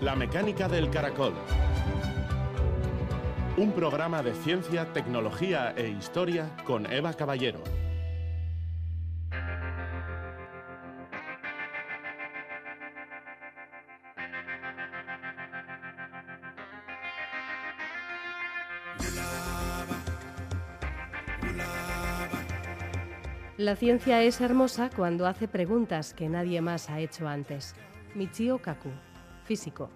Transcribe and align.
La 0.00 0.14
mecánica 0.14 0.68
del 0.68 0.90
caracol. 0.90 1.34
Un 3.56 3.72
programa 3.72 4.22
de 4.22 4.32
ciencia, 4.32 4.92
tecnología 4.92 5.74
e 5.76 5.88
historia 5.88 6.48
con 6.64 6.86
Eva 6.92 7.14
Caballero. 7.14 7.58
La 23.56 23.74
ciencia 23.74 24.22
es 24.22 24.40
hermosa 24.40 24.90
cuando 24.94 25.26
hace 25.26 25.48
preguntas 25.48 26.14
que 26.14 26.28
nadie 26.28 26.60
más 26.60 26.88
ha 26.88 27.00
hecho 27.00 27.26
antes. 27.26 27.74
Michio 28.14 28.58
Kaku, 28.58 28.90
físico. 29.48 29.88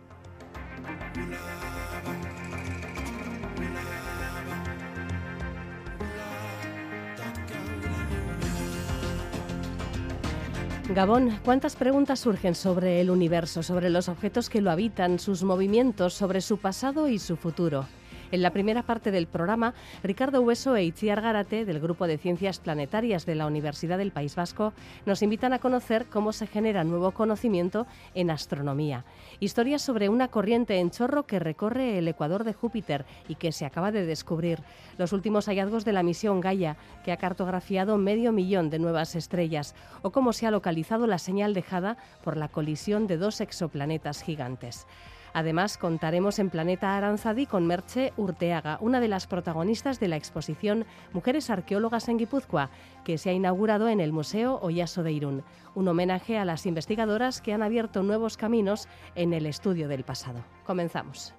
Gabón, 10.88 11.38
¿cuántas 11.44 11.76
preguntas 11.76 12.20
surgen 12.20 12.54
sobre 12.54 13.00
el 13.00 13.10
universo, 13.10 13.62
sobre 13.62 13.88
los 13.90 14.08
objetos 14.08 14.48
que 14.48 14.60
lo 14.60 14.70
habitan, 14.70 15.18
sus 15.18 15.42
movimientos, 15.42 16.14
sobre 16.14 16.40
su 16.40 16.58
pasado 16.58 17.08
y 17.08 17.18
su 17.18 17.36
futuro? 17.36 17.86
En 18.32 18.40
la 18.40 18.50
primera 18.50 18.82
parte 18.82 19.10
del 19.10 19.26
programa, 19.26 19.74
Ricardo 20.02 20.40
Hueso 20.40 20.74
e 20.74 20.84
Itziar 20.84 21.20
Garate, 21.20 21.66
del 21.66 21.80
Grupo 21.80 22.06
de 22.06 22.16
Ciencias 22.16 22.60
Planetarias 22.60 23.26
de 23.26 23.34
la 23.34 23.46
Universidad 23.46 23.98
del 23.98 24.10
País 24.10 24.36
Vasco, 24.36 24.72
nos 25.04 25.20
invitan 25.20 25.52
a 25.52 25.58
conocer 25.58 26.06
cómo 26.06 26.32
se 26.32 26.46
genera 26.46 26.82
nuevo 26.82 27.10
conocimiento 27.10 27.86
en 28.14 28.30
astronomía. 28.30 29.04
Historias 29.38 29.82
sobre 29.82 30.08
una 30.08 30.28
corriente 30.28 30.78
en 30.78 30.90
chorro 30.90 31.26
que 31.26 31.40
recorre 31.40 31.98
el 31.98 32.08
ecuador 32.08 32.44
de 32.44 32.54
Júpiter 32.54 33.04
y 33.28 33.34
que 33.34 33.52
se 33.52 33.66
acaba 33.66 33.92
de 33.92 34.06
descubrir. 34.06 34.60
Los 34.96 35.12
últimos 35.12 35.44
hallazgos 35.44 35.84
de 35.84 35.92
la 35.92 36.02
misión 36.02 36.40
Gaia, 36.40 36.78
que 37.04 37.12
ha 37.12 37.18
cartografiado 37.18 37.98
medio 37.98 38.32
millón 38.32 38.70
de 38.70 38.78
nuevas 38.78 39.14
estrellas. 39.14 39.74
O 40.00 40.10
cómo 40.10 40.32
se 40.32 40.46
ha 40.46 40.50
localizado 40.50 41.06
la 41.06 41.18
señal 41.18 41.52
dejada 41.52 41.98
por 42.24 42.38
la 42.38 42.48
colisión 42.48 43.06
de 43.06 43.18
dos 43.18 43.42
exoplanetas 43.42 44.22
gigantes. 44.22 44.86
Además, 45.34 45.78
contaremos 45.78 46.38
en 46.38 46.50
Planeta 46.50 46.96
Aranzadi 46.96 47.46
con 47.46 47.66
Merche 47.66 48.12
Urteaga, 48.16 48.78
una 48.80 49.00
de 49.00 49.08
las 49.08 49.26
protagonistas 49.26 49.98
de 49.98 50.08
la 50.08 50.16
exposición 50.16 50.84
Mujeres 51.12 51.50
Arqueólogas 51.50 52.08
en 52.08 52.18
Guipúzcoa, 52.18 52.70
que 53.04 53.18
se 53.18 53.30
ha 53.30 53.32
inaugurado 53.32 53.88
en 53.88 54.00
el 54.00 54.12
Museo 54.12 54.58
Oyaso 54.60 55.02
de 55.02 55.12
Irún, 55.12 55.44
un 55.74 55.88
homenaje 55.88 56.38
a 56.38 56.44
las 56.44 56.66
investigadoras 56.66 57.40
que 57.40 57.52
han 57.52 57.62
abierto 57.62 58.02
nuevos 58.02 58.36
caminos 58.36 58.88
en 59.14 59.32
el 59.32 59.46
estudio 59.46 59.88
del 59.88 60.04
pasado. 60.04 60.44
Comenzamos. 60.64 61.34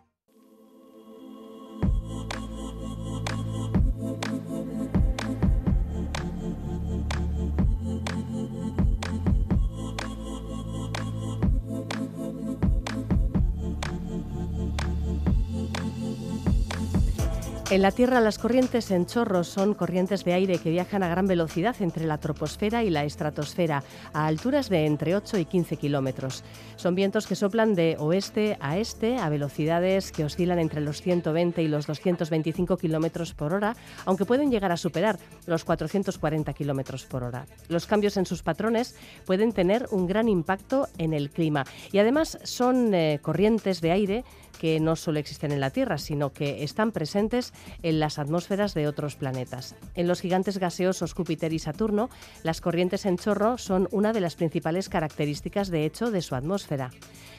En 17.74 17.82
la 17.82 17.90
Tierra 17.90 18.22
las 18.22 18.38
corrientes 18.38 18.92
en 18.92 19.08
chorros 19.08 19.48
son 19.48 19.74
corrientes 19.74 20.24
de 20.24 20.34
aire 20.34 20.60
que 20.60 20.70
viajan 20.70 21.02
a 21.02 21.08
gran 21.08 21.26
velocidad 21.26 21.76
entre 21.80 22.06
la 22.06 22.20
troposfera 22.20 22.84
y 22.84 22.92
la 22.92 23.04
estratosfera, 23.04 23.84
a 24.14 24.28
alturas 24.28 24.70
de 24.70 24.86
entre 24.86 25.16
8 25.16 25.40
y 25.40 25.46
15 25.46 25.78
kilómetros. 25.78 26.44
Son 26.76 26.94
vientos 26.94 27.26
que 27.26 27.34
soplan 27.34 27.74
de 27.74 27.96
oeste 27.98 28.58
a 28.60 28.78
este 28.78 29.18
a 29.18 29.28
velocidades 29.30 30.12
que 30.12 30.24
oscilan 30.24 30.60
entre 30.60 30.82
los 30.82 31.02
120 31.02 31.64
y 31.64 31.68
los 31.68 31.88
225 31.88 32.78
kilómetros 32.78 33.34
por 33.34 33.56
hora, 33.56 33.76
aunque 34.06 34.26
pueden 34.26 34.52
llegar 34.52 34.72
a 34.72 34.78
superar 34.78 35.18
los 35.48 35.64
440 35.64 36.54
kilómetros 36.54 37.06
por 37.06 37.24
hora. 37.24 37.48
Los 37.70 37.88
cambios 37.88 38.18
en 38.18 38.28
sus 38.28 38.44
patrones 38.44 38.96
pueden 39.26 39.52
tener 39.52 39.88
un 39.90 40.06
gran 40.06 40.30
impacto 40.30 40.90
en 41.00 41.12
el 41.12 41.32
clima 41.32 41.66
y 41.92 41.98
además 41.98 42.38
son 42.44 42.94
eh, 42.94 43.18
corrientes 43.20 43.82
de 43.82 43.90
aire 43.90 44.24
que 44.60 44.80
no 44.80 44.96
solo 44.96 45.20
existen 45.20 45.52
en 45.52 45.60
la 45.60 45.70
Tierra, 45.70 45.98
sino 45.98 46.32
que 46.32 46.64
están 46.64 46.92
presentes 46.92 47.54
en 47.82 48.00
las 48.00 48.20
atmósferas 48.20 48.74
de 48.74 48.88
otros 48.88 49.16
planetas. 49.16 49.76
En 49.96 50.08
los 50.08 50.22
gigantes 50.22 50.58
gaseosos 50.58 51.14
Júpiter 51.14 51.54
y 51.54 51.60
Saturno, 51.60 52.10
las 52.44 52.62
corrientes 52.62 53.06
en 53.06 53.18
chorro 53.18 53.58
son 53.58 53.88
una 53.92 54.14
de 54.14 54.22
las 54.22 54.36
principales 54.36 54.90
características 54.90 55.70
de 55.70 55.86
hecho 55.86 56.12
de 56.12 56.22
su 56.22 56.36
atmósfera. 56.36 56.92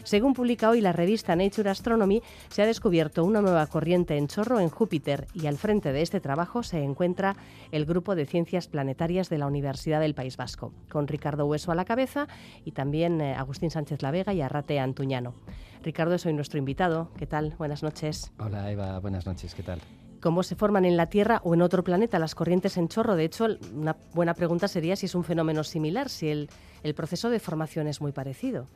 Según 0.05 0.35
publica 0.35 0.69
hoy 0.69 0.83
la 0.83 0.93
revista 0.93 1.35
Nature 1.35 1.71
Astronomy, 1.71 2.23
se 2.51 2.63
ha 2.63 2.67
descubierto 2.67 3.25
una 3.25 3.41
nueva 3.41 3.67
corriente 3.67 4.19
en 4.19 4.29
chorro 4.29 4.61
en 4.61 4.69
Júpiter 4.69 5.27
y 5.33 5.47
al 5.47 5.57
frente 5.57 5.93
de 5.93 6.03
este 6.03 6.21
trabajo 6.21 6.63
se 6.63 6.83
encuentra 6.83 7.37
el 7.73 7.87
Grupo 7.87 8.15
de 8.15 8.27
Ciencias 8.27 8.69
Planetarias 8.69 9.31
de 9.31 9.39
la 9.39 9.47
Universidad 9.47 10.01
del 10.01 10.15
País 10.15 10.37
Vasco, 10.37 10.75
con 10.91 11.09
Ricardo 11.09 11.47
Hueso 11.47 11.73
a 11.73 11.75
la 11.75 11.87
cabeza 11.87 12.29
y 12.67 12.73
también 12.73 13.21
eh, 13.23 13.35
Agustín 13.35 13.71
Sánchez 13.71 14.03
Lavega 14.03 14.35
y 14.35 14.43
Arrate 14.43 14.79
Antuñano. 14.79 15.35
Ricardo, 15.85 16.19
soy 16.19 16.33
nuestro 16.33 16.59
invitado. 16.59 17.13
¿Qué 17.17 17.27
tal? 17.27 17.55
Buenas 17.59 17.83
noches. 17.83 18.33
Hola 18.39 18.71
Eva, 18.71 18.99
buenas 19.01 19.27
noches. 19.27 19.55
¿Qué 19.55 19.63
tal? 19.63 19.81
cómo 20.25 20.43
se 20.43 20.57
forman 20.57 20.87
en 20.87 20.97
la 20.97 21.11
Tierra 21.11 21.43
o 21.45 21.53
en 21.53 21.61
otro 21.61 21.85
planeta 21.85 22.19
las 22.19 22.35
corrientes 22.35 22.79
en 22.79 22.89
chorro. 22.89 23.15
De 23.15 23.27
hecho, 23.27 23.47
una 23.75 23.95
buena 24.15 24.33
pregunta 24.33 24.69
sería 24.69 24.97
si 24.97 25.05
es 25.05 25.15
un 25.15 25.23
fenómeno 25.23 25.63
similar, 25.65 26.09
si 26.09 26.29
el, 26.31 26.49
el 26.83 26.95
proceso 26.95 27.29
de 27.29 27.39
formación 27.39 27.89
es 27.89 28.01
muy 28.01 28.13
parecido. 28.13 28.67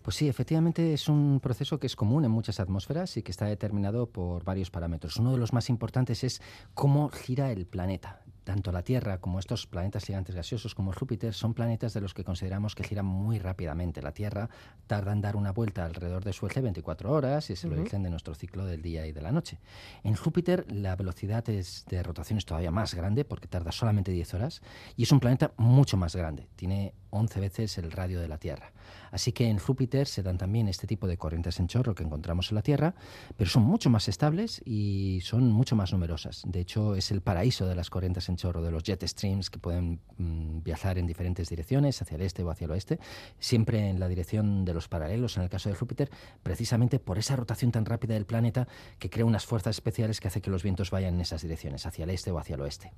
Pues 0.00 0.16
sí, 0.16 0.28
efectivamente 0.28 0.94
es 0.94 1.06
un 1.10 1.40
proceso 1.40 1.78
que 1.78 1.86
es 1.86 1.94
común 1.94 2.24
en 2.24 2.30
muchas 2.30 2.58
atmósferas 2.58 3.18
y 3.18 3.22
que 3.22 3.32
está 3.32 3.44
determinado 3.44 4.06
por 4.06 4.44
varios 4.44 4.70
parámetros. 4.70 5.18
Uno 5.18 5.32
de 5.32 5.38
los 5.38 5.52
más 5.52 5.68
importantes 5.68 6.24
es 6.24 6.40
cómo 6.72 7.10
gira 7.10 7.52
el 7.52 7.66
planeta. 7.66 8.23
Tanto 8.44 8.72
la 8.72 8.82
Tierra 8.82 9.18
como 9.18 9.38
estos 9.38 9.66
planetas 9.66 10.04
gigantes 10.04 10.34
gaseosos 10.34 10.74
como 10.74 10.92
Júpiter 10.92 11.34
son 11.34 11.54
planetas 11.54 11.94
de 11.94 12.00
los 12.00 12.14
que 12.14 12.24
consideramos 12.24 12.74
que 12.74 12.84
giran 12.84 13.06
muy 13.06 13.38
rápidamente. 13.38 14.02
La 14.02 14.12
Tierra 14.12 14.48
tarda 14.86 15.12
en 15.12 15.20
dar 15.20 15.36
una 15.36 15.52
vuelta 15.52 15.84
alrededor 15.84 16.24
de 16.24 16.32
su 16.32 16.46
eje 16.46 16.60
24 16.60 17.10
horas 17.10 17.48
y 17.50 17.54
es 17.54 17.64
el 17.64 17.72
origen 17.72 18.02
de 18.02 18.10
nuestro 18.10 18.34
ciclo 18.34 18.66
del 18.66 18.82
día 18.82 19.06
y 19.06 19.12
de 19.12 19.22
la 19.22 19.32
noche. 19.32 19.58
En 20.02 20.14
Júpiter 20.14 20.70
la 20.70 20.94
velocidad 20.94 21.48
es 21.48 21.84
de 21.88 22.02
rotación 22.02 22.38
es 22.38 22.44
todavía 22.44 22.70
más 22.70 22.94
grande 22.94 23.24
porque 23.24 23.48
tarda 23.48 23.72
solamente 23.72 24.12
10 24.12 24.34
horas 24.34 24.62
y 24.96 25.04
es 25.04 25.12
un 25.12 25.20
planeta 25.20 25.52
mucho 25.56 25.96
más 25.96 26.14
grande. 26.14 26.48
Tiene 26.56 26.94
11 27.14 27.40
veces 27.40 27.78
el 27.78 27.90
radio 27.90 28.20
de 28.20 28.28
la 28.28 28.38
Tierra. 28.38 28.72
Así 29.10 29.32
que 29.32 29.48
en 29.48 29.58
Júpiter 29.58 30.06
se 30.06 30.22
dan 30.22 30.38
también 30.38 30.68
este 30.68 30.86
tipo 30.86 31.06
de 31.06 31.16
corrientes 31.16 31.60
en 31.60 31.68
chorro 31.68 31.94
que 31.94 32.02
encontramos 32.02 32.50
en 32.50 32.56
la 32.56 32.62
Tierra, 32.62 32.94
pero 33.36 33.48
son 33.48 33.62
mucho 33.62 33.88
más 33.88 34.08
estables 34.08 34.60
y 34.64 35.20
son 35.22 35.52
mucho 35.52 35.76
más 35.76 35.92
numerosas. 35.92 36.42
De 36.46 36.60
hecho, 36.60 36.96
es 36.96 37.10
el 37.10 37.20
paraíso 37.20 37.66
de 37.66 37.76
las 37.76 37.90
corrientes 37.90 38.28
en 38.28 38.36
chorro, 38.36 38.62
de 38.62 38.72
los 38.72 38.82
jet 38.82 39.06
streams 39.06 39.50
que 39.50 39.58
pueden 39.58 40.00
mm, 40.18 40.62
viajar 40.62 40.98
en 40.98 41.06
diferentes 41.06 41.48
direcciones, 41.48 42.02
hacia 42.02 42.16
el 42.16 42.22
este 42.22 42.42
o 42.42 42.50
hacia 42.50 42.64
el 42.64 42.72
oeste, 42.72 42.98
siempre 43.38 43.88
en 43.88 44.00
la 44.00 44.08
dirección 44.08 44.64
de 44.64 44.74
los 44.74 44.88
paralelos, 44.88 45.36
en 45.36 45.44
el 45.44 45.48
caso 45.48 45.68
de 45.68 45.76
Júpiter, 45.76 46.10
precisamente 46.42 46.98
por 46.98 47.18
esa 47.18 47.36
rotación 47.36 47.70
tan 47.70 47.84
rápida 47.84 48.14
del 48.14 48.26
planeta 48.26 48.66
que 48.98 49.10
crea 49.10 49.24
unas 49.24 49.46
fuerzas 49.46 49.76
especiales 49.76 50.20
que 50.20 50.28
hace 50.28 50.40
que 50.40 50.50
los 50.50 50.62
vientos 50.62 50.90
vayan 50.90 51.14
en 51.14 51.20
esas 51.20 51.42
direcciones, 51.42 51.86
hacia 51.86 52.04
el 52.04 52.10
este 52.10 52.30
o 52.30 52.38
hacia 52.38 52.54
el 52.54 52.62
oeste. 52.62 52.92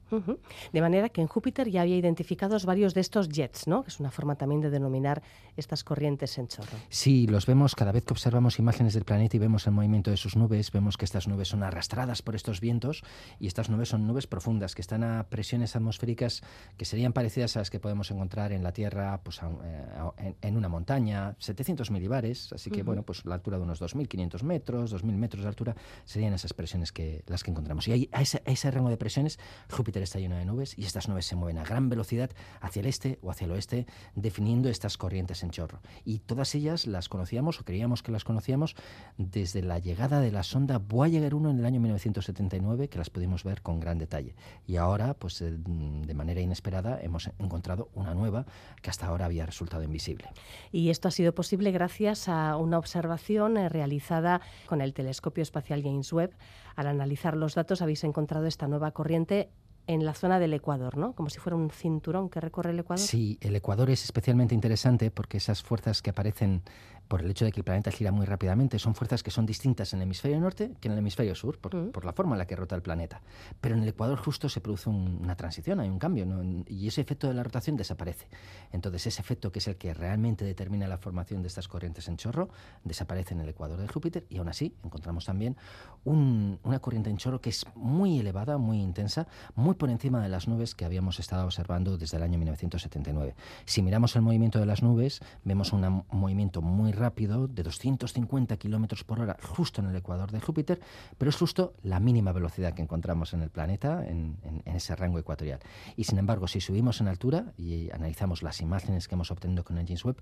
De 0.72 0.81
manera 0.81 1.10
que 1.10 1.21
en 1.21 1.26
Júpiter 1.26 1.69
ya 1.69 1.82
había 1.82 1.97
identificados 1.97 2.65
varios 2.65 2.94
de 2.94 3.00
estos 3.03 3.28
jets, 3.28 3.66
¿no? 3.66 3.84
Forma 4.11 4.37
también 4.37 4.61
de 4.61 4.71
denominar 4.71 5.22
estas 5.56 5.84
corrientes 5.84 6.39
en 6.39 6.49
chorro. 6.49 6.78
Sí, 6.89 7.27
los 7.27 7.47
vemos 7.47 7.75
cada 7.75 7.93
vez 7.93 8.05
que 8.05 8.12
observamos 8.12 8.59
imágenes 8.59 8.94
del 8.94 9.05
planeta 9.05 9.37
y 9.37 9.41
vemos 9.41 9.67
el 9.67 9.72
movimiento 9.72 10.11
de 10.11 10.17
sus 10.17 10.37
nubes, 10.37 10.71
vemos 10.72 10.97
que 10.97 11.05
estas 11.05 11.28
nubes 11.28 11.49
son 11.49 11.62
arrastradas 11.62 12.22
por 12.22 12.34
estos 12.34 12.61
vientos 12.61 13.03
y 13.41 13.47
estas 13.47 13.71
nubes 13.71 13.89
son 13.89 14.06
nubes 14.06 14.27
profundas 14.27 14.75
que 14.75 14.83
están 14.83 15.05
a 15.05 15.27
presiones 15.28 15.77
atmosféricas 15.77 16.43
que 16.77 16.84
serían 16.84 17.12
parecidas 17.12 17.56
a 17.56 17.61
las 17.61 17.71
que 17.71 17.81
podemos 17.81 18.11
encontrar 18.11 18.53
en 18.53 18.62
la 18.62 18.72
Tierra 18.72 19.21
pues, 19.22 19.41
eh, 19.43 20.35
en, 20.43 20.56
una 20.56 20.69
montaña, 20.69 21.37
700 21.38 21.91
milibares, 21.91 22.53
así 22.53 22.70
que 22.70 22.82
bueno, 22.82 23.03
pues 23.03 23.25
la 23.25 23.35
altura 23.35 23.58
de 23.58 23.64
unos 23.64 23.81
2.500 23.81 24.43
metros, 24.43 24.94
2.000 24.94 25.03
metros 25.17 25.43
de 25.43 25.49
altura, 25.49 25.76
serían 26.05 26.32
esas 26.35 26.53
presiones 26.53 26.93
que 26.93 27.23
las 27.26 27.43
que 27.43 27.50
encontramos. 27.50 27.88
Y 27.88 27.93
ahí, 27.93 28.08
a, 28.12 28.23
ese, 28.23 28.43
a 28.47 28.50
ese 28.50 28.70
rango 28.70 28.91
de 28.91 28.97
presiones, 28.97 29.38
Júpiter 29.70 30.03
está 30.03 30.19
lleno 30.19 30.37
de 30.37 30.44
nubes 30.44 30.79
y 30.79 30.85
estas 30.85 31.08
nubes 31.08 31.26
se 31.26 31.37
mueven 31.37 31.58
a 31.58 31.64
gran 31.64 31.88
velocidad 31.88 32.31
hacia 32.61 32.81
el 32.81 32.87
este 32.87 33.19
o 33.23 33.31
hacia 33.31 33.47
el 33.47 33.53
oeste, 33.53 33.87
definiendo 34.14 34.69
estas 34.69 34.96
corrientes 34.96 35.43
en 35.43 35.50
chorro 35.50 35.81
y 36.04 36.20
todas 36.20 36.54
ellas 36.54 36.87
las 36.87 37.08
conocíamos 37.08 37.60
o 37.60 37.64
creíamos 37.64 38.02
que 38.02 38.12
las 38.12 38.25
conocíamos 38.25 38.76
desde 39.19 39.62
la 39.62 39.78
llegada 39.78 40.20
de 40.20 40.31
la 40.31 40.43
sonda 40.43 40.78
Voyager 40.78 41.34
1 41.34 41.50
en 41.50 41.58
el 41.58 41.66
año 41.66 41.81
1979, 41.81 42.88
que 42.88 42.98
las 42.98 43.10
pudimos 43.10 43.44
ver 43.44 43.62
con 43.62 43.81
gran 43.81 43.98
detalle. 43.98 44.34
Y 44.66 44.76
ahora, 44.76 45.14
pues 45.14 45.40
eh, 45.43 45.56
de 45.56 46.14
manera 46.14 46.40
inesperada, 46.40 47.00
hemos 47.00 47.31
encontrado 47.38 47.88
una 47.94 48.14
nueva 48.14 48.46
que 48.82 48.90
hasta 48.90 49.06
ahora 49.06 49.26
había 49.26 49.46
resultado 49.46 49.82
invisible. 49.82 50.28
Y 50.72 50.90
esto 50.90 51.08
ha 51.08 51.10
sido 51.10 51.34
posible 51.34 51.70
gracias 51.70 52.28
a 52.28 52.56
una 52.56 52.78
observación 52.78 53.56
eh, 53.56 53.69
realizada 53.69 54.40
con 54.66 54.81
el 54.81 54.94
telescopio 54.94 55.43
espacial 55.43 55.82
James 55.82 56.12
Webb. 56.12 56.32
Al 56.75 56.87
analizar 56.87 57.37
los 57.37 57.54
datos 57.54 57.82
habéis 57.82 58.04
encontrado 58.04 58.46
esta 58.46 58.69
nueva 58.69 58.90
corriente 58.93 59.50
en 59.87 60.05
la 60.05 60.15
zona 60.15 60.38
del 60.38 60.53
Ecuador, 60.55 60.97
¿no? 60.97 61.12
Como 61.15 61.31
si 61.31 61.38
fuera 61.38 61.56
un 61.56 61.71
cinturón 61.71 62.29
que 62.29 62.41
recorre 62.41 62.71
el 62.71 62.79
Ecuador. 62.79 63.05
Sí, 63.05 63.38
el 63.41 63.55
Ecuador 63.55 63.91
es 63.91 64.05
especialmente 64.05 64.55
interesante 64.55 65.11
porque 65.11 65.37
esas 65.37 65.62
fuerzas 65.62 66.03
que 66.03 66.11
aparecen 66.11 66.62
por 67.08 67.23
el 67.23 67.31
hecho 67.31 67.44
de 67.44 67.53
que 67.53 67.61
el 67.61 67.64
planeta 67.64 67.91
gira 67.91 68.12
muy 68.12 68.26
rápidamente. 68.26 68.79
Son 68.79 68.94
fuerzas 68.94 69.23
que 69.23 69.31
son 69.31 69.47
distintas 69.47 69.93
en 69.93 70.00
el 70.00 70.05
hemisferio 70.05 70.41
norte 70.41 70.73
que 70.81 70.88
en 70.88 70.93
el 70.93 70.99
hemisferio 70.99 71.35
sur, 71.35 71.58
por, 71.58 72.05
la 72.05 72.12
forma 72.12 72.35
en 72.35 72.38
la 72.38 72.47
que 72.47 72.56
rota 72.56 72.75
el 72.75 72.82
planeta. 72.82 73.20
Pero 73.61 73.76
en 73.76 73.82
el 73.82 73.88
ecuador 73.88 74.19
justo 74.19 74.49
se 74.49 74.61
produce 74.61 74.91
una 74.91 75.37
transición, 75.37 75.81
hay 75.81 75.88
un 75.88 75.99
cambio, 75.99 76.26
y 76.67 76.88
ese 76.88 77.00
efecto 77.00 77.29
de 77.29 77.35
la 77.35 77.43
rotación 77.43 77.76
desaparece. 77.76 78.26
Entonces 78.73 79.06
ese 79.06 79.20
efecto 79.20 79.53
que 79.53 79.58
es 79.61 79.69
el 79.69 79.76
que 79.76 79.94
realmente 79.94 80.44
determina 80.44 80.88
la 80.88 80.99
formación 80.99 81.43
de 81.43 81.49
estas 81.49 81.69
corrientes 81.69 82.08
en 82.08 82.17
chorro 82.17 82.49
desaparece 82.85 83.35
en 83.35 83.41
el 83.41 83.49
ecuador 83.49 83.81
de 83.81 83.88
Júpiter 83.88 84.26
y 84.29 84.38
aún 84.38 84.49
así 84.49 84.75
encontramos 84.85 85.25
también 85.25 85.56
una 86.05 86.79
corriente 86.81 87.11
en 87.11 87.17
chorro 87.17 87.41
que 87.41 87.50
es 87.50 87.64
muy 87.75 88.19
elevada, 88.19 88.58
muy 88.58 88.81
intensa, 88.81 89.26
muy 89.55 89.75
por 89.75 89.91
encima 89.91 90.23
de 90.23 90.29
las 90.29 90.49
nubes 90.49 90.75
que 90.75 90.85
habíamos 90.85 91.19
estado 91.19 91.44
observando 91.44 91.99
desde 91.99 92.17
el 92.17 92.23
año 92.23 92.38
1979. 92.38 93.35
Si 93.64 93.82
miramos 93.82 94.14
el 94.17 94.23
movimiento 94.23 94.58
de 94.58 94.67
las 94.67 94.82
nubes, 94.82 95.20
vemos 95.44 95.73
un 95.73 96.05
movimiento 96.11 96.62
muy 96.62 96.93
rápido 96.96 97.46
de 97.46 97.62
250 97.62 98.56
kilómetros 98.56 99.04
por 99.04 99.20
hora 99.20 99.37
justo 99.43 99.81
en 99.81 99.88
el 99.88 99.96
ecuador 99.96 100.31
de 100.31 100.40
Júpiter, 100.40 100.81
pero 101.19 101.28
es 101.28 101.37
justo 101.37 101.75
la 101.82 102.00
mínima 102.00 102.32
velocidad 102.32 102.75
que 102.75 102.82
encontramos 102.82 103.32
en 103.32 103.43
el 103.43 103.50
planeta 103.50 104.04
en, 104.06 104.37
ese 104.64 104.96
rango 104.96 105.19
ecuatorial. 105.19 105.60
Y 105.96 106.04
sin 106.04 106.19
embargo, 106.19 106.48
si 106.48 106.60
subimos 106.60 107.00
en 107.00 107.08
altura 107.08 107.52
y 107.56 107.90
analizamos 107.90 108.43
las 108.43 108.60
imágenes 108.60 109.08
que 109.08 109.14
hemos 109.14 109.31
obtenido 109.31 109.64
con 109.64 109.78
el 109.78 109.87
James 109.87 110.04
Webb, 110.04 110.16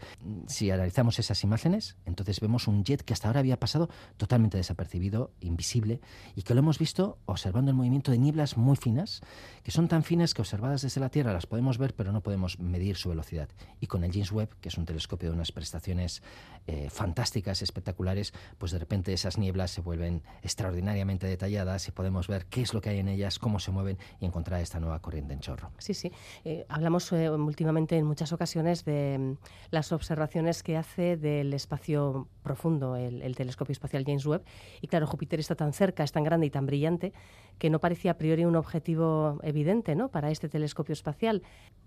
si 0.47 0.71
analizamos 0.71 1.19
esas 1.19 1.43
imágenes, 1.45 1.97
entonces 2.05 2.41
vemos 2.41 2.69
un 2.69 2.85
jet 2.85 3.03
que 3.03 3.13
hasta 3.13 3.29
ahora 3.29 3.41
había 3.41 3.59
pasado 3.59 3.89
totalmente 4.17 4.57
desapercibido, 4.57 5.33
invisible, 5.41 6.01
y 6.37 6.43
que 6.43 6.55
lo 6.55 6.61
hemos 6.61 6.79
visto 6.79 7.19
observando 7.27 7.71
el 7.71 7.77
movimiento 7.77 8.11
de 8.11 8.19
nieblas 8.19 8.57
muy 8.57 8.77
finas, 8.77 9.23
que 9.65 9.71
son 9.71 9.89
tan 9.89 10.05
finas 10.05 10.35
que 10.35 10.43
observadas 10.43 10.83
desde 10.83 11.01
la 11.01 11.09
Tierra 11.09 11.33
las 11.33 11.47
podemos 11.47 11.79
ver, 11.79 11.95
pero 11.95 12.13
no 12.13 12.21
podemos 12.21 12.61
medir 12.61 12.97
su 12.97 13.09
velocidad. 13.09 13.49
Y 13.81 13.87
con 13.87 14.05
el 14.05 14.13
James 14.13 14.31
Webb, 14.31 14.51
que 14.61 14.69
es 14.69 14.77
un 14.77 14.85
telescopio 14.85 15.31
de 15.31 15.35
unas 15.35 15.53
prestaciones 15.53 16.23
eh, 16.67 16.89
fantásticas, 16.91 17.63
espectaculares, 17.63 18.35
pues 18.59 18.73
de 18.73 18.79
repente 18.79 19.13
esas 19.15 19.39
nieblas 19.39 19.71
se 19.71 19.81
vuelven 19.81 20.23
extraordinariamente 20.43 21.27
detalladas 21.27 21.89
y 21.89 21.93
podemos 21.93 22.29
ver 22.29 22.45
qué 22.47 22.61
es 22.61 22.75
lo 22.75 22.83
que 22.83 22.91
hay 22.91 22.99
en 22.99 23.09
ellas, 23.09 23.39
cómo 23.39 23.59
se 23.59 23.71
mueven 23.71 23.99
y 24.21 24.27
encontrar 24.27 24.61
esta 24.61 24.81
nueva 24.81 25.01
corriente 25.01 25.33
en 25.33 25.41
chorro. 25.41 25.71
Sí, 25.79 25.95
sí. 25.95 26.13
Eh, 26.45 26.67
hablamos 26.69 27.11
eh, 27.13 27.31
últimamente 27.31 27.97
en 27.97 28.05
muchas 28.05 28.33
ocasiones 28.33 28.85
de 28.85 29.19
mm, 29.19 29.37
las 29.71 29.93
observaciones 29.93 30.63
que 30.63 30.77
hace 30.77 31.17
del 31.17 31.55
espacio 31.55 32.29
profundo 32.43 32.97
el, 32.97 33.35
telescopio 33.35 33.73
espacial 33.73 34.05
James 34.07 34.27
Webb. 34.27 34.45
Y 34.83 34.89
claro, 34.89 35.07
Júpiter 35.07 35.41
está 35.41 35.55
tan 35.55 35.73
cerca, 35.73 36.05
es 36.05 36.13
tan 36.13 36.23
grande 36.23 36.47
y 36.47 36.51
tan 36.51 36.67
brillante 36.67 37.15
que 37.59 37.71
no 37.71 37.81
parecía 37.81 38.13
a 38.13 38.19
priori 38.19 38.45
un 38.45 38.57
objetivo 38.57 39.39
evidente 39.43 39.95
¿no? 39.95 40.09
para 40.09 40.31
este 40.31 40.49
telescopio 40.49 40.93
espacial. 40.93 41.43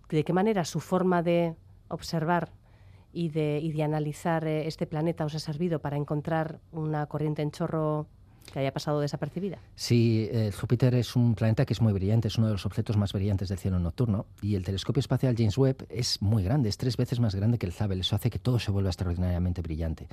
¿De 0.09 0.23
qué 0.23 0.33
manera 0.33 0.65
su 0.65 0.79
forma 0.79 1.21
de 1.21 1.55
observar 1.89 2.53
y 3.11 3.29
de, 3.29 3.59
y 3.61 3.71
de 3.71 3.83
analizar 3.83 4.45
eh, 4.45 4.67
este 4.67 4.87
planeta 4.87 5.25
os 5.25 5.35
ha 5.35 5.39
servido 5.39 5.79
para 5.79 5.97
encontrar 5.97 6.59
una 6.71 7.05
corriente 7.07 7.41
en 7.41 7.51
chorro 7.51 8.07
que 8.51 8.59
haya 8.59 8.71
pasado 8.71 8.99
desapercibida. 8.99 9.59
Sí, 9.75 10.29
eh, 10.31 10.51
Júpiter 10.51 10.95
es 10.95 11.15
un 11.15 11.35
planeta 11.35 11.65
que 11.65 11.73
es 11.73 11.81
muy 11.81 11.93
brillante, 11.93 12.27
es 12.27 12.37
uno 12.37 12.47
de 12.47 12.53
los 12.53 12.65
objetos 12.65 12.97
más 12.97 13.13
brillantes 13.13 13.49
del 13.49 13.57
cielo 13.57 13.79
nocturno 13.79 14.25
y 14.41 14.55
el 14.55 14.63
telescopio 14.63 14.99
espacial 14.99 15.35
James 15.37 15.57
Webb 15.57 15.85
es 15.89 16.21
muy 16.21 16.43
grande, 16.43 16.69
es 16.69 16.77
tres 16.77 16.97
veces 16.97 17.19
más 17.19 17.35
grande 17.35 17.57
que 17.57 17.65
el 17.65 17.73
Hubble, 17.77 18.01
eso 18.01 18.15
hace 18.15 18.29
que 18.29 18.39
todo 18.39 18.59
se 18.59 18.71
vuelva 18.71 18.89
extraordinariamente 18.89 19.61
brillante. 19.61 20.07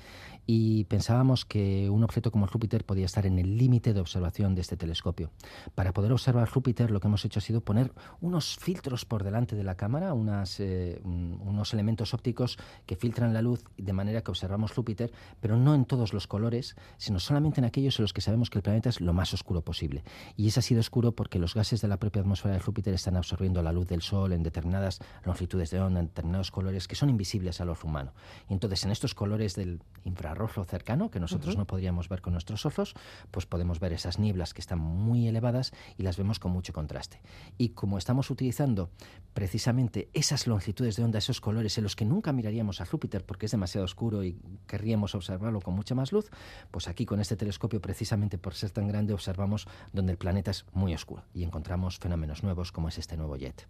Y 0.46 0.84
pensábamos 0.84 1.44
que 1.44 1.88
un 1.90 2.04
objeto 2.04 2.30
como 2.30 2.46
Júpiter 2.46 2.84
podía 2.84 3.06
estar 3.06 3.26
en 3.26 3.38
el 3.38 3.56
límite 3.56 3.94
de 3.94 4.00
observación 4.00 4.54
de 4.54 4.60
este 4.60 4.76
telescopio. 4.76 5.30
Para 5.74 5.92
poder 5.92 6.12
observar 6.12 6.48
Júpiter 6.48 6.90
lo 6.90 7.00
que 7.00 7.08
hemos 7.08 7.24
hecho 7.24 7.38
ha 7.38 7.42
sido 7.42 7.60
poner 7.60 7.92
unos 8.20 8.56
filtros 8.56 9.04
por 9.04 9.24
delante 9.24 9.56
de 9.56 9.64
la 9.64 9.76
cámara, 9.76 10.12
unas, 10.12 10.60
eh, 10.60 11.00
unos 11.04 11.72
elementos 11.72 12.14
ópticos 12.14 12.58
que 12.86 12.96
filtran 12.96 13.32
la 13.32 13.42
luz 13.42 13.64
de 13.76 13.92
manera 13.92 14.22
que 14.22 14.30
observamos 14.30 14.72
Júpiter, 14.72 15.12
pero 15.40 15.56
no 15.56 15.74
en 15.74 15.84
todos 15.84 16.12
los 16.12 16.26
colores, 16.26 16.76
sino 16.96 17.20
solamente 17.20 17.60
en 17.60 17.64
aquellos 17.64 17.98
en 17.98 18.04
los 18.04 18.12
que 18.12 18.20
sabemos 18.24 18.50
que 18.50 18.58
el 18.58 18.62
planeta 18.62 18.88
es 18.88 19.00
lo 19.00 19.12
más 19.12 19.32
oscuro 19.32 19.62
posible. 19.62 20.02
Y 20.36 20.48
es 20.48 20.58
así 20.58 20.74
de 20.74 20.80
oscuro 20.80 21.12
porque 21.12 21.38
los 21.38 21.54
gases 21.54 21.80
de 21.80 21.88
la 21.88 21.98
propia 21.98 22.22
atmósfera 22.22 22.54
de 22.54 22.60
Júpiter 22.60 22.94
están 22.94 23.16
absorbiendo 23.16 23.62
la 23.62 23.72
luz 23.72 23.86
del 23.86 24.02
Sol 24.02 24.32
en 24.32 24.42
determinadas 24.42 25.00
longitudes 25.24 25.70
de 25.70 25.80
onda, 25.80 26.00
en 26.00 26.06
determinados 26.06 26.50
colores 26.50 26.88
que 26.88 26.96
son 26.96 27.10
invisibles 27.10 27.60
al 27.60 27.70
ojo 27.70 27.86
humano. 27.86 28.12
Y 28.48 28.54
entonces 28.54 28.84
en 28.84 28.90
estos 28.90 29.14
colores 29.14 29.54
del 29.54 29.82
infrarrojo 30.04 30.64
cercano, 30.64 31.10
que 31.10 31.20
nosotros 31.20 31.56
no 31.56 31.66
podríamos 31.66 32.08
ver 32.08 32.20
con 32.20 32.32
nuestros 32.32 32.66
ojos, 32.66 32.94
pues 33.30 33.46
podemos 33.46 33.80
ver 33.80 33.92
esas 33.92 34.18
nieblas 34.18 34.54
que 34.54 34.60
están 34.60 34.78
muy 34.78 35.28
elevadas 35.28 35.72
y 35.96 36.02
las 36.02 36.16
vemos 36.16 36.38
con 36.38 36.52
mucho 36.52 36.72
contraste. 36.72 37.20
Y 37.58 37.70
como 37.70 37.98
estamos 37.98 38.30
utilizando 38.30 38.90
precisamente 39.32 40.08
esas 40.12 40.46
longitudes 40.46 40.96
de 40.96 41.04
onda, 41.04 41.18
esos 41.18 41.40
colores 41.40 41.76
en 41.78 41.84
los 41.84 41.96
que 41.96 42.04
nunca 42.04 42.32
miraríamos 42.32 42.80
a 42.80 42.86
Júpiter 42.86 43.24
porque 43.24 43.46
es 43.46 43.52
demasiado 43.52 43.84
oscuro 43.84 44.24
y 44.24 44.38
querríamos 44.66 45.14
observarlo 45.14 45.60
con 45.60 45.74
mucha 45.74 45.94
más 45.94 46.12
luz, 46.12 46.30
pues 46.70 46.88
aquí 46.88 47.06
con 47.06 47.20
este 47.20 47.36
telescopio 47.36 47.80
precisamente 47.80 48.13
por 48.38 48.54
ser 48.54 48.70
tan 48.70 48.88
grande 48.88 49.12
observamos 49.12 49.66
donde 49.92 50.12
el 50.12 50.18
planeta 50.18 50.50
es 50.50 50.64
muy 50.72 50.94
oscuro 50.94 51.24
y 51.34 51.42
encontramos 51.42 51.98
fenómenos 51.98 52.42
nuevos 52.42 52.72
como 52.72 52.88
es 52.88 52.98
este 52.98 53.16
nuevo 53.16 53.36
jet. 53.36 53.66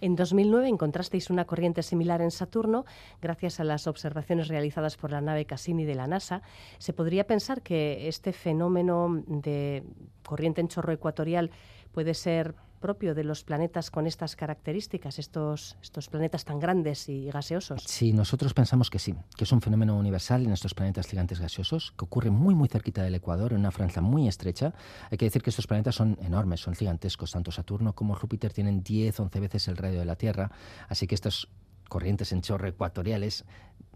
En 0.00 0.16
2009 0.16 0.68
encontrasteis 0.68 1.30
una 1.30 1.44
corriente 1.44 1.82
similar 1.82 2.20
en 2.20 2.30
Saturno 2.30 2.84
gracias 3.20 3.60
a 3.60 3.64
las 3.64 3.86
observaciones 3.86 4.48
realizadas 4.48 4.96
por 4.96 5.12
la 5.12 5.20
nave 5.20 5.44
Cassini 5.44 5.84
de 5.84 5.94
la 5.94 6.06
NASA. 6.06 6.42
Se 6.78 6.92
podría 6.92 7.26
pensar 7.26 7.62
que 7.62 8.08
este 8.08 8.32
fenómeno 8.32 9.22
de 9.26 9.84
corriente 10.24 10.60
en 10.60 10.68
chorro 10.68 10.92
ecuatorial 10.92 11.50
puede 11.92 12.14
ser 12.14 12.54
propio 12.82 13.14
de 13.14 13.24
los 13.24 13.44
planetas 13.44 13.90
con 13.90 14.06
estas 14.06 14.36
características, 14.36 15.18
estos, 15.18 15.78
estos 15.80 16.10
planetas 16.10 16.44
tan 16.44 16.60
grandes 16.60 17.08
y 17.08 17.30
gaseosos? 17.30 17.84
Sí, 17.86 18.12
nosotros 18.12 18.52
pensamos 18.52 18.90
que 18.90 18.98
sí, 18.98 19.14
que 19.34 19.44
es 19.44 19.52
un 19.52 19.62
fenómeno 19.62 19.96
universal 19.96 20.44
en 20.44 20.52
estos 20.52 20.74
planetas 20.74 21.06
gigantes 21.06 21.40
gaseosos, 21.40 21.94
que 21.96 22.04
ocurre 22.04 22.30
muy, 22.30 22.54
muy 22.54 22.68
cerquita 22.68 23.02
del 23.02 23.14
Ecuador, 23.14 23.54
en 23.54 23.60
una 23.60 23.70
franja 23.70 24.02
muy 24.02 24.28
estrecha. 24.28 24.74
Hay 25.10 25.16
que 25.16 25.24
decir 25.24 25.40
que 25.40 25.48
estos 25.48 25.66
planetas 25.66 25.94
son 25.94 26.18
enormes, 26.20 26.60
son 26.60 26.74
gigantescos, 26.74 27.32
tanto 27.32 27.50
Saturno 27.50 27.94
como 27.94 28.14
Júpiter 28.14 28.52
tienen 28.52 28.82
10, 28.82 29.18
11 29.18 29.40
veces 29.40 29.68
el 29.68 29.78
radio 29.78 30.00
de 30.00 30.04
la 30.04 30.16
Tierra, 30.16 30.50
así 30.88 31.06
que 31.06 31.14
estas 31.14 31.48
corrientes 31.88 32.32
en 32.32 32.42
chorro 32.42 32.68
ecuatoriales, 32.68 33.44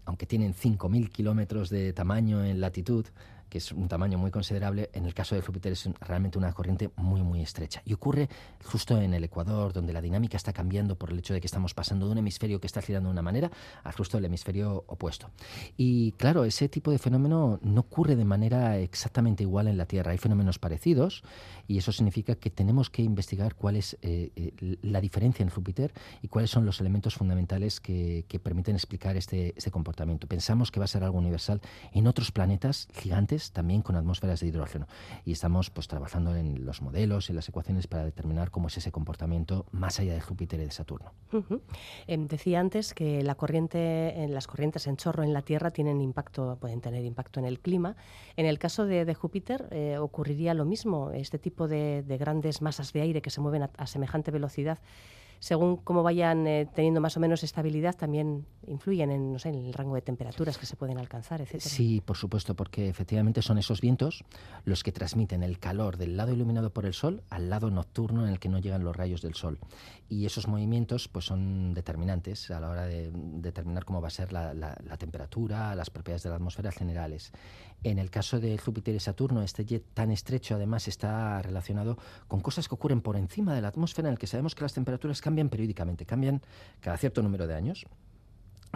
aunque 0.05 0.25
tienen 0.25 0.53
5.000 0.53 1.09
kilómetros 1.09 1.69
de 1.69 1.93
tamaño 1.93 2.43
en 2.43 2.61
latitud, 2.61 3.05
que 3.49 3.57
es 3.59 3.71
un 3.71 3.87
tamaño 3.87 4.17
muy 4.17 4.31
considerable, 4.31 4.89
en 4.93 5.05
el 5.05 5.13
caso 5.13 5.35
de 5.35 5.41
Júpiter 5.41 5.71
es 5.71 5.89
realmente 6.01 6.37
una 6.37 6.51
corriente 6.53 6.89
muy, 6.95 7.21
muy 7.21 7.41
estrecha. 7.41 7.81
Y 7.85 7.93
ocurre 7.93 8.29
justo 8.63 8.99
en 8.99 9.13
el 9.13 9.23
Ecuador, 9.23 9.73
donde 9.73 9.93
la 9.93 10.01
dinámica 10.01 10.37
está 10.37 10.53
cambiando 10.53 10.97
por 10.97 11.11
el 11.11 11.19
hecho 11.19 11.33
de 11.33 11.41
que 11.41 11.47
estamos 11.47 11.73
pasando 11.73 12.05
de 12.05 12.11
un 12.13 12.17
hemisferio 12.17 12.59
que 12.59 12.67
está 12.67 12.81
girando 12.81 13.09
de 13.09 13.13
una 13.13 13.21
manera 13.21 13.51
a 13.83 13.91
justo 13.91 14.17
el 14.17 14.25
hemisferio 14.25 14.83
opuesto. 14.87 15.29
Y 15.77 16.13
claro, 16.13 16.45
ese 16.45 16.69
tipo 16.69 16.91
de 16.91 16.99
fenómeno 16.99 17.59
no 17.61 17.81
ocurre 17.81 18.15
de 18.15 18.25
manera 18.25 18.77
exactamente 18.77 19.43
igual 19.43 19.67
en 19.67 19.77
la 19.77 19.85
Tierra. 19.85 20.11
Hay 20.11 20.17
fenómenos 20.17 20.59
parecidos 20.59 21.23
y 21.67 21.77
eso 21.77 21.91
significa 21.91 22.35
que 22.35 22.49
tenemos 22.49 22.89
que 22.89 23.01
investigar 23.01 23.55
cuál 23.55 23.75
es 23.75 23.97
eh, 24.01 24.31
eh, 24.35 24.77
la 24.81 25.01
diferencia 25.01 25.43
en 25.43 25.49
Júpiter 25.49 25.93
y 26.21 26.27
cuáles 26.27 26.51
son 26.51 26.65
los 26.65 26.79
elementos 26.81 27.15
fundamentales 27.15 27.79
que, 27.79 28.25
permiten 28.43 28.75
explicar 28.75 29.17
este, 29.17 29.53
este 29.57 29.71
comportamiento. 29.71 30.27
Pensamos 30.27 30.71
que 30.71 30.79
va 30.79 30.85
a 30.85 30.87
ser 30.87 31.03
algo 31.03 31.17
universal 31.17 31.59
en 31.91 32.05
otros 32.05 32.31
planetas 32.31 32.87
gigantes 32.93 33.36
también 33.51 33.81
con 33.81 33.95
atmósferas 33.95 34.39
de 34.39 34.47
hidrógeno. 34.47 34.87
Y 35.25 35.31
estamos 35.31 35.69
pues 35.69 35.87
trabajando 35.87 36.35
en 36.35 36.65
los 36.65 36.81
modelos 36.81 37.29
y 37.29 37.33
las 37.33 37.47
ecuaciones 37.49 37.87
para 37.87 38.03
determinar 38.03 38.51
cómo 38.51 38.67
es 38.67 38.77
ese 38.77 38.91
comportamiento 38.91 39.65
más 39.71 39.99
allá 39.99 40.13
de 40.13 40.21
Júpiter 40.21 40.59
y 40.59 40.65
de 40.65 40.71
Saturno. 40.71 41.11
Em, 42.07 42.27
decía 42.27 42.59
antes 42.59 42.93
que 42.93 43.23
la 43.23 43.35
corriente, 43.35 44.23
en 44.23 44.33
las 44.33 44.47
corrientes 44.47 44.87
en 44.87 44.97
chorro 44.97 45.23
en 45.23 45.33
la 45.33 45.41
Tierra 45.41 45.71
tienen 45.71 46.01
impacto, 46.01 46.57
pueden 46.59 46.81
tener 46.81 47.03
impacto 47.05 47.39
en 47.39 47.45
el 47.45 47.59
clima. 47.59 47.95
En 48.35 48.45
el 48.45 48.59
caso 48.59 48.85
de, 48.85 49.13
Júpiter 49.13 49.67
eh, 49.71 49.97
ocurriría 49.97 50.53
lo 50.53 50.65
mismo. 50.65 51.11
Este 51.11 51.39
tipo 51.39 51.67
de, 51.67 52.03
grandes 52.19 52.61
masas 52.61 52.93
de 52.93 53.01
aire 53.01 53.21
que 53.21 53.29
se 53.29 53.41
mueven 53.41 53.69
a 53.77 53.87
semejante 53.87 54.31
velocidad 54.31 54.79
según 55.39 55.77
cómo 55.77 56.03
vayan 56.03 56.47
eh, 56.47 56.67
teniendo 56.73 57.01
más 57.01 57.17
o 57.17 57.19
menos 57.19 57.43
estabilidad, 57.43 57.95
también 57.95 58.45
influyen 58.67 59.11
en, 59.11 59.33
no 59.33 59.39
sé, 59.39 59.49
en 59.49 59.55
el 59.55 59.73
rango 59.73 59.95
de 59.95 60.01
temperaturas 60.01 60.57
que 60.57 60.65
se 60.65 60.75
pueden 60.75 60.97
alcanzar, 60.97 61.41
etc. 61.41 61.59
Sí, 61.59 62.01
por 62.03 62.17
supuesto, 62.17 62.55
porque 62.55 62.89
efectivamente 62.89 63.41
son 63.41 63.57
esos 63.57 63.81
vientos 63.81 64.23
los 64.65 64.83
que 64.83 64.91
transmiten 64.91 65.43
el 65.43 65.59
calor 65.59 65.97
del 65.97 66.17
lado 66.17 66.33
iluminado 66.33 66.71
por 66.71 66.85
el 66.85 66.93
sol 66.93 67.23
al 67.29 67.49
lado 67.49 67.69
nocturno 67.69 68.25
en 68.25 68.31
el 68.31 68.39
que 68.39 68.49
no 68.49 68.59
llegan 68.59 68.83
los 68.83 68.95
rayos 68.95 69.21
del 69.21 69.35
sol. 69.35 69.59
Y 70.09 70.25
esos 70.25 70.47
movimientos 70.47 71.07
pues, 71.07 71.25
son 71.25 71.73
determinantes 71.73 72.49
a 72.51 72.59
la 72.59 72.69
hora 72.69 72.85
de 72.85 73.11
determinar 73.13 73.85
cómo 73.85 74.01
va 74.01 74.07
a 74.07 74.11
ser 74.11 74.31
la, 74.33 74.53
la 74.53 74.97
temperatura, 74.97 75.75
las 75.75 75.89
propiedades 75.89 76.23
de 76.23 76.29
la 76.29 76.35
atmósfera 76.35 76.71
generales. 76.71 77.31
En 77.83 77.99
el 77.99 78.09
caso 78.09 78.39
de 78.39 78.57
Júpiter 78.57 78.95
y 78.95 78.99
Saturno, 78.99 79.43
este 79.43 79.63
jet 79.63 79.83
tan 79.93 80.11
estrecho 80.11 80.55
además 80.55 80.87
está 80.87 81.41
relacionado 81.41 81.97
con 82.27 82.41
cosas 82.41 82.67
que 82.67 82.75
ocurren 82.75 83.01
por 83.01 83.15
encima 83.15 83.53
de 83.53 83.61
la 83.61 83.67
atmósfera 83.67 84.07
en 84.09 84.13
el 84.13 84.19
que 84.19 84.27
sabemos 84.27 84.55
que 84.55 84.63
las 84.63 84.73
temperaturas 84.73 85.21
cambian 85.21 85.49
periódicamente, 85.49 86.05
cambian 86.05 86.41
cada 86.81 86.97
cierto 86.97 87.21
número 87.21 87.47
de 87.47 87.55
años. 87.55 87.85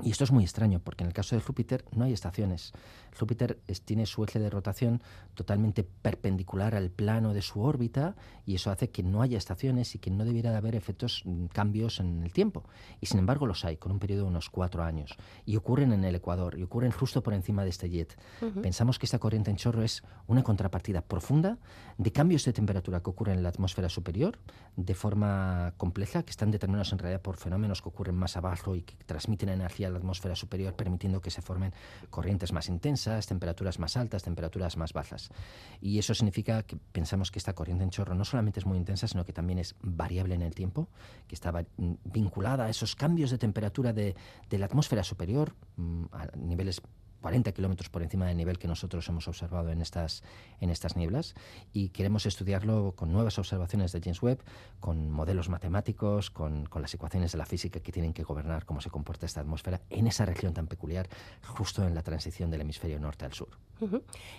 Y 0.04 0.12
esto 0.12 0.24
es 0.24 0.32
muy 0.32 0.44
extraño, 0.44 0.80
porque 0.80 1.04
en 1.04 1.08
el 1.08 1.14
caso 1.14 1.36
de 1.36 1.42
Júpiter 1.42 1.84
no 1.92 2.06
hay 2.06 2.14
estaciones. 2.14 2.74
Júpiter 3.18 3.60
tiene 3.86 4.06
su 4.06 4.24
eje 4.24 4.40
de 4.40 4.50
rotación 4.50 5.02
totalmente 5.34 5.84
perpendicular 5.84 6.76
al 6.76 6.90
plano 6.90 7.34
de 7.34 7.42
su 7.42 7.62
órbita 7.62 8.16
y 8.46 8.56
eso 8.56 8.72
hace 8.72 8.90
que 8.90 9.04
no 9.04 9.22
haya 9.22 9.38
estaciones 9.38 9.96
y 9.96 10.00
que 10.00 10.12
no 10.12 10.26
debiera 10.26 10.52
de 10.52 10.58
haber 10.58 10.76
efectos, 10.76 11.24
mm, 11.26 11.46
cambios 11.48 12.00
en 12.00 12.24
el 12.24 12.32
tiempo. 12.32 12.64
Y 13.00 13.06
sin 13.08 13.20
embargo 13.20 13.46
los 13.46 13.66
hay, 13.66 13.78
con 13.78 13.92
un 13.92 14.00
periodo 14.00 14.24
de 14.24 14.30
unos 14.30 14.50
cuatro 14.50 14.84
años. 14.84 15.16
Y 15.46 15.56
ocurren 15.56 15.94
en 15.94 16.04
el 16.04 16.16
Ecuador 16.16 16.58
y 16.58 16.64
ocurren 16.64 16.92
justo 16.92 17.22
por 17.24 17.34
encima 17.34 17.64
de 17.64 17.70
este 17.70 17.90
jet. 17.90 18.18
Pensamos 18.62 19.00
que 19.00 19.06
esta 19.06 19.20
corriente 19.20 19.52
en 19.52 19.58
chorro 19.58 19.84
es 19.84 20.04
una 20.28 20.44
contrapartida 20.44 21.02
profunda 21.02 21.58
de 21.98 22.12
cambios 22.12 22.46
de 22.46 22.54
temperatura 22.54 23.02
que 23.02 23.10
ocurren 23.10 23.38
en 23.38 23.44
la 23.44 23.50
atmósfera 23.50 23.90
superior 23.90 24.40
de 24.76 24.94
forma 24.96 25.74
compleja, 25.78 26.24
que 26.24 26.32
están 26.32 26.52
determinados 26.52 26.92
en 26.94 27.00
realidad 27.00 27.22
por 27.22 27.38
fenómenos 27.38 27.82
que 27.82 27.90
ocurren 27.90 28.16
más 28.16 28.38
abajo 28.38 28.76
y 28.76 28.84
que 28.84 28.96
transmiten 29.06 29.50
energía 29.50 29.88
a 29.88 29.92
la 29.92 29.98
atmósfera 29.98 30.36
superior, 30.36 30.74
permitiendo 30.74 31.22
que 31.22 31.32
se 31.32 31.42
formen 31.42 31.74
corrientes 32.10 32.52
más 32.54 32.70
intensas, 32.70 33.01
temperaturas 33.28 33.80
más 33.80 33.98
altas, 33.98 34.24
temperaturas 34.24 34.78
más 34.78 34.94
bajas. 34.94 35.30
Y 35.82 36.00
eso 36.00 36.14
significa 36.14 36.64
que 36.64 36.78
pensamos 36.92 37.32
que 37.32 37.40
esta 37.40 37.54
corriente 37.54 37.84
en 37.84 37.90
chorro 37.90 38.16
no 38.16 38.26
solamente 38.26 38.60
es 38.60 38.66
muy 38.66 38.78
intensa, 38.78 39.08
sino 39.08 39.26
que 39.26 39.34
también 39.34 39.60
es 39.60 39.76
variable 39.82 40.36
en 40.36 40.42
el 40.42 40.54
tiempo, 40.54 40.88
que 41.28 41.36
está 41.36 41.52
vinculada 41.78 42.66
a 42.66 42.70
esos 42.70 42.96
cambios 42.96 43.32
de 43.32 43.38
temperatura 43.38 43.94
de, 43.94 44.16
de 44.50 44.58
la 44.58 44.66
atmósfera 44.66 45.04
superior 45.04 45.54
mm, 45.78 46.06
a 46.12 46.28
niveles 46.38 46.82
40 47.22 47.52
kilómetros 47.52 47.90
por 47.90 48.04
encima 48.04 48.26
del 48.28 48.38
nivel 48.38 48.58
que 48.58 48.68
nosotros 48.68 49.08
hemos 49.08 49.28
observado 49.28 49.70
en 49.70 49.82
estas, 49.82 50.24
en 50.60 50.70
estas 50.70 50.96
nieblas 50.96 51.36
y 51.72 51.90
queremos 51.90 52.26
estudiarlo 52.26 52.94
con 52.96 53.12
nuevas 53.12 53.38
observaciones 53.38 53.92
de 53.92 54.02
James 54.02 54.22
Webb, 54.22 54.40
con 54.80 55.10
modelos 55.12 55.50
matemáticos, 55.50 56.30
con, 56.32 56.66
con, 56.66 56.82
las 56.82 56.94
ecuaciones 56.94 57.32
de 57.32 57.38
la 57.38 57.46
física 57.46 57.80
que 57.80 57.92
tienen 57.92 58.14
que 58.14 58.24
gobernar 58.24 58.66
cómo 58.66 58.82
se 58.82 58.90
comporta 58.90 59.26
esta 59.26 59.42
atmósfera 59.42 59.82
en 59.90 60.08
esa 60.08 60.26
región 60.26 60.54
tan 60.54 60.68
peculiar, 60.68 61.08
justo 61.46 61.86
en 61.86 61.96
la 61.96 62.02
transición 62.02 62.50
del 62.50 62.62
hemisferio 62.62 63.00
norte 63.00 63.26
al 63.26 63.34
sur. 63.34 63.50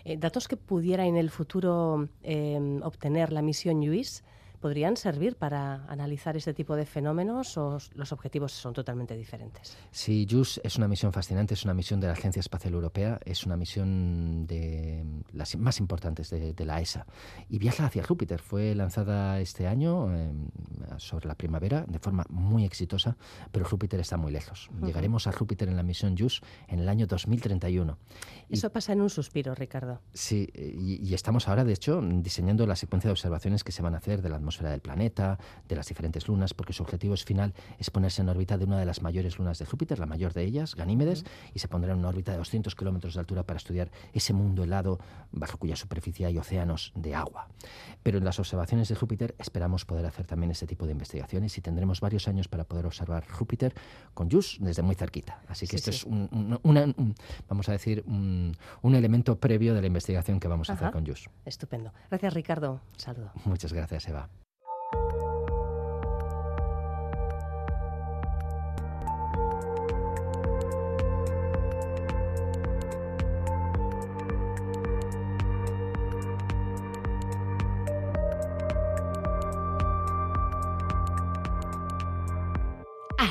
Eh, 0.05 0.17
datos 0.19 0.49
que 0.49 0.57
pudiera 0.57 1.07
en 1.07 1.17
el 1.17 1.31
futuro 1.31 2.09
eh, 2.23 2.81
obtener 2.83 3.33
la 3.33 3.43
misión 3.43 3.83
JUICE 3.83 4.23
podrían 4.62 4.97
servir 4.97 5.37
para 5.37 5.85
analizar 5.88 6.37
este 6.37 6.54
tipo 6.54 6.76
de 6.76 6.87
fenómenos 6.87 7.59
o 7.59 7.78
los 7.95 8.12
objetivos 8.12 8.52
son 8.52 8.73
totalmente 8.73 9.16
diferentes? 9.16 9.76
Sí, 9.90 10.26
JUICE 10.31 10.61
es 10.62 10.76
una 10.76 10.87
misión 10.87 11.12
fascinante, 11.12 11.54
es 11.54 11.64
una 11.64 11.75
misión 11.75 12.00
de 12.00 12.07
la 12.07 12.12
Agencia 12.12 12.38
Espacial 12.38 12.73
Europea, 12.73 13.19
es 13.25 13.45
una 13.45 13.57
misión 13.57 14.47
de 14.47 15.04
las 15.33 15.57
más 15.57 15.81
importantes 15.81 16.31
de, 16.31 16.54
la 16.62 16.81
ESA 16.81 17.07
y 17.49 17.59
viaja 17.59 17.87
hacia 17.87 18.04
Júpiter. 18.04 18.40
Fue 18.40 18.73
lanzada 18.76 19.40
este 19.40 19.66
año 19.66 20.14
em, 20.14 20.49
sobre 20.97 21.26
la 21.26 21.35
primavera 21.35 21.85
de 21.88 21.99
forma 21.99 22.25
muy 22.28 22.64
exitosa, 22.64 23.16
pero 23.50 23.64
Júpiter 23.64 23.99
está 23.99 24.16
muy 24.16 24.31
lejos. 24.31 24.71
Llegaremos 24.81 25.26
a 25.26 25.33
Júpiter 25.33 25.69
en 25.69 25.76
la 25.76 25.83
misión 25.83 26.16
JUICE 26.16 26.40
en 26.69 26.78
el 26.78 26.88
año 26.88 27.09
2031. 27.09 27.99
Eso 28.49 28.71
pasa 28.71 28.92
en 28.92 29.00
un 29.00 29.11
suspiro, 29.11 29.57
Ricardo. 29.57 30.00
Sí, 30.14 30.49
y, 30.54 31.04
y, 31.04 31.14
estamos 31.14 31.49
ahora, 31.49 31.64
de 31.64 31.73
hecho, 31.73 32.00
diseñando 32.00 32.64
la 32.64 32.76
secuencia 32.76 33.09
de 33.09 33.12
observaciones 33.12 33.64
que 33.64 33.73
se 33.73 33.83
van 33.83 33.95
a 33.95 33.99
hacer 33.99 34.23
de 34.23 34.28
la 34.28 34.37
atmósfera 34.37 34.51
del 34.59 34.80
planeta, 34.80 35.38
de 35.68 35.76
las 35.76 35.88
diferentes 35.88 36.28
lunas, 36.28 36.54
porque 36.54 36.73
su 36.73 36.82
objetivo 36.82 37.14
es 37.14 37.25
final 37.25 37.54
es 37.78 37.90
ponerse 37.90 38.23
en 38.23 38.28
órbita 38.28 38.59
de 38.59 38.64
una 38.64 38.78
de 38.78 38.87
las 38.87 39.02
mayores 39.02 39.38
lunas 39.38 39.59
de 39.59 39.66
Júpiter, 39.66 39.99
la 39.99 40.06
mayor 40.06 40.32
de 40.32 40.44
ellas, 40.44 40.75
Ganímedes, 40.75 41.25
y 41.54 41.59
se 41.59 41.68
pondrá 41.68 41.92
en 41.92 41.99
una 41.99 42.09
órbita 42.09 42.32
de 42.32 42.38
200 42.38 42.75
kilómetros 42.75 43.14
de 43.14 43.21
altura 43.21 43.44
para 43.44 43.56
estudiar 43.56 43.90
ese 44.12 44.32
mundo 44.32 44.64
helado 44.64 44.99
bajo 45.30 45.59
cuya 45.59 45.76
superficie 45.76 46.26
hay 46.26 46.38
océanos 46.38 46.92
de 46.94 47.14
agua. 47.14 47.49
Pero 48.02 48.18
en 48.18 48.25
las 48.25 48.38
observaciones 48.38 48.88
de 48.88 48.94
Júpiter 48.94 49.35
esperamos 49.38 49.85
poder 49.85 50.06
hacer 50.06 50.26
también 50.26 50.50
ese 50.50 50.66
tipo 50.66 50.87
de 50.87 50.92
investigaciones 50.92 51.56
y 51.59 51.61
tendremos 51.61 52.00
varios 52.00 52.28
años 52.28 52.49
para 52.49 52.64
poder 52.64 52.87
observar 52.87 53.26
Júpiter 53.28 53.75
con 54.14 54.30
JUICE 54.30 54.59
desde 54.61 54.82
muy 54.82 54.94
cerquita. 54.94 55.40
Así 55.49 55.66
que 55.66 55.76
esto 55.76 55.90
es 55.90 56.04
un, 56.04 57.14
vamos 57.49 57.68
a 57.68 57.73
decir, 57.73 58.04
un, 58.06 58.54
elemento 58.94 59.38
previo 59.38 59.75
de 59.75 59.80
la 59.80 59.87
investigación 59.87 60.38
que 60.38 60.49
vamos 60.49 60.68
a 60.71 60.75
hacer 60.75 60.90
con 60.90 61.06
JUICE. 61.06 61.30
Estupendo. 61.44 61.92
Gracias, 62.11 62.35
Ricardo. 62.35 62.80
saludo. 62.97 63.32
Muchas 63.44 63.73
gracias, 63.73 64.09
Eva. 64.09 64.28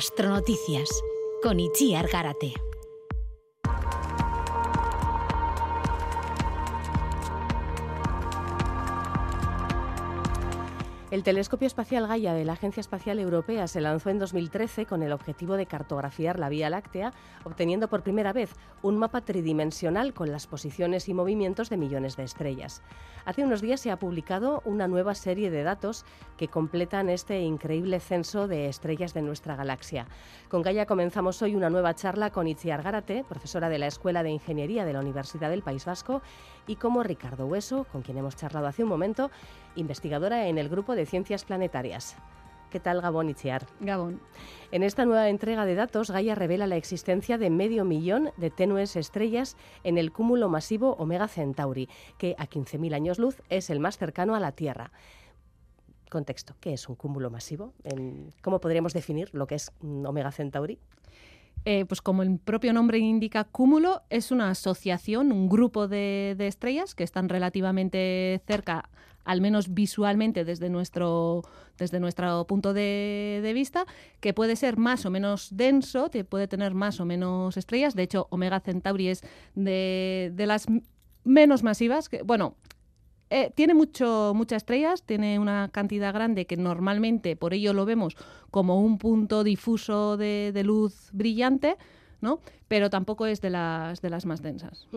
Astronoticias 0.02 1.00
con 1.44 1.60
Itziar 1.60 2.08
Garate. 2.08 2.71
El 11.12 11.24
telescopio 11.24 11.66
espacial 11.66 12.06
Gaia 12.06 12.32
de 12.32 12.46
la 12.46 12.54
Agencia 12.54 12.80
Espacial 12.80 13.18
Europea 13.18 13.68
se 13.68 13.82
lanzó 13.82 14.08
en 14.08 14.18
2013 14.18 14.86
con 14.86 15.02
el 15.02 15.12
objetivo 15.12 15.58
de 15.58 15.66
cartografiar 15.66 16.38
la 16.38 16.48
Vía 16.48 16.70
Láctea, 16.70 17.12
obteniendo 17.44 17.88
por 17.88 18.02
primera 18.02 18.32
vez 18.32 18.54
un 18.80 18.96
mapa 18.96 19.20
tridimensional 19.20 20.14
con 20.14 20.32
las 20.32 20.46
posiciones 20.46 21.10
y 21.10 21.12
movimientos 21.12 21.68
de 21.68 21.76
millones 21.76 22.16
de 22.16 22.22
estrellas. 22.22 22.80
Hace 23.26 23.44
unos 23.44 23.60
días 23.60 23.80
se 23.80 23.90
ha 23.90 23.98
publicado 23.98 24.62
una 24.64 24.88
nueva 24.88 25.14
serie 25.14 25.50
de 25.50 25.62
datos 25.62 26.06
que 26.38 26.48
completan 26.48 27.10
este 27.10 27.42
increíble 27.42 28.00
censo 28.00 28.48
de 28.48 28.70
estrellas 28.70 29.12
de 29.12 29.20
nuestra 29.20 29.54
galaxia. 29.54 30.06
Con 30.48 30.62
Gaia 30.62 30.86
comenzamos 30.86 31.42
hoy 31.42 31.54
una 31.54 31.68
nueva 31.68 31.94
charla 31.94 32.30
con 32.30 32.48
Itziar 32.48 32.82
Gárate, 32.82 33.22
profesora 33.28 33.68
de 33.68 33.78
la 33.78 33.86
Escuela 33.86 34.22
de 34.22 34.30
Ingeniería 34.30 34.86
de 34.86 34.94
la 34.94 35.00
Universidad 35.00 35.50
del 35.50 35.62
País 35.62 35.84
Vasco, 35.84 36.22
y 36.66 36.76
como 36.76 37.02
Ricardo 37.02 37.46
Hueso, 37.46 37.84
con 37.92 38.00
quien 38.00 38.16
hemos 38.16 38.36
charlado 38.36 38.66
hace 38.66 38.82
un 38.82 38.88
momento, 38.88 39.30
investigadora 39.74 40.46
en 40.46 40.58
el 40.58 40.68
Grupo 40.68 40.94
de 40.94 41.01
Ciencias 41.06 41.44
Planetarias. 41.44 42.16
¿Qué 42.72 42.80
tal, 42.80 43.02
Gabón 43.02 43.28
Itziar? 43.28 43.66
Gabón. 43.80 44.22
En 44.70 44.82
esta 44.82 45.04
nueva 45.04 45.28
entrega 45.28 45.66
de 45.66 45.74
datos, 45.74 46.10
Gaia 46.10 46.34
revela 46.34 46.66
la 46.66 46.76
existencia 46.76 47.36
de 47.36 47.50
medio 47.50 47.84
millón 47.84 48.30
de 48.38 48.48
tenues 48.48 48.96
estrellas 48.96 49.58
en 49.84 49.98
el 49.98 50.10
cúmulo 50.10 50.48
masivo 50.48 50.94
Omega 50.94 51.28
Centauri, 51.28 51.90
que 52.16 52.34
a 52.38 52.46
15.000 52.46 52.94
años 52.94 53.18
luz 53.18 53.42
es 53.50 53.68
el 53.68 53.78
más 53.78 53.98
cercano 53.98 54.34
a 54.34 54.40
la 54.40 54.52
Tierra. 54.52 54.90
Contexto, 56.10 56.54
¿qué 56.60 56.72
es 56.72 56.88
un 56.88 56.94
cúmulo 56.94 57.30
masivo? 57.30 57.74
¿Cómo 58.40 58.58
podríamos 58.58 58.94
definir 58.94 59.28
lo 59.34 59.46
que 59.46 59.56
es 59.56 59.70
Omega 59.82 60.32
Centauri? 60.32 60.78
Eh, 61.64 61.84
pues 61.84 62.00
como 62.02 62.22
el 62.22 62.38
propio 62.38 62.72
nombre 62.72 62.98
indica, 62.98 63.44
cúmulo 63.44 64.02
es 64.10 64.32
una 64.32 64.50
asociación, 64.50 65.30
un 65.30 65.48
grupo 65.48 65.86
de, 65.86 66.34
estrellas 66.38 66.94
que 66.96 67.04
están 67.04 67.28
relativamente 67.28 68.42
cerca, 68.46 68.90
al 69.24 69.40
menos 69.40 69.72
visualmente 69.72 70.44
desde 70.44 70.68
nuestro, 70.70 71.42
desde 71.78 72.00
nuestro 72.00 72.44
punto 72.48 72.72
de, 72.72 73.52
vista, 73.54 73.86
que 74.20 74.34
puede 74.34 74.56
ser 74.56 74.76
más 74.76 75.06
o 75.06 75.10
menos 75.10 75.56
denso, 75.56 76.10
que 76.10 76.24
puede 76.24 76.48
tener 76.48 76.74
más 76.74 76.98
o 76.98 77.04
menos 77.04 77.56
estrellas. 77.56 77.94
De 77.94 78.02
hecho, 78.02 78.26
Omega 78.30 78.58
Centauri 78.58 79.08
es 79.08 79.22
de, 79.54 80.32
de 80.34 80.46
las 80.46 80.66
menos 81.22 81.62
masivas, 81.62 82.08
que, 82.08 82.22
bueno, 82.22 82.56
eh, 83.34 83.50
tiene 83.54 83.72
mucho, 83.72 84.32
muchas 84.34 84.58
estrellas, 84.58 85.04
tiene 85.04 85.38
una 85.38 85.70
cantidad 85.72 86.12
grande 86.12 86.46
que 86.46 86.58
normalmente 86.58 87.34
por 87.34 87.54
ello 87.54 87.72
lo 87.72 87.86
vemos 87.86 88.14
como 88.50 88.78
un 88.78 88.98
punto 88.98 89.42
difuso 89.42 90.18
de, 90.18 90.52
de 90.52 90.62
luz 90.64 91.08
brillante, 91.12 91.76
¿no? 92.20 92.40
Pero 92.72 92.88
tampoco 92.88 93.26
es 93.26 93.42
de 93.42 93.50
las, 93.50 94.00
de 94.00 94.08
las 94.08 94.24
más 94.24 94.40
densas. 94.40 94.88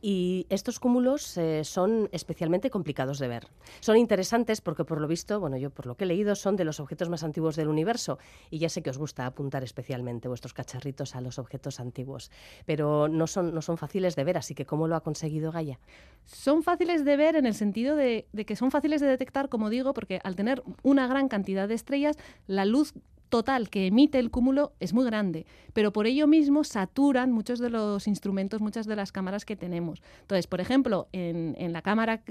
Y 0.00 0.46
estos 0.48 0.78
cúmulos 0.78 1.36
eh, 1.38 1.64
son 1.64 2.08
especialmente 2.12 2.70
complicados 2.70 3.18
de 3.18 3.26
ver. 3.26 3.48
Son 3.80 3.96
interesantes 3.96 4.60
porque, 4.60 4.84
por 4.84 5.00
lo 5.00 5.08
visto, 5.08 5.40
bueno, 5.40 5.56
yo 5.56 5.70
por 5.70 5.86
lo 5.86 5.96
que 5.96 6.04
he 6.04 6.06
leído, 6.06 6.36
son 6.36 6.54
de 6.54 6.62
los 6.62 6.78
objetos 6.78 7.08
más 7.08 7.24
antiguos 7.24 7.56
del 7.56 7.66
universo. 7.66 8.20
Y 8.48 8.58
ya 8.58 8.68
sé 8.68 8.84
que 8.84 8.90
os 8.90 8.96
gusta 8.96 9.26
apuntar 9.26 9.64
especialmente 9.64 10.28
vuestros 10.28 10.54
cacharritos 10.54 11.16
a 11.16 11.20
los 11.20 11.40
objetos 11.40 11.80
antiguos. 11.80 12.30
Pero 12.64 13.08
no 13.08 13.26
son, 13.26 13.52
no 13.52 13.60
son 13.60 13.76
fáciles 13.76 14.14
de 14.14 14.22
ver, 14.22 14.38
así 14.38 14.54
que 14.54 14.64
¿cómo 14.64 14.86
lo 14.86 14.94
ha 14.94 15.00
conseguido 15.00 15.50
Gaia? 15.50 15.80
Son 16.26 16.62
fáciles 16.62 17.04
de 17.04 17.16
ver 17.16 17.34
en 17.34 17.44
el 17.44 17.54
sentido 17.54 17.96
de, 17.96 18.28
de 18.32 18.44
que 18.44 18.54
son 18.54 18.70
fáciles 18.70 19.00
de 19.00 19.08
detectar, 19.08 19.48
como 19.48 19.68
digo, 19.68 19.94
porque 19.94 20.20
al 20.22 20.36
tener 20.36 20.62
una 20.84 21.08
gran 21.08 21.26
cantidad 21.26 21.66
de 21.66 21.74
estrellas, 21.74 22.16
la 22.46 22.64
luz 22.66 22.94
total 23.30 23.70
que 23.70 23.86
emite 23.86 24.18
el 24.18 24.30
cúmulo 24.30 24.74
es 24.80 24.92
muy 24.92 25.06
grande, 25.06 25.46
pero 25.72 25.92
por 25.92 26.06
ello 26.06 26.26
mismo 26.26 26.64
saturan 27.00 27.32
muchos 27.32 27.58
de 27.60 27.70
los 27.70 28.06
instrumentos, 28.06 28.60
muchas 28.60 28.86
de 28.86 28.94
las 28.94 29.10
cámaras 29.10 29.46
que 29.46 29.56
tenemos. 29.56 30.02
Entonces, 30.20 30.46
por 30.46 30.60
ejemplo, 30.60 31.08
en, 31.12 31.72
la 31.72 31.80
cámara 31.80 32.22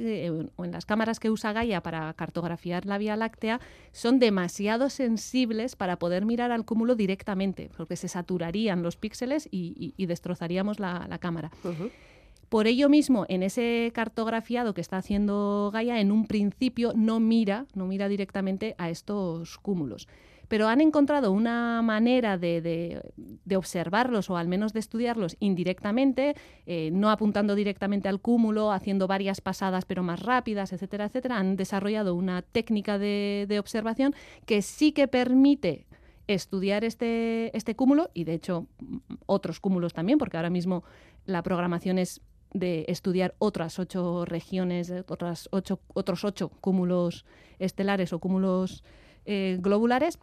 o 0.57 0.63
en 0.63 0.71
las 0.71 0.85
cámaras 0.85 1.19
que 1.19 1.31
usa 1.31 1.53
Gaia 1.53 1.81
para 1.81 2.13
cartografiar 2.13 2.85
la 2.85 2.99
Vía 2.99 3.15
Láctea, 3.15 3.59
son 3.91 4.19
demasiado 4.19 4.91
sensibles 4.91 5.75
para 5.75 5.97
poder 5.97 6.23
mirar 6.23 6.51
al 6.51 6.65
cúmulo 6.65 6.95
directamente, 6.95 7.71
porque 7.75 7.95
se 7.95 8.07
saturarían 8.07 8.83
los 8.83 8.95
píxeles 8.95 9.49
y, 9.51 10.05
destrozaríamos 10.05 10.79
la, 10.79 11.17
cámara. 11.19 11.49
Por 12.49 12.67
ello 12.67 12.89
mismo, 12.89 13.25
en 13.27 13.41
ese 13.41 13.91
cartografiado 13.93 14.75
que 14.75 14.81
está 14.81 14.97
haciendo 14.97 15.71
Gaia, 15.73 15.99
en 15.99 16.11
un 16.11 16.27
principio 16.27 16.93
no 16.95 17.19
mira, 17.19 17.65
no 17.73 17.87
mira 17.87 18.07
directamente 18.07 18.75
a 18.77 18.91
estos 18.91 19.57
cúmulos 19.57 20.07
pero 20.49 20.67
han 20.67 20.81
encontrado 20.81 21.31
una 21.31 21.81
manera 21.81 22.37
de, 22.37 23.01
observarlos 23.55 24.29
o 24.29 24.35
al 24.35 24.47
menos 24.47 24.73
de 24.73 24.79
estudiarlos 24.79 25.37
indirectamente, 25.39 26.35
eh, 26.65 26.89
no 26.91 27.11
apuntando 27.11 27.55
directamente 27.55 28.09
al 28.09 28.19
cúmulo, 28.19 28.71
haciendo 28.71 29.07
varias 29.07 29.39
pasadas 29.39 29.85
pero 29.85 30.03
más 30.03 30.21
rápidas, 30.21 30.73
etcétera, 30.73 31.05
etcétera. 31.05 31.37
Han 31.37 31.55
desarrollado 31.55 32.15
una 32.15 32.41
técnica 32.41 32.97
de, 32.97 33.57
observación 33.59 34.15
que 34.45 34.61
sí 34.61 34.91
que 34.91 35.07
permite 35.07 35.85
estudiar 36.27 36.83
este, 36.83 37.55
este 37.55 37.75
cúmulo 37.75 38.09
y 38.13 38.23
de 38.23 38.33
hecho 38.33 38.67
otros 39.25 39.59
cúmulos 39.59 39.93
también, 39.93 40.17
porque 40.17 40.37
ahora 40.37 40.49
mismo 40.49 40.83
la 41.25 41.43
programación 41.43 41.99
es 41.99 42.21
de 42.53 42.85
estudiar 42.87 43.35
otras 43.37 43.77
ocho 43.77 44.25
regiones, 44.25 44.91
otras 45.07 45.49
ocho, 45.51 45.79
otros 45.93 46.23
ocho 46.23 46.49
cúmulos 46.49 47.25
estelares 47.59 48.13
o 48.13 48.19
cúmulos 48.19 48.83
eh, 49.25 49.57
globulares, 49.59 50.17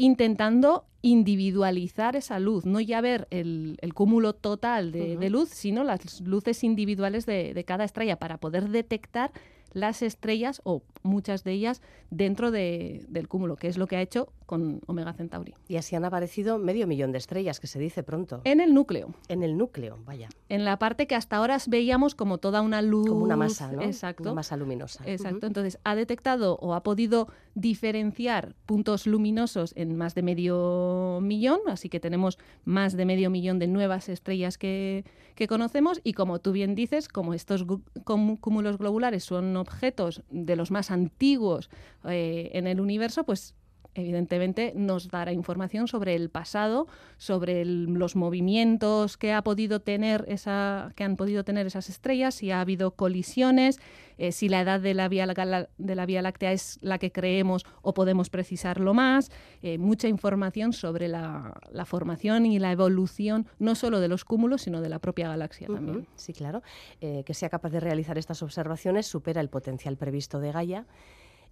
intentando 0.00 0.86
individualizar 1.02 2.16
esa 2.16 2.38
luz, 2.38 2.64
no 2.64 2.80
ya 2.80 3.02
ver 3.02 3.28
el, 3.30 3.78
cúmulo 3.94 4.32
total 4.32 4.92
de, 4.92 5.28
luz, 5.28 5.50
sino 5.50 5.84
las 5.84 6.22
luces 6.22 6.64
individuales 6.64 7.26
de, 7.26 7.64
cada 7.66 7.84
estrella 7.84 8.18
para 8.18 8.38
poder 8.38 8.70
detectar 8.70 9.30
las 9.72 10.02
estrellas 10.02 10.60
o 10.64 10.82
muchas 11.02 11.44
de 11.44 11.52
ellas 11.52 11.82
dentro 12.10 12.50
del 12.50 13.28
cúmulo, 13.28 13.56
que 13.56 13.68
es 13.68 13.78
lo 13.78 13.86
que 13.86 13.96
ha 13.96 14.02
hecho 14.02 14.32
con 14.46 14.80
Omega 14.86 15.12
Centauri. 15.12 15.54
Y 15.68 15.76
así 15.76 15.94
han 15.94 16.04
aparecido 16.04 16.58
medio 16.58 16.88
millón 16.88 17.12
de 17.12 17.18
estrellas, 17.18 17.60
que 17.60 17.68
se 17.68 17.78
dice 17.78 18.02
pronto. 18.02 18.40
En 18.44 18.60
el 18.60 18.74
núcleo. 18.74 19.14
En 19.28 19.44
el 19.44 19.56
núcleo, 19.56 19.98
vaya. 20.04 20.28
En 20.48 20.64
la 20.64 20.78
parte 20.78 21.06
que 21.06 21.14
hasta 21.14 21.36
ahora 21.36 21.58
veíamos 21.68 22.16
como 22.16 22.38
toda 22.38 22.60
una 22.60 22.82
luz. 22.82 23.08
Como 23.08 23.22
una 23.22 23.36
masa, 23.36 23.70
¿no? 23.70 23.82
Exacto. 23.82 24.24
Una 24.24 24.34
masa 24.34 24.56
luminosa. 24.56 25.04
Exacto. 25.06 25.46
Entonces, 25.46 25.78
ha 25.84 25.94
detectado 25.94 26.56
o 26.56 26.74
ha 26.74 26.82
podido 26.82 27.28
diferenciar 27.54 28.56
puntos 28.66 29.06
luminosos 29.06 29.72
en 29.76 29.96
más 29.96 30.14
de 30.14 30.22
medio 30.22 31.20
millón, 31.22 31.60
así 31.68 31.88
que 31.88 32.00
tenemos 32.00 32.38
más 32.64 32.96
de 32.96 33.04
medio 33.04 33.30
millón 33.30 33.58
de 33.60 33.68
nuevas 33.68 34.08
estrellas 34.08 34.58
que, 34.58 35.04
que 35.34 35.46
conocemos 35.46 36.00
y 36.02 36.14
como 36.14 36.40
tú 36.40 36.52
bien 36.52 36.74
dices, 36.74 37.08
como 37.08 37.34
estos 37.34 37.64
cúmulos 38.04 38.78
globulares 38.78 39.24
son 39.24 39.56
objetos 39.60 40.22
de 40.30 40.56
los 40.56 40.70
más 40.70 40.90
antiguos 40.90 41.70
eh, 42.04 42.50
en 42.54 42.66
el 42.66 42.80
universo, 42.80 43.24
pues 43.24 43.54
evidentemente 43.94 44.72
nos 44.76 45.08
dará 45.08 45.32
información 45.32 45.88
sobre 45.88 46.14
el 46.14 46.30
pasado, 46.30 46.86
sobre 47.16 47.64
los 47.64 48.16
movimientos 48.16 49.16
que 49.16 49.32
ha 49.32 49.42
podido 49.42 49.80
tener 49.80 50.24
esa, 50.28 50.92
que 50.96 51.04
han 51.04 51.16
podido 51.16 51.44
tener 51.44 51.66
esas 51.66 51.88
estrellas, 51.88 52.34
si 52.34 52.50
ha 52.50 52.60
habido 52.60 52.92
colisiones, 52.92 53.78
eh, 54.18 54.32
si 54.32 54.48
la 54.48 54.60
edad 54.60 54.80
de 54.80 54.92
la, 54.92 55.08
vía, 55.08 55.26
de 55.26 55.94
la 55.94 56.06
Vía 56.06 56.22
Láctea 56.22 56.52
es 56.52 56.78
la 56.82 56.98
que 56.98 57.10
creemos 57.10 57.64
o 57.82 57.94
podemos 57.94 58.28
precisarlo 58.28 58.92
más, 58.92 59.30
eh, 59.62 59.78
mucha 59.78 60.08
información 60.08 60.72
sobre 60.72 61.08
la, 61.08 61.54
formación 61.86 62.44
y 62.44 62.58
la 62.58 62.70
evolución 62.70 63.46
no 63.58 63.74
solo 63.74 64.00
de 64.00 64.08
los 64.08 64.24
cúmulos, 64.24 64.62
sino 64.62 64.82
de 64.82 64.90
la 64.90 64.98
propia 64.98 65.28
galaxia 65.28 65.66
también. 65.66 66.06
Sí, 66.16 66.34
claro. 66.34 66.62
Eh, 67.00 67.22
que 67.24 67.32
sea 67.32 67.48
capaz 67.48 67.70
de 67.70 67.80
realizar 67.80 68.18
estas 68.18 68.42
observaciones 68.42 69.06
supera 69.06 69.40
el 69.40 69.48
potencial 69.48 69.96
previsto 69.96 70.38
de 70.38 70.52
Gaia 70.52 70.86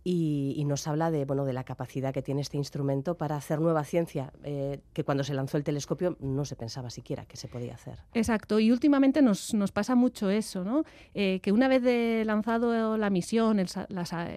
y, 0.05 0.65
nos 0.67 0.87
habla 0.87 1.11
de, 1.11 1.25
bueno, 1.25 1.45
de 1.45 1.53
la 1.53 1.65
capacidad 1.65 2.13
que 2.13 2.23
tiene 2.23 2.41
este 2.41 2.57
instrumento 2.57 3.17
para 3.17 3.37
hacer 3.37 3.61
nueva 3.61 3.85
ciencia, 3.85 4.33
eh, 4.45 4.81
que 4.93 5.05
cuando 5.05 5.25
se 5.25 5.35
lanzó 5.35 5.57
el 5.57 5.65
telescopio 5.65 6.17
no 6.21 6.45
se 6.45 6.57
pensaba 6.57 6.91
siquiera 6.91 7.25
que 7.27 7.37
se 7.37 7.49
podía 7.49 7.75
hacer. 7.75 7.99
Exacto, 8.15 8.59
y 8.61 8.71
últimamente 8.71 9.23
nos, 9.23 9.55
nos 9.55 9.73
pasa 9.73 9.95
mucho 9.95 10.31
eso, 10.31 10.65
¿no? 10.65 10.85
Eh, 11.15 11.41
que 11.43 11.53
una 11.53 11.69
vez 11.69 11.83
de 11.83 12.23
lanzado 12.27 12.97
la 12.97 13.11
misión, 13.11 13.59
el, 13.59 13.69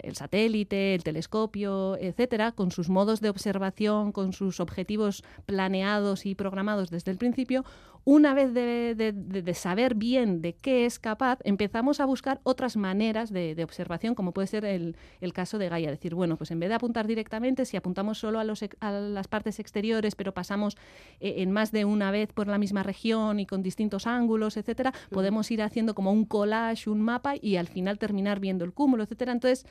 el 0.03 0.15
satélite, 0.15 0.95
el 0.95 1.03
telescopio, 1.03 1.97
etcétera, 1.97 2.51
con 2.51 2.71
sus 2.71 2.89
modos 2.89 3.21
de 3.21 3.29
observación, 3.29 4.11
con 4.11 4.33
sus 4.33 4.59
objetivos 4.59 5.23
planeados 5.45 6.25
y 6.25 6.35
programados 6.35 6.89
desde 6.89 7.11
el 7.11 7.17
principio, 7.17 7.63
una 8.03 8.33
vez 8.33 8.53
de, 8.53 9.53
saber 9.53 9.95
bien 9.95 10.41
de 10.41 10.53
qué 10.53 10.85
es 10.85 10.97
capaz, 10.97 11.39
empezamos 11.43 11.99
a 11.99 12.05
buscar 12.05 12.39
otras 12.43 12.75
maneras 12.75 13.31
de, 13.31 13.61
observación, 13.63 14.15
como 14.15 14.31
puede 14.31 14.47
ser 14.47 14.65
el, 14.65 14.95
caso 15.33 15.57
de 15.57 15.69
Gaia. 15.69 15.91
Decir, 15.91 16.15
bueno, 16.15 16.37
pues 16.37 16.51
en 16.51 16.59
vez 16.59 16.69
de 16.69 16.75
apuntar 16.75 17.07
directamente, 17.07 17.65
si 17.65 17.77
apuntamos 17.77 18.17
solo 18.17 18.39
a, 18.39 18.43
los, 18.43 18.63
a 18.79 18.91
las 18.91 19.27
partes 19.27 19.59
exteriores, 19.59 20.15
pero 20.15 20.33
pasamos 20.33 20.77
eh, 21.19 21.35
en 21.37 21.51
más 21.51 21.71
de 21.71 21.85
una 21.85 22.11
vez 22.11 22.33
por 22.33 22.47
la 22.47 22.57
misma 22.57 22.83
región 22.83 23.39
y 23.39 23.45
con 23.45 23.61
distintos 23.61 24.07
ángulos, 24.07 24.57
etcétera, 24.57 24.93
podemos 25.09 25.51
ir 25.51 25.61
haciendo 25.61 25.93
como 25.93 26.11
un 26.11 26.25
collage, 26.25 26.89
un 26.89 27.01
mapa 27.01 27.33
y 27.39 27.57
al 27.57 27.67
final 27.67 27.99
terminar 27.99 28.39
viendo 28.39 28.65
el 28.65 28.73
cúmulo, 28.73 29.03
etcétera. 29.03 29.31
Entonces, 29.31 29.65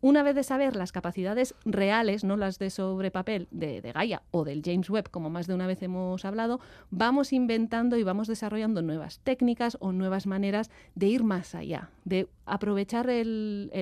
una 0.00 0.22
vez 0.22 0.34
de 0.34 0.42
saber 0.42 0.76
las 0.76 0.92
capacidades 0.92 1.54
reales, 1.64 2.24
no 2.24 2.36
las 2.36 2.58
de 2.58 2.70
sobre 2.70 3.10
papel 3.10 3.48
de, 3.50 3.80
Gaia 3.80 4.22
o 4.30 4.44
del 4.44 4.62
James 4.64 4.90
Webb, 4.90 5.10
como 5.10 5.30
más 5.30 5.46
de 5.46 5.54
una 5.54 5.66
vez 5.66 5.82
hemos 5.82 6.24
hablado, 6.24 6.60
vamos 6.90 7.32
inventando 7.32 7.96
y 7.96 8.02
vamos 8.02 8.28
desarrollando 8.28 8.82
nuevas 8.82 9.20
técnicas 9.20 9.76
o 9.80 9.92
nuevas 9.92 10.26
maneras 10.26 10.70
de 10.94 11.06
ir 11.06 11.24
más 11.24 11.54
allá, 11.54 11.90
de 12.04 12.28
aprovechar 12.44 13.08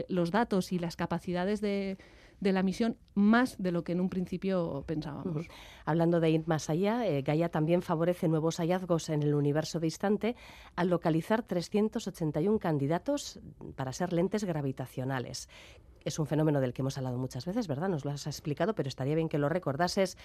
los 0.08 0.30
datos 0.30 0.72
y 0.72 0.78
las 0.78 0.96
capacidades 0.96 1.60
de, 1.60 1.98
la 2.40 2.62
misión 2.62 2.98
más 3.14 3.56
de 3.58 3.72
lo 3.72 3.84
que 3.84 3.92
en 3.92 4.00
un 4.00 4.10
principio 4.10 4.84
pensábamos. 4.86 5.46
Hablando 5.86 6.20
de 6.20 6.30
ir 6.30 6.42
más 6.46 6.68
allá, 6.68 7.06
eh, 7.06 7.22
Gaia 7.22 7.48
también 7.48 7.80
favorece 7.80 8.28
nuevos 8.28 8.58
hallazgos 8.58 9.08
en 9.08 9.22
el 9.22 9.34
universo 9.34 9.80
distante 9.80 10.36
al 10.76 10.88
localizar 10.88 11.42
381 11.42 12.58
candidatos 12.58 13.40
para 13.76 13.94
ser 13.94 14.12
lentes 14.12 14.44
gravitacionales 14.44 15.48
es 16.04 16.18
un 16.18 16.26
fenómeno 16.26 16.60
del 16.60 16.72
que 16.72 16.82
hemos 16.82 16.98
hablado 16.98 17.18
muchas 17.18 17.46
veces, 17.46 17.66
¿verdad? 17.66 17.88
Nos 17.88 18.04
lo 18.04 18.10
has 18.10 18.26
explicado, 18.26 18.74
pero 18.74 18.88
estaría 18.88 19.14
bien 19.14 19.28
que 19.28 19.38
lo 19.38 19.48
recordases 19.48 20.16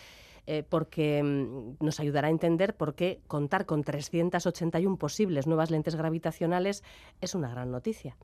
eh, 0.45 0.63
porque 0.67 1.23
mm, 1.23 1.83
nos 1.83 1.99
ayudará 1.99 2.27
a 2.27 2.31
entender 2.31 2.75
por 2.75 2.95
qué 2.95 3.21
contar 3.27 3.65
con 3.65 3.83
381 3.83 4.97
posibles 4.97 5.47
nuevas 5.47 5.71
lentes 5.71 5.95
gravitacionales 5.95 6.83
es 7.21 7.35
una 7.35 7.49
gran 7.49 7.71
noticia. 7.71 8.17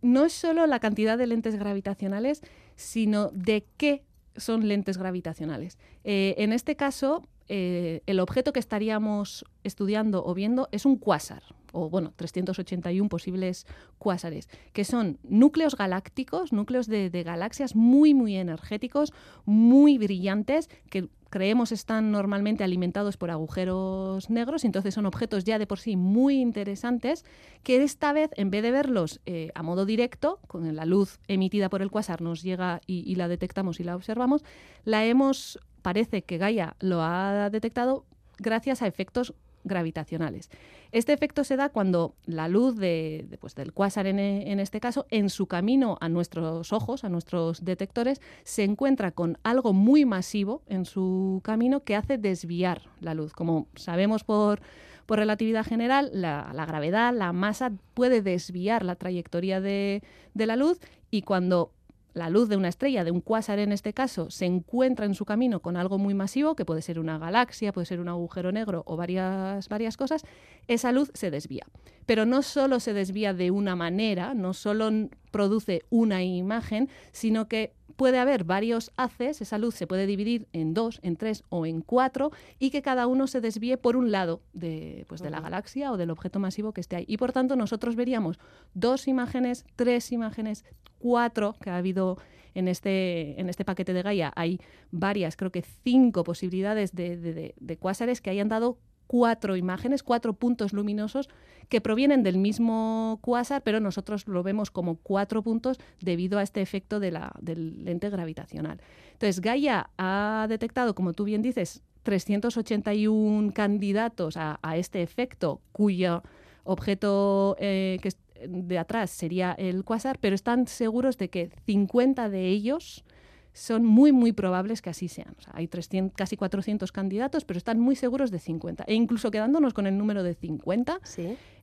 No 0.00 0.24
es 0.24 0.32
solo 0.32 0.66
la 0.66 0.78
cantidad 0.78 1.18
de 1.18 1.26
lentes 1.26 1.56
gravitacionales, 1.56 2.42
sino 2.76 3.30
de 3.30 3.66
qué 3.76 4.04
son 4.36 4.68
lentes 4.68 4.96
gravitacionales. 4.96 5.78
Eh, 6.04 6.36
en 6.38 6.52
este 6.52 6.76
caso, 6.76 7.26
eh, 7.48 8.02
el 8.06 8.20
objeto 8.20 8.52
que 8.52 8.60
estaríamos 8.60 9.44
estudiando 9.64 10.24
o 10.24 10.34
viendo 10.34 10.68
es 10.70 10.84
un 10.86 10.96
cuásar, 10.96 11.42
o 11.72 11.88
bueno, 11.90 12.12
381 12.16 13.08
posibles 13.08 13.66
cuásares, 13.98 14.48
que 14.72 14.84
son 14.84 15.18
núcleos 15.22 15.76
galácticos, 15.76 16.52
núcleos 16.52 16.86
de, 16.86 17.10
galaxias 17.22 17.74
muy, 17.74 18.14
muy 18.14 18.36
energéticos, 18.36 19.12
muy 19.44 19.98
brillantes, 19.98 20.68
que 20.90 21.08
creemos 21.30 21.72
están 21.72 22.10
normalmente 22.10 22.64
alimentados 22.64 23.16
por 23.16 23.30
agujeros 23.30 24.30
negros, 24.30 24.64
entonces 24.64 24.94
son 24.94 25.06
objetos 25.06 25.44
ya 25.44 25.58
de 25.58 25.66
por 25.66 25.78
sí 25.78 25.96
muy 25.96 26.40
interesantes, 26.40 27.24
que 27.62 27.82
esta 27.82 28.12
vez, 28.12 28.30
en 28.36 28.50
vez 28.50 28.62
de 28.62 28.70
verlos 28.70 29.20
eh, 29.26 29.50
a 29.54 29.62
modo 29.62 29.84
directo, 29.84 30.40
con 30.46 30.74
la 30.74 30.86
luz 30.86 31.20
emitida 31.28 31.68
por 31.68 31.82
el 31.82 31.90
cuásar 31.90 32.22
nos 32.22 32.42
llega 32.42 32.80
y, 32.86 33.10
y 33.10 33.16
la 33.16 33.28
detectamos 33.28 33.80
y 33.80 33.84
la 33.84 33.96
observamos, 33.96 34.44
la 34.84 35.04
hemos, 35.04 35.58
parece 35.82 36.22
que 36.22 36.38
Gaia 36.38 36.76
lo 36.80 37.02
ha 37.02 37.50
detectado 37.50 38.06
gracias 38.38 38.82
a 38.82 38.86
efectos 38.86 39.34
gravitacionales. 39.64 40.50
Este 40.92 41.12
efecto 41.12 41.44
se 41.44 41.56
da 41.56 41.68
cuando 41.68 42.14
la 42.24 42.48
luz 42.48 42.76
de, 42.76 43.38
pues, 43.40 43.54
del 43.54 43.72
cuásar, 43.72 44.06
en, 44.06 44.18
en, 44.18 44.60
este 44.60 44.80
caso, 44.80 45.06
en 45.10 45.28
su 45.30 45.46
camino 45.46 45.98
a 46.00 46.08
nuestros 46.08 46.72
ojos, 46.72 47.04
a 47.04 47.08
nuestros 47.08 47.64
detectores, 47.64 48.20
se 48.44 48.64
encuentra 48.64 49.10
con 49.10 49.38
algo 49.42 49.72
muy 49.72 50.04
masivo 50.04 50.62
en 50.66 50.84
su 50.84 51.40
camino 51.44 51.84
que 51.84 51.96
hace 51.96 52.18
desviar 52.18 52.82
la 53.00 53.14
luz. 53.14 53.32
Como 53.32 53.66
sabemos 53.74 54.24
por, 54.24 54.60
por 55.06 55.18
relatividad 55.18 55.64
general, 55.64 56.10
la, 56.12 56.52
gravedad, 56.66 57.14
la 57.14 57.32
masa 57.32 57.72
puede 57.94 58.22
desviar 58.22 58.84
la 58.84 58.94
trayectoria 58.94 59.60
de, 59.60 60.02
de 60.34 60.46
la 60.46 60.56
luz 60.56 60.78
y 61.10 61.22
cuando 61.22 61.72
la 62.18 62.28
luz 62.28 62.48
de 62.48 62.56
una 62.56 62.68
estrella, 62.68 63.04
de 63.04 63.10
un 63.10 63.20
cuásar 63.20 63.58
en 63.58 63.72
este 63.72 63.94
caso, 63.94 64.30
se 64.30 64.44
encuentra 64.44 65.06
en 65.06 65.14
su 65.14 65.24
camino 65.24 65.60
con 65.60 65.76
algo 65.76 65.98
muy 65.98 66.14
masivo, 66.14 66.54
que 66.54 66.64
puede 66.64 66.82
ser 66.82 66.98
una 66.98 67.18
galaxia, 67.18 67.72
puede 67.72 67.86
ser 67.86 68.00
un 68.00 68.08
agujero 68.08 68.52
negro 68.52 68.82
o 68.86 68.96
varias, 68.96 69.68
varias 69.68 69.96
cosas, 69.96 70.24
esa 70.66 70.92
luz 70.92 71.10
se 71.14 71.30
desvía. 71.30 71.66
Pero 72.04 72.26
no 72.26 72.42
solo 72.42 72.80
se 72.80 72.92
desvía 72.92 73.32
de 73.32 73.50
una 73.50 73.76
manera, 73.76 74.34
no 74.34 74.52
solo 74.52 74.90
produce 75.30 75.82
una 75.90 76.22
imagen, 76.22 76.88
sino 77.12 77.48
que 77.48 77.77
puede 77.98 78.20
haber 78.20 78.44
varios 78.44 78.92
haces, 78.96 79.40
esa 79.40 79.58
luz 79.58 79.74
se 79.74 79.88
puede 79.88 80.06
dividir 80.06 80.46
en 80.52 80.72
dos, 80.72 81.00
en 81.02 81.16
tres 81.16 81.42
o 81.48 81.66
en 81.66 81.80
cuatro 81.80 82.30
y 82.60 82.70
que 82.70 82.80
cada 82.80 83.08
uno 83.08 83.26
se 83.26 83.40
desvíe 83.40 83.76
por 83.76 83.96
un 83.96 84.12
lado 84.12 84.40
de, 84.52 85.04
pues, 85.08 85.20
de 85.20 85.30
la 85.30 85.40
galaxia 85.40 85.90
o 85.90 85.96
del 85.96 86.12
objeto 86.12 86.38
masivo 86.38 86.72
que 86.72 86.80
esté 86.80 86.94
ahí. 86.94 87.04
Y 87.08 87.16
por 87.16 87.32
tanto 87.32 87.56
nosotros 87.56 87.96
veríamos 87.96 88.38
dos 88.72 89.08
imágenes, 89.08 89.66
tres 89.74 90.12
imágenes, 90.12 90.64
cuatro 91.00 91.56
que 91.60 91.70
ha 91.70 91.76
habido 91.76 92.18
en 92.54 92.68
este, 92.68 93.40
en 93.40 93.48
este 93.48 93.64
paquete 93.64 93.92
de 93.92 94.02
Gaia. 94.02 94.32
Hay 94.36 94.60
varias, 94.92 95.36
creo 95.36 95.50
que 95.50 95.62
cinco 95.62 96.22
posibilidades 96.22 96.94
de, 96.94 97.16
de, 97.16 97.56
de 97.58 97.76
cuásares 97.78 98.20
que 98.20 98.30
hayan 98.30 98.48
dado 98.48 98.78
cuatro 99.08 99.56
imágenes, 99.56 100.04
cuatro 100.04 100.34
puntos 100.34 100.72
luminosos 100.72 101.28
que 101.68 101.80
provienen 101.80 102.22
del 102.22 102.38
mismo 102.38 103.18
cuásar, 103.20 103.62
pero 103.62 103.80
nosotros 103.80 104.28
lo 104.28 104.42
vemos 104.44 104.70
como 104.70 104.96
cuatro 104.96 105.42
puntos 105.42 105.78
debido 106.00 106.38
a 106.38 106.42
este 106.42 106.62
efecto 106.62 107.00
de 107.00 107.10
la, 107.10 107.32
del 107.40 107.84
lente 107.84 108.08
gravitacional. 108.08 108.80
Entonces, 109.12 109.40
Gaia 109.40 109.90
ha 109.98 110.46
detectado, 110.48 110.94
como 110.94 111.12
tú 111.12 111.24
bien 111.24 111.42
dices, 111.42 111.82
381 112.04 113.52
candidatos 113.52 114.36
a, 114.36 114.58
este 114.76 115.02
efecto, 115.02 115.60
cuyo 115.72 116.22
objeto 116.64 117.56
eh, 117.58 117.98
de 118.46 118.78
atrás 118.78 119.10
sería 119.10 119.52
el 119.52 119.84
cuásar, 119.84 120.18
pero 120.18 120.34
están 120.34 120.66
seguros 120.68 121.18
de 121.18 121.28
que 121.28 121.50
50 121.66 122.28
de 122.28 122.46
ellos 122.46 123.04
son 123.52 123.84
muy, 123.84 124.12
muy 124.12 124.32
probables 124.32 124.82
que 124.82 124.90
así 124.90 125.08
sean. 125.08 125.34
hay 125.52 125.68
300, 125.68 126.16
casi 126.16 126.36
400 126.36 126.92
candidatos, 126.92 127.44
pero 127.44 127.58
están 127.58 127.80
muy 127.80 127.96
seguros 127.96 128.30
de 128.30 128.38
50. 128.38 128.84
E 128.86 128.94
incluso 128.94 129.30
quedándonos 129.30 129.74
con 129.74 129.86
el 129.86 129.98
número 129.98 130.22
de 130.22 130.34
50, 130.34 131.00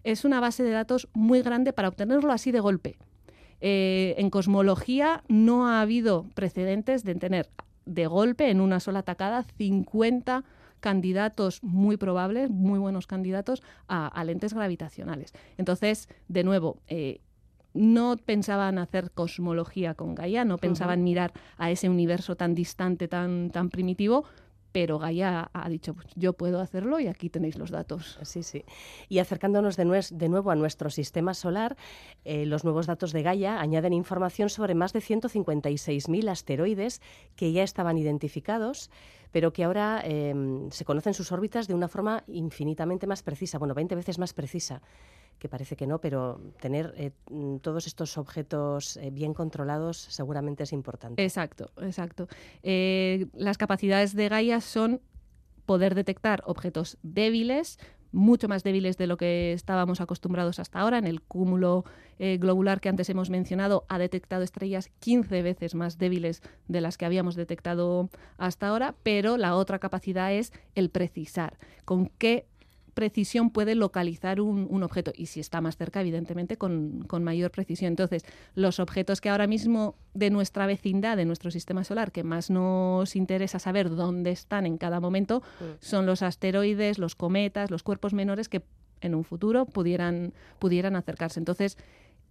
es 0.03 0.25
una 0.25 0.39
base 0.39 0.63
de 0.63 0.71
datos 0.71 1.07
muy 1.13 1.41
grande 1.41 1.73
para 1.73 1.87
obtenerlo 1.87 2.31
así 2.31 2.51
de 2.51 2.59
golpe. 2.59 2.97
Eh, 3.61 4.15
en 4.17 4.29
cosmología 4.29 5.23
no 5.27 5.67
ha 5.67 5.81
habido 5.81 6.25
precedentes 6.33 7.03
de 7.03 7.15
tener 7.15 7.49
de 7.85 8.07
golpe 8.07 8.49
en 8.49 8.61
una 8.61 8.79
sola 8.79 8.99
atacada 8.99 9.43
50 9.43 10.43
candidatos 10.79 11.63
muy 11.63 11.97
probables, 11.97 12.49
muy 12.51 12.77
buenos 12.77 13.07
candidatos 13.07 13.63
a, 13.87 14.23
lentes 14.23 14.53
gravitacionales. 14.53 15.33
Entonces, 15.57 16.09
de 16.27 16.43
nuevo, 16.43 16.77
eh, 16.87 17.21
no 17.75 18.15
pensaban 18.17 18.79
hacer 18.79 19.11
cosmología 19.11 19.93
con 19.93 20.15
Gaia, 20.15 20.45
no 20.45 20.57
pensaban 20.57 21.03
mirar 21.03 21.33
a 21.57 21.69
ese 21.69 21.89
universo 21.89 22.35
tan 22.35 22.55
distante, 22.55 23.07
tan, 23.07 23.51
tan 23.51 23.69
primitivo, 23.69 24.25
pero 24.75 24.99
Gaia 24.99 25.49
ha 25.53 25.69
dicho, 25.69 25.93
pues, 25.93 26.07
yo 26.15 26.33
puedo 26.33 26.59
hacerlo 26.59 26.99
y 26.99 27.07
aquí 27.07 27.29
tenéis 27.29 27.57
los 27.57 27.71
datos. 27.71 28.19
Sí, 28.23 28.43
sí. 28.43 28.65
Y 29.07 29.19
acercándonos 29.19 29.77
de, 29.77 30.05
de 30.11 30.27
nuevo 30.27 30.51
a 30.51 30.55
nuestro 30.55 30.89
sistema 30.89 31.33
solar, 31.33 31.77
eh, 32.25 32.45
los 32.45 32.65
nuevos 32.65 32.85
datos 32.85 33.13
de 33.13 33.23
Gaia 33.23 33.61
añaden 33.61 33.93
información 33.93 34.49
sobre 34.49 34.75
más 34.75 34.91
de 34.91 34.99
156.000 34.99 36.29
asteroides 36.29 37.01
que 37.37 37.53
ya 37.53 37.63
estaban 37.63 37.97
identificados, 37.97 38.89
pero 39.31 39.53
que 39.53 39.63
ahora 39.63 40.01
em, 40.03 40.69
se 40.71 40.83
conocen 40.83 41.13
sus 41.13 41.31
órbitas 41.31 41.69
de 41.69 41.73
una 41.73 41.87
forma 41.87 42.25
infinitamente 42.27 43.07
más 43.07 43.23
precisa, 43.23 43.57
bueno, 43.57 43.75
20 43.75 43.95
veces 43.95 44.19
más 44.19 44.33
precisa 44.33 44.81
que 45.39 45.49
parece 45.49 45.75
que 45.75 45.87
no, 45.87 45.99
pero 45.99 46.39
tener 46.59 46.93
eh, 46.97 47.11
mm, 47.29 47.57
todos 47.57 47.87
estos 47.87 48.17
objetos 48.17 48.97
eh, 48.97 49.09
bien 49.11 49.33
controlados 49.33 49.97
seguramente 49.97 50.63
es 50.63 50.73
importante. 50.73 51.23
Exacto, 51.23 51.71
exacto. 51.81 52.27
Eh, 52.63 53.27
las 53.33 53.57
capacidades 53.57 54.15
de 54.15 54.29
Gaia 54.29 54.61
son 54.61 55.01
poder 55.65 55.95
detectar 55.95 56.43
objetos 56.45 56.97
débiles, 57.03 57.79
mucho 58.11 58.47
más 58.47 58.63
débiles 58.63 58.97
de 58.97 59.07
lo 59.07 59.17
que 59.17 59.51
estábamos 59.51 59.99
acostumbrados 59.99 60.59
hasta 60.59 60.79
ahora. 60.79 60.97
En 60.97 61.05
el 61.07 61.21
cúmulo 61.21 61.83
globular 62.17 62.79
que 62.79 62.87
antes 62.87 63.09
hemos 63.09 63.29
mencionado 63.29 63.85
ha 63.89 63.97
detectado 63.97 64.43
estrellas 64.43 64.89
15 64.99 65.41
veces 65.41 65.75
más 65.75 65.97
débiles 65.97 66.41
de 66.69 66.79
las 66.79 66.97
que 66.97 67.05
habíamos 67.05 67.35
detectado 67.35 68.09
hasta 68.37 68.69
ahora, 68.69 68.95
pero 69.03 69.35
la 69.35 69.55
otra 69.55 69.79
capacidad 69.79 70.31
es 70.31 70.53
el 70.75 70.89
precisar. 70.91 71.57
¿Con 71.83 72.07
qué 72.07 72.47
precisión 72.95 73.51
puede 73.51 73.75
localizar 73.75 74.41
un, 74.41 74.81
objeto 74.81 75.11
y 75.13 75.27
si 75.27 75.39
está 75.39 75.61
más 75.61 75.77
cerca, 75.77 76.01
evidentemente, 76.01 76.57
con, 76.57 77.05
mayor 77.21 77.51
precisión. 77.51 77.89
Entonces, 77.89 78.23
los 78.55 78.79
objetos 78.79 79.21
que 79.21 79.29
ahora 79.29 79.45
mismo 79.45 79.95
de 80.15 80.31
nuestra 80.31 80.65
vecindad, 80.65 81.17
de 81.17 81.25
nuestro 81.25 81.51
sistema 81.51 81.83
solar, 81.83 82.11
que 82.11 82.23
más 82.23 82.49
nos 82.49 83.15
interesa 83.15 83.59
saber 83.59 83.89
dónde 83.89 84.31
están 84.31 84.65
en 84.65 84.77
cada 84.77 84.99
momento, 84.99 85.43
mm. 85.59 85.63
son 85.81 86.05
los 86.07 86.23
asteroides, 86.23 86.97
los 86.97 87.15
cometas, 87.15 87.69
los 87.69 87.83
cuerpos 87.83 88.13
menores 88.13 88.49
que 88.49 88.63
en 89.01 89.13
un 89.13 89.25
futuro 89.25 89.65
pudieran, 89.65 90.33
pudieran 90.57 90.95
acercarse. 90.95 91.39
Entonces, 91.39 91.77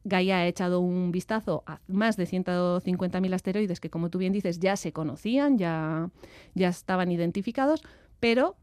Gaia 0.05 0.39
ha 0.39 0.47
echado 0.47 0.81
un 0.81 1.13
vistazo 1.13 1.63
a 1.67 1.81
más 1.87 2.17
de 2.17 2.27
150.000 2.27 3.35
asteroides 3.35 3.81
que, 3.81 3.91
como 3.91 4.11
tú 4.11 4.19
bien 4.19 4.33
dices, 4.33 4.59
ya 4.59 4.77
se 4.77 4.93
conocían, 4.93 5.59
ya, 5.59 6.11
ya 6.55 6.69
estaban 6.69 7.13
identificados, 7.13 7.83
pero 8.19 8.57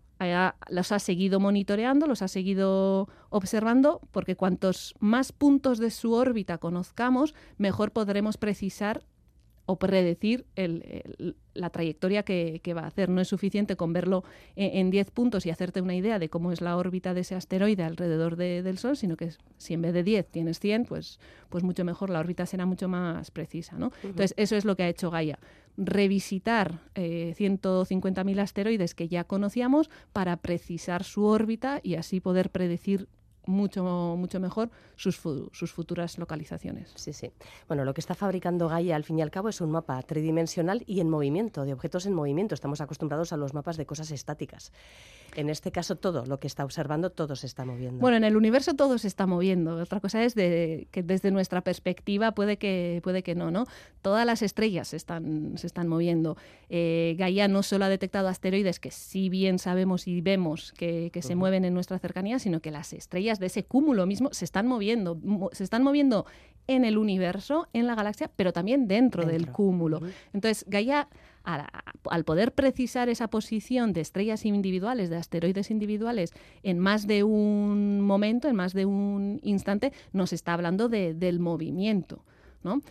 los 0.69 0.91
ha 0.91 0.99
seguido 0.99 1.39
monitoreando, 1.39 2.07
los 2.07 2.21
ha 2.21 2.27
seguido 2.27 3.07
observando, 3.29 4.01
porque 4.11 4.35
cuantos 4.35 4.93
más 4.99 5.31
puntos 5.31 5.79
de 5.79 5.89
su 5.89 6.13
órbita 6.13 6.57
conozcamos, 6.57 7.33
mejor 7.57 7.91
podremos 7.91 8.37
precisar 8.37 9.03
o 9.71 9.77
predecir 9.77 10.45
la 11.53 11.69
trayectoria 11.69 12.23
que, 12.23 12.73
va 12.75 12.81
a 12.81 12.87
hacer. 12.87 13.07
No 13.07 13.21
es 13.21 13.29
suficiente 13.29 13.77
con 13.77 13.93
verlo 13.93 14.25
en 14.57 14.89
10 14.91 15.11
puntos 15.11 15.45
y 15.45 15.49
hacerte 15.49 15.81
una 15.81 15.95
idea 15.95 16.19
de 16.19 16.29
cómo 16.29 16.51
es 16.51 16.59
la 16.59 16.75
órbita 16.75 17.13
de 17.13 17.21
ese 17.21 17.35
asteroide 17.35 17.83
alrededor 17.83 18.35
del 18.35 18.77
Sol, 18.77 18.97
sino 18.97 19.15
que 19.15 19.31
si 19.57 19.73
en 19.73 19.81
vez 19.81 19.93
de 19.93 20.03
10 20.03 20.27
tienes 20.27 20.59
100, 20.59 20.85
pues, 20.85 21.19
pues 21.47 21.63
mucho 21.63 21.85
mejor, 21.85 22.09
la 22.09 22.19
órbita 22.19 22.45
será 22.45 22.65
mucho 22.65 22.89
más 22.89 23.31
precisa. 23.31 23.77
¿no? 23.77 23.93
Entonces, 24.03 24.33
eso 24.35 24.57
es 24.57 24.65
lo 24.65 24.75
que 24.75 24.83
ha 24.83 24.89
hecho 24.89 25.09
Gaia 25.09 25.39
revisitar 25.77 26.81
eh, 26.95 27.33
150.000 27.37 28.39
asteroides 28.41 28.93
que 28.93 29.07
ya 29.07 29.23
conocíamos 29.23 29.89
para 30.11 30.35
precisar 30.35 31.05
su 31.05 31.23
órbita 31.23 31.79
y 31.81 31.95
así 31.95 32.19
poder 32.19 32.49
predecir 32.49 33.07
mucho, 33.45 33.83
mucho 34.17 34.39
mejor 34.39 34.69
sus, 34.95 35.19
sus 35.51 35.71
futuras 35.71 36.17
localizaciones. 36.17 36.91
Sí, 36.95 37.13
sí. 37.13 37.31
Bueno, 37.67 37.85
lo 37.85 37.93
que 37.93 38.01
está 38.01 38.15
fabricando 38.15 38.67
Gaia 38.67 38.95
al 38.95 39.03
fin 39.03 39.19
y 39.19 39.21
al 39.21 39.31
cabo 39.31 39.49
es 39.49 39.61
un 39.61 39.71
mapa 39.71 40.01
tridimensional 40.03 40.83
y 40.85 40.99
en 40.99 41.09
movimiento, 41.09 41.65
de 41.65 41.73
objetos 41.73 42.05
en 42.05 42.13
movimiento. 42.13 42.55
Estamos 42.55 42.81
acostumbrados 42.81 43.33
a 43.33 43.37
los 43.37 43.53
mapas 43.53 43.77
de 43.77 43.85
cosas 43.85 44.11
estáticas. 44.11 44.71
En 45.35 45.49
este 45.49 45.71
caso, 45.71 45.95
todo 45.95 46.25
lo 46.25 46.39
que 46.39 46.47
está 46.47 46.65
observando, 46.65 47.09
todo 47.09 47.35
se 47.35 47.47
está 47.47 47.63
moviendo. 47.63 47.99
Bueno, 47.99 48.17
en 48.17 48.25
el 48.25 48.35
universo 48.35 48.73
todo 48.73 48.97
se 48.97 49.07
está 49.07 49.25
moviendo. 49.27 49.77
Otra 49.77 50.01
cosa 50.01 50.23
es 50.23 50.35
de, 50.35 50.87
que 50.91 51.03
desde 51.03 51.31
nuestra 51.31 51.61
perspectiva 51.61 52.33
puede 52.33 52.57
que, 52.57 52.99
puede 53.03 53.23
que 53.23 53.33
no, 53.33 53.49
¿no? 53.49 53.65
Todas 54.01 54.25
las 54.25 54.41
estrellas 54.41 54.89
se 54.89 54.97
están, 54.97 55.53
se 55.57 55.67
están 55.67 55.87
moviendo. 55.87 56.37
Eh, 56.69 57.15
Gaia 57.17 57.47
no 57.47 57.63
solo 57.63 57.85
ha 57.85 57.89
detectado 57.89 58.27
asteroides 58.27 58.79
que 58.79 58.91
sí 58.91 59.29
bien 59.29 59.57
sabemos 59.57 60.07
y 60.07 60.21
vemos 60.21 60.73
que, 60.73 61.11
se 61.21 61.35
mueven 61.35 61.65
en 61.65 61.73
nuestra 61.73 61.99
cercanía, 61.99 62.39
sino 62.39 62.61
que 62.61 62.71
las 62.71 62.93
estrellas 62.93 63.30
de 63.39 63.47
ese 63.47 63.63
cúmulo 63.63 64.05
mismo 64.05 64.29
se 64.31 64.45
están 64.45 64.67
moviendo. 64.67 65.19
Se 65.51 65.63
están 65.63 65.83
moviendo 65.83 66.25
en 66.67 66.85
el 66.85 66.97
universo, 66.97 67.67
en 67.73 67.87
la 67.87 67.95
galaxia, 67.95 68.31
pero 68.35 68.53
también 68.53 68.87
dentro, 68.87 69.25
del 69.25 69.51
cúmulo. 69.51 70.01
Entonces, 70.33 70.65
Gaia 70.67 71.09
al, 71.43 72.23
poder 72.23 72.53
precisar 72.53 73.09
esa 73.09 73.27
posición 73.29 73.93
de 73.93 74.01
estrellas 74.01 74.45
individuales, 74.45 75.09
de 75.09 75.17
asteroides 75.17 75.71
individuales, 75.71 76.33
en 76.63 76.79
más 76.79 77.07
de 77.07 77.23
un 77.23 78.01
momento, 78.01 78.47
en 78.47 78.55
más 78.55 78.73
de 78.73 78.85
un 78.85 79.39
instante, 79.43 79.91
nos 80.13 80.33
está 80.33 80.53
hablando 80.53 80.89
del 80.89 81.39
movimiento. 81.39 82.23
¿no? 82.63 82.81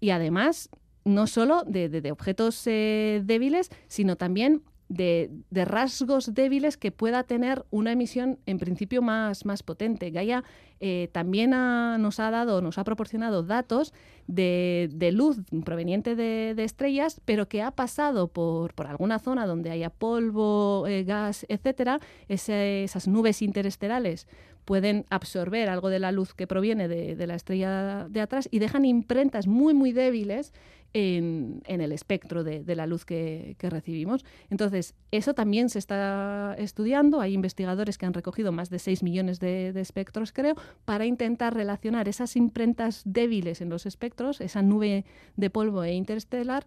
Y 0.00 0.10
además, 0.10 0.68
no 1.04 1.26
solo 1.26 1.62
de, 1.64 2.10
objetos 2.10 2.66
eh, 2.66 3.22
débiles, 3.24 3.70
sino 3.88 4.16
también 4.16 4.62
de, 4.88 5.30
rasgos 5.52 6.34
débiles 6.34 6.76
que 6.76 6.92
pueda 6.92 7.24
tener 7.24 7.64
una 7.70 7.92
emisión 7.92 8.38
en 8.46 8.58
principio 8.58 9.02
más, 9.02 9.44
más 9.44 9.62
potente. 9.62 10.10
Gaia 10.10 10.44
eh, 10.80 11.08
también 11.12 11.50
nos 11.50 12.20
ha 12.20 12.30
dado, 12.30 12.60
nos 12.60 12.78
ha 12.78 12.84
proporcionado 12.84 13.42
datos 13.42 13.94
de, 14.26 14.88
luz 15.12 15.38
proveniente 15.64 16.14
de, 16.14 16.64
estrellas, 16.64 17.20
pero 17.24 17.48
que 17.48 17.62
ha 17.62 17.70
pasado 17.70 18.28
por, 18.28 18.72
alguna 18.86 19.18
zona 19.18 19.46
donde 19.46 19.70
haya 19.70 19.90
polvo, 19.90 20.86
eh, 20.86 21.04
gas, 21.04 21.46
etcétera, 21.48 22.00
esas 22.28 23.08
nubes 23.08 23.42
interesterales 23.42 24.26
pueden 24.66 25.06
absorber 25.10 25.70
algo 25.70 25.88
de 25.88 26.00
la 26.00 26.12
luz 26.12 26.34
que 26.34 26.46
proviene 26.46 26.88
de, 26.88 27.26
la 27.26 27.36
estrella 27.36 28.06
de 28.10 28.20
atrás 28.20 28.48
y 28.50 28.58
dejan 28.58 28.84
imprentas 28.84 29.46
muy, 29.46 29.72
muy 29.72 29.92
débiles 29.92 30.52
en, 30.92 31.62
el 31.66 31.92
espectro 31.92 32.42
de, 32.42 32.74
la 32.74 32.86
luz 32.86 33.04
que, 33.04 33.56
recibimos. 33.60 34.24
Entonces, 34.50 34.94
eso 35.12 35.34
también 35.34 35.68
se 35.68 35.78
está 35.78 36.56
estudiando. 36.58 37.20
Hay 37.20 37.32
investigadores 37.32 37.96
que 37.96 38.06
han 38.06 38.12
recogido 38.12 38.50
más 38.50 38.68
de 38.68 38.80
6 38.80 39.04
millones 39.04 39.38
de, 39.38 39.72
de 39.72 39.80
espectros, 39.80 40.32
creo, 40.32 40.56
para 40.84 41.06
intentar 41.06 41.54
relacionar 41.54 42.08
esas 42.08 42.34
imprentas 42.34 43.02
débiles 43.04 43.60
en 43.60 43.68
los 43.68 43.86
espectros, 43.86 44.40
esa 44.40 44.62
nube 44.62 45.04
de 45.36 45.48
polvo 45.48 45.84
e 45.84 45.94
interestelar, 45.94 46.66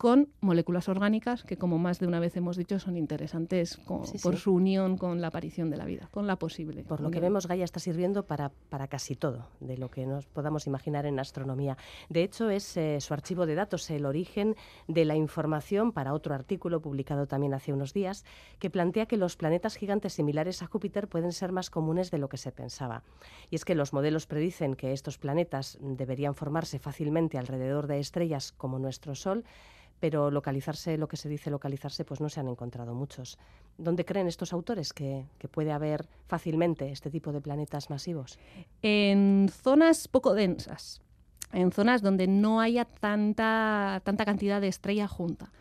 con 0.00 0.30
moléculas 0.40 0.88
orgánicas 0.88 1.44
que, 1.44 1.58
como 1.58 1.76
más 1.76 1.98
de 1.98 2.06
una 2.06 2.20
vez 2.20 2.34
hemos 2.34 2.56
dicho, 2.56 2.78
son 2.78 2.96
interesantes 2.96 3.78
por 4.22 4.38
su 4.38 4.54
unión 4.54 4.96
con 4.96 5.20
la 5.20 5.26
aparición 5.26 5.68
de 5.68 5.76
la 5.76 5.84
vida, 5.84 6.08
con 6.10 6.26
la 6.26 6.36
posible. 6.36 6.84
Por 6.84 7.02
lo 7.02 7.10
que 7.10 7.20
vemos, 7.20 7.46
Gaia 7.46 7.66
está 7.66 7.80
sirviendo 7.80 8.24
para, 8.24 8.48
para, 8.70 8.88
casi 8.88 9.14
todo 9.14 9.48
de 9.60 9.76
lo 9.76 9.90
que 9.90 10.06
nos 10.06 10.24
podamos 10.24 10.66
imaginar 10.66 11.04
en 11.04 11.18
astronomía. 11.18 11.76
De 12.08 12.22
hecho, 12.22 12.48
es 12.48 12.78
eh, 12.78 12.98
su 13.02 13.12
archivo 13.12 13.44
de 13.44 13.54
datos 13.54 13.90
el 13.90 14.06
origen 14.06 14.56
de 14.88 15.04
la 15.04 15.16
información 15.16 15.92
para 15.92 16.14
otro 16.14 16.34
artículo 16.34 16.80
publicado 16.80 17.26
también 17.26 17.52
hace 17.52 17.74
unos 17.74 17.92
días 17.92 18.24
que 18.58 18.70
plantea 18.70 19.04
que 19.04 19.18
los 19.18 19.36
planetas 19.36 19.76
gigantes 19.76 20.14
similares 20.14 20.62
a 20.62 20.66
Júpiter 20.66 21.08
pueden 21.08 21.32
ser 21.32 21.52
más 21.52 21.68
comunes 21.68 22.10
de 22.10 22.16
lo 22.16 22.30
que 22.30 22.38
se 22.38 22.52
pensaba. 22.52 23.02
Y 23.50 23.56
es 23.56 23.66
que 23.66 23.74
los 23.74 23.92
modelos 23.92 24.26
predicen 24.26 24.76
que 24.76 24.94
estos 24.94 25.18
planetas 25.18 25.76
deberían 25.82 26.34
formarse 26.34 26.78
fácilmente 26.78 27.36
alrededor 27.36 27.86
de 27.86 27.98
estrellas 27.98 28.52
como 28.52 28.78
nuestro 28.78 29.14
Sol, 29.14 29.44
pero 30.00 30.30
localizarse, 30.30 30.96
lo 30.96 31.06
que 31.06 31.18
se 31.18 31.28
dice 31.28 31.50
localizarse, 31.50 32.04
pues 32.04 32.20
no 32.20 32.28
se 32.30 32.40
han 32.40 32.48
encontrado 32.48 32.94
muchos. 32.94 33.38
¿Dónde 33.76 34.04
creen 34.06 34.26
estos 34.26 34.52
autores 34.52 34.92
que, 34.92 35.26
puede 35.52 35.72
haber 35.72 36.08
fácilmente 36.26 36.90
este 36.90 37.10
tipo 37.10 37.32
de 37.32 37.40
planetas 37.40 37.90
masivos? 37.90 38.38
En 38.82 39.50
zonas 39.52 40.08
poco 40.08 40.34
densas, 40.34 41.02
en 41.52 41.70
zonas 41.70 42.00
donde 42.00 42.26
no 42.26 42.60
haya 42.60 42.86
tanta, 42.86 44.00
tanta 44.02 44.24
cantidad 44.24 44.60
de 44.60 44.68
estrella 44.68 45.06
junta. 45.06 45.52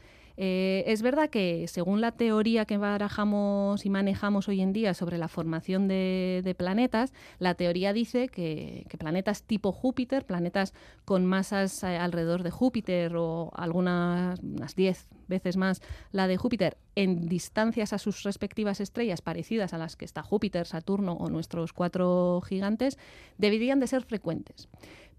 Eh, 0.41 0.85
es 0.87 1.01
verdad 1.01 1.29
que 1.29 1.67
según 1.67 1.99
la 1.99 2.13
teoría 2.13 2.63
que 2.63 2.77
barajamos 2.77 3.85
y 3.85 3.89
manejamos 3.89 4.47
hoy 4.47 4.61
en 4.61 4.71
día 4.71 4.93
sobre 4.93 5.17
la 5.17 5.27
formación 5.27 5.89
de, 5.89 6.55
planetas, 6.57 7.11
la 7.39 7.55
teoría 7.55 7.91
dice 7.91 8.29
que, 8.29 8.85
planetas 8.97 9.43
tipo 9.43 9.73
Júpiter, 9.73 10.25
planetas 10.25 10.73
con 11.03 11.25
masas 11.25 11.83
eh, 11.83 11.97
alrededor 11.97 12.43
de 12.43 12.51
Júpiter 12.51 13.17
o 13.17 13.51
algunas 13.53 14.39
unas 14.39 14.75
10 14.77 15.09
veces 15.27 15.57
más 15.57 15.81
la 16.13 16.27
de 16.27 16.37
Júpiter 16.37 16.77
en 16.95 17.27
distancias 17.27 17.91
a 17.91 17.97
sus 17.97 18.23
respectivas 18.23 18.79
estrellas 18.79 19.21
parecidas 19.21 19.73
a 19.73 19.77
las 19.77 19.97
que 19.97 20.05
está 20.05 20.23
Júpiter, 20.23 20.65
Saturno 20.65 21.13
o 21.13 21.29
nuestros 21.29 21.73
cuatro 21.73 22.41
gigantes, 22.47 22.97
deberían 23.37 23.81
de 23.81 23.87
ser 23.87 24.03
frecuentes. 24.03 24.69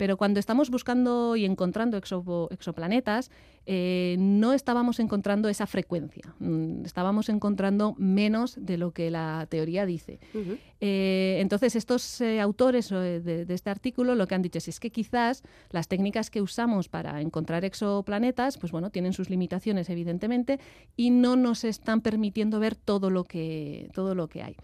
Pero 0.00 0.16
cuando 0.16 0.40
estamos 0.40 0.70
buscando 0.70 1.36
y 1.36 1.44
encontrando 1.44 1.98
exoplanetas, 1.98 3.30
eh, 3.66 4.16
no 4.18 4.54
estábamos 4.54 4.98
encontrando 4.98 5.50
esa 5.50 5.66
frecuencia, 5.66 6.34
mm, 6.38 6.86
estábamos 6.86 7.28
encontrando 7.28 7.94
menos 7.98 8.56
de 8.58 8.78
lo 8.78 8.92
que 8.92 9.10
la 9.10 9.46
teoría 9.50 9.84
dice. 9.84 10.18
Eh, 10.80 11.36
entonces, 11.42 11.76
estos 11.76 12.22
eh, 12.22 12.40
autores 12.40 12.88
de, 12.88 13.20
de, 13.20 13.54
este 13.54 13.68
artículo 13.68 14.14
lo 14.14 14.26
que 14.26 14.34
han 14.34 14.40
dicho 14.40 14.56
es, 14.56 14.68
es, 14.68 14.80
que 14.80 14.88
quizás 14.88 15.42
las 15.68 15.86
técnicas 15.86 16.30
que 16.30 16.40
usamos 16.40 16.88
para 16.88 17.20
encontrar 17.20 17.66
exoplanetas, 17.66 18.56
pues 18.56 18.72
bueno, 18.72 18.88
tienen 18.88 19.12
sus 19.12 19.28
limitaciones 19.28 19.90
evidentemente 19.90 20.60
y 20.96 21.10
no 21.10 21.36
nos 21.36 21.64
están 21.64 22.00
permitiendo 22.00 22.58
ver 22.58 22.74
todo 22.74 23.10
lo 23.10 23.24
que, 23.24 23.90
todo 23.92 24.14
lo 24.14 24.28
que 24.28 24.44
hay. 24.44 24.56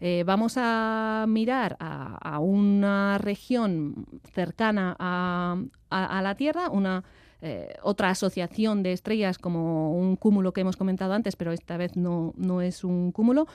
Eh, 0.00 0.24
vamos 0.24 0.54
a 0.56 1.26
mirar 1.28 1.76
a, 1.78 2.38
una 2.40 3.18
región 3.18 4.06
cercana 4.32 4.96
a, 4.98 6.22
la 6.22 6.34
Tierra, 6.36 6.70
una 6.70 7.04
eh, 7.42 7.74
otra 7.82 8.08
asociación 8.08 8.82
de 8.82 8.92
estrellas 8.92 9.38
como 9.38 9.92
un 9.94 10.16
cúmulo 10.16 10.52
que 10.52 10.62
hemos 10.62 10.76
comentado 10.76 11.12
antes, 11.12 11.36
pero 11.36 11.52
esta 11.52 11.76
vez 11.76 11.96
no, 11.96 12.32
no 12.36 12.62
es 12.62 12.82
un 12.82 13.12
cúmulo, 13.12 13.46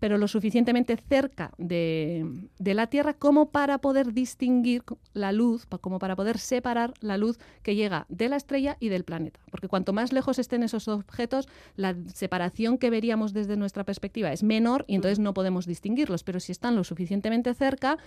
pero 0.00 0.18
lo 0.18 0.28
suficientemente 0.28 0.96
cerca 0.96 1.52
de, 1.58 2.26
la 2.58 2.86
Tierra 2.88 3.14
como 3.14 3.50
para 3.50 3.78
poder 3.78 4.12
distinguir 4.12 4.82
la 5.12 5.32
luz, 5.32 5.66
como 5.80 5.98
para 5.98 6.16
poder 6.16 6.38
separar 6.38 6.94
la 7.00 7.16
luz 7.16 7.38
que 7.62 7.74
llega 7.74 8.06
de 8.08 8.28
la 8.28 8.36
estrella 8.36 8.76
y 8.80 8.88
del 8.88 9.04
planeta. 9.04 9.40
Porque 9.50 9.68
cuanto 9.68 9.92
más 9.92 10.12
lejos 10.12 10.38
estén 10.38 10.62
esos 10.62 10.88
objetos, 10.88 11.48
la 11.76 11.94
separación 12.12 12.78
que 12.78 12.90
veríamos 12.90 13.32
desde 13.32 13.56
nuestra 13.56 13.84
perspectiva 13.84 14.32
es 14.32 14.42
menor 14.42 14.84
y 14.86 14.94
entonces 14.94 15.18
no 15.18 15.34
podemos 15.34 15.66
distinguirlos. 15.66 16.22
Pero 16.22 16.40
si 16.40 16.52
están 16.52 16.76
lo 16.76 16.84
suficientemente 16.84 17.54
cerca, 17.54 17.98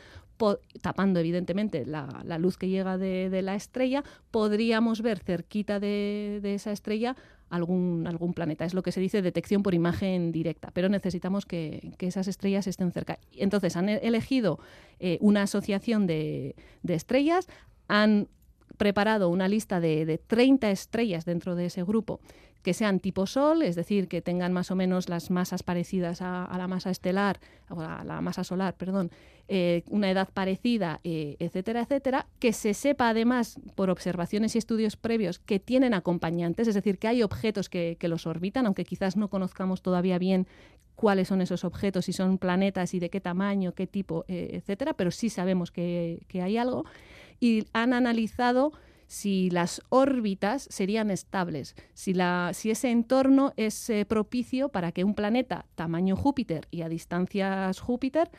tapando 0.82 1.20
evidentemente 1.20 1.86
la, 1.86 2.38
luz 2.40 2.58
que 2.58 2.70
llega 2.70 2.98
de, 2.98 3.42
la 3.42 3.56
estrella, 3.56 4.04
podríamos 4.32 5.02
ver 5.02 5.20
cerquita 5.20 5.80
de 5.80 6.42
esa 6.44 6.72
estrella 6.72 7.16
algún, 7.50 8.06
algún 8.08 8.34
planeta. 8.34 8.66
Es 8.66 8.74
lo 8.74 8.84
que 8.84 8.92
se 8.92 9.00
dice 9.00 9.22
detección 9.22 9.64
por 9.64 9.74
imagen 9.74 10.32
directa, 10.32 10.72
pero 10.74 10.90
necesitamos 10.90 11.46
que, 11.46 11.94
esas 12.00 12.28
estrellas 12.28 12.68
estén 12.68 12.92
cerca. 12.92 13.20
Entonces 13.36 13.76
han 13.76 13.90
elegido 13.90 14.60
eh, 15.00 15.18
una 15.22 15.44
asociación 15.44 16.08
de, 16.08 16.56
estrellas, 16.88 17.48
han 17.88 18.28
preparado 18.78 19.30
una 19.30 19.48
lista 19.48 19.80
de, 19.80 20.06
de 20.06 20.18
30 20.18 20.72
estrellas 20.72 21.26
dentro 21.26 21.56
de 21.56 21.66
ese 21.66 21.84
grupo 21.84 22.22
que 22.62 22.74
sean 22.74 23.00
tipo 23.00 23.26
Sol, 23.26 23.62
es 23.62 23.76
decir, 23.76 24.08
que 24.08 24.22
tengan 24.22 24.54
más 24.54 24.72
o 24.72 24.76
menos 24.76 25.10
las 25.10 25.32
masas 25.32 25.64
parecidas 25.64 26.22
a, 26.22 26.54
la 26.58 26.68
masa 26.68 26.90
estelar, 26.90 27.40
o 27.70 27.82
a 27.82 28.04
la 28.04 28.22
masa 28.22 28.44
solar, 28.44 28.76
perdón, 28.76 29.12
eh, 29.48 29.84
una 29.90 30.12
edad 30.12 30.30
parecida, 30.34 31.00
eh, 31.04 31.36
etcétera, 31.40 31.82
etcétera, 31.82 32.28
que 32.40 32.54
se 32.54 32.74
sepa 32.74 33.10
además 33.10 33.60
por 33.76 33.90
observaciones 33.90 34.56
y 34.56 34.58
estudios 34.58 34.98
previos 34.98 35.40
que 35.40 35.60
tienen 35.60 35.94
acompañantes, 35.94 36.68
es 36.68 36.76
decir, 36.76 37.00
que 37.00 37.08
hay 37.08 37.24
objetos 37.24 37.70
que, 37.70 37.98
los 38.02 38.28
orbitan, 38.28 38.66
aunque 38.66 38.86
quizás 38.86 39.18
no 39.18 39.30
conozcamos 39.30 39.82
todavía 39.82 40.18
bien 40.18 40.48
cuáles 40.96 41.30
son 41.30 41.42
esos 41.42 41.64
objetos, 41.64 42.06
si 42.06 42.14
son 42.14 42.38
planetas 42.38 42.94
y 42.94 43.00
de 43.00 43.10
qué 43.10 43.22
tamaño, 43.22 43.74
qué 43.74 43.88
tipo, 43.88 44.26
eh, 44.28 44.50
etcétera, 44.54 44.94
pero 44.94 45.12
sí 45.12 45.30
sabemos 45.30 45.72
que 45.72 46.20
hay 46.34 46.58
algo. 46.58 46.86
Y 47.40 47.66
han 47.72 47.94
analizado 47.94 48.74
si 49.10 49.50
las 49.50 49.82
órbitas 49.90 50.68
serían 50.70 51.10
estables, 51.10 51.76
si, 51.96 52.14
la, 52.14 52.52
si 52.54 52.70
ese 52.70 52.92
entorno 52.92 53.54
es 53.58 53.90
eh, 53.90 54.06
propicio 54.06 54.70
para 54.70 54.92
que 54.92 55.04
un 55.04 55.16
planeta 55.16 55.66
tamaño 55.74 56.16
Júpiter 56.16 56.68
y 56.70 56.84
a 56.84 56.90
distancias 56.90 57.80
Júpiter 57.80 58.30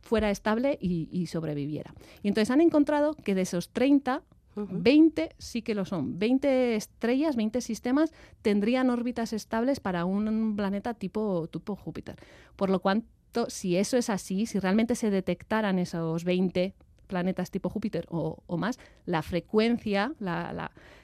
fuera 0.00 0.30
estable 0.30 0.78
y, 0.80 1.26
sobreviviera. 1.26 1.94
Y 2.22 2.28
entonces 2.28 2.50
han 2.50 2.62
encontrado 2.62 3.14
que 3.14 3.34
de 3.34 3.42
esos 3.42 3.68
30, 3.68 4.22
20 4.56 5.34
sí 5.36 5.60
que 5.60 5.74
lo 5.74 5.84
son. 5.84 6.18
20 6.18 6.74
estrellas, 6.76 7.36
20 7.36 7.60
sistemas 7.60 8.10
tendrían 8.40 8.88
órbitas 8.88 9.34
estables 9.34 9.78
para 9.78 10.06
un 10.06 10.56
planeta 10.56 10.94
tipo, 10.94 11.48
tipo 11.48 11.76
Júpiter. 11.76 12.16
Por 12.56 12.70
lo 12.70 12.80
cuanto, 12.80 13.50
si 13.50 13.76
eso 13.76 13.98
es 13.98 14.08
así, 14.08 14.46
si 14.46 14.58
realmente 14.58 14.94
se 14.94 15.10
detectaran 15.10 15.78
esos 15.78 16.24
20 16.24 16.74
planetas 17.14 17.52
tipo 17.52 17.68
Júpiter 17.68 18.06
o, 18.10 18.56
más, 18.58 18.80
la 19.06 19.22
frecuencia, 19.22 20.12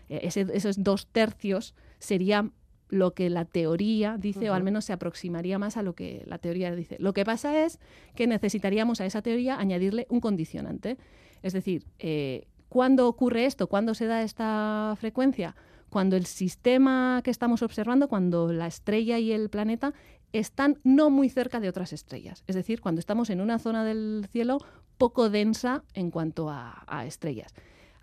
eh, 0.08 0.28
esos 0.52 0.82
dos 0.82 1.06
tercios, 1.06 1.76
sería 2.00 2.50
lo 2.88 3.14
que 3.14 3.30
la 3.30 3.44
teoría 3.44 4.16
dice, 4.18 4.50
o 4.50 4.54
al 4.54 4.64
menos 4.64 4.86
se 4.86 4.92
aproximaría 4.92 5.56
más 5.60 5.76
a 5.76 5.82
lo 5.82 5.94
que 5.94 6.24
la 6.26 6.38
teoría 6.38 6.74
dice. 6.74 6.96
Lo 6.98 7.12
que 7.12 7.24
pasa 7.24 7.64
es 7.64 7.78
que 8.16 8.26
necesitaríamos 8.26 9.00
a 9.00 9.06
esa 9.06 9.22
teoría 9.22 9.60
añadirle 9.60 10.08
un 10.10 10.18
condicionante. 10.18 10.98
Es 11.42 11.52
decir, 11.52 11.86
eh, 12.00 12.48
¿cuándo 12.68 13.06
ocurre 13.06 13.46
esto? 13.46 13.68
¿Cuándo 13.68 13.94
se 13.94 14.06
da 14.06 14.24
esta 14.24 14.96
frecuencia? 14.98 15.54
Cuando 15.90 16.16
el 16.16 16.26
sistema 16.26 17.20
que 17.22 17.30
estamos 17.30 17.62
observando, 17.62 18.08
cuando 18.08 18.52
la 18.52 18.66
estrella 18.66 19.20
y 19.20 19.30
el 19.30 19.48
planeta 19.48 19.94
están 20.32 20.78
no 20.84 21.10
muy 21.10 21.28
cerca 21.28 21.60
de 21.60 21.68
otras 21.68 21.92
estrellas. 21.92 22.44
Es 22.46 22.56
decir, 22.56 22.80
cuando 22.80 22.98
estamos 22.98 23.30
en 23.30 23.40
una 23.40 23.58
zona 23.58 23.84
del 23.84 24.26
cielo 24.30 24.58
poco 25.00 25.30
densa 25.30 25.82
en 25.94 26.10
cuanto 26.10 26.50
a, 26.50 27.04
estrellas. 27.06 27.54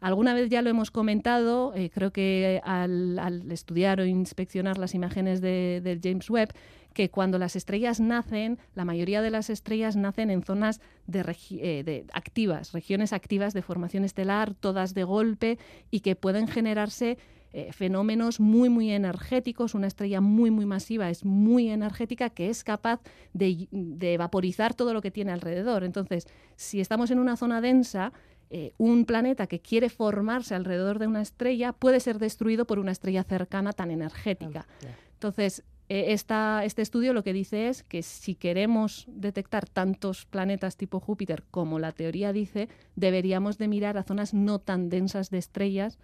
Alguna 0.01 0.33
vez 0.33 0.49
ya 0.49 0.63
lo 0.63 0.69
hemos 0.71 0.89
comentado, 0.89 1.73
eh, 1.75 1.91
creo 1.91 2.11
que 2.11 2.59
al, 2.63 3.45
estudiar 3.51 3.99
o 3.99 4.05
inspeccionar 4.05 4.79
las 4.79 4.95
imágenes 4.95 5.39
de, 5.39 5.99
James 6.03 6.27
Webb, 6.29 6.53
que 6.93 7.09
cuando 7.11 7.37
las 7.37 7.55
estrellas 7.55 7.99
nacen, 7.99 8.57
la 8.73 8.83
mayoría 8.83 9.21
de 9.21 9.29
las 9.29 9.51
estrellas 9.51 9.95
nacen 9.95 10.31
en 10.31 10.41
zonas 10.41 10.81
de, 11.05 11.19
eh, 11.51 11.83
de 11.83 12.05
activas, 12.13 12.71
regiones 12.71 13.13
activas 13.13 13.53
de 13.53 13.61
formación 13.61 14.03
estelar, 14.03 14.55
todas 14.55 14.95
de 14.95 15.03
golpe, 15.03 15.59
y 15.91 15.99
que 15.99 16.15
pueden 16.15 16.47
generarse 16.47 17.19
eh, 17.57 17.73
fenómenos 17.73 18.39
muy, 18.39 18.69
muy 18.69 18.91
energéticos. 18.91 19.73
Una 19.73 19.87
estrella 19.87 20.21
muy, 20.21 20.51
muy 20.51 20.67
masiva 20.67 21.09
es 21.09 21.25
muy 21.25 21.69
energética 21.69 22.29
que 22.29 22.51
es 22.51 22.63
capaz 22.63 23.01
de, 23.33 23.67
de 23.71 24.15
vaporizar 24.19 24.75
todo 24.75 24.93
lo 24.93 25.01
que 25.01 25.09
tiene 25.09 25.31
alrededor. 25.31 25.83
Entonces, 25.83 26.27
si 26.55 26.79
estamos 26.79 27.09
en 27.09 27.17
una 27.17 27.35
zona 27.35 27.59
densa, 27.59 28.13
eh, 28.51 28.73
un 28.77 29.05
planeta 29.05 29.47
que 29.47 29.59
quiere 29.59 29.89
formarse 29.89 30.53
alrededor 30.53 30.99
de 30.99 31.07
una 31.07 31.23
estrella 31.23 31.73
puede 31.73 31.99
ser 31.99 32.19
destruido 32.19 32.67
por 32.67 32.77
una 32.77 32.91
estrella 32.91 33.23
cercana 33.23 33.73
tan 33.73 33.89
energética. 33.89 34.67
Entonces, 35.13 35.63
eh, 35.89 36.13
este 36.13 36.81
estudio 36.83 37.11
lo 37.11 37.23
que 37.23 37.33
dice 37.33 37.69
es 37.69 37.81
que 37.81 38.03
si 38.03 38.35
queremos 38.35 39.05
detectar 39.07 39.67
tantos 39.67 40.25
planetas 40.25 40.77
tipo 40.77 40.99
Júpiter 40.99 41.43
como 41.49 41.79
la 41.79 41.91
teoría 41.91 42.33
dice, 42.33 42.69
deberíamos 42.95 43.57
de 43.57 43.67
mirar 43.67 43.97
a 43.97 44.03
zonas 44.03 44.35
no 44.35 44.59
tan 44.59 44.89
densas 44.89 45.31
de 45.31 45.39
estrellas 45.39 45.97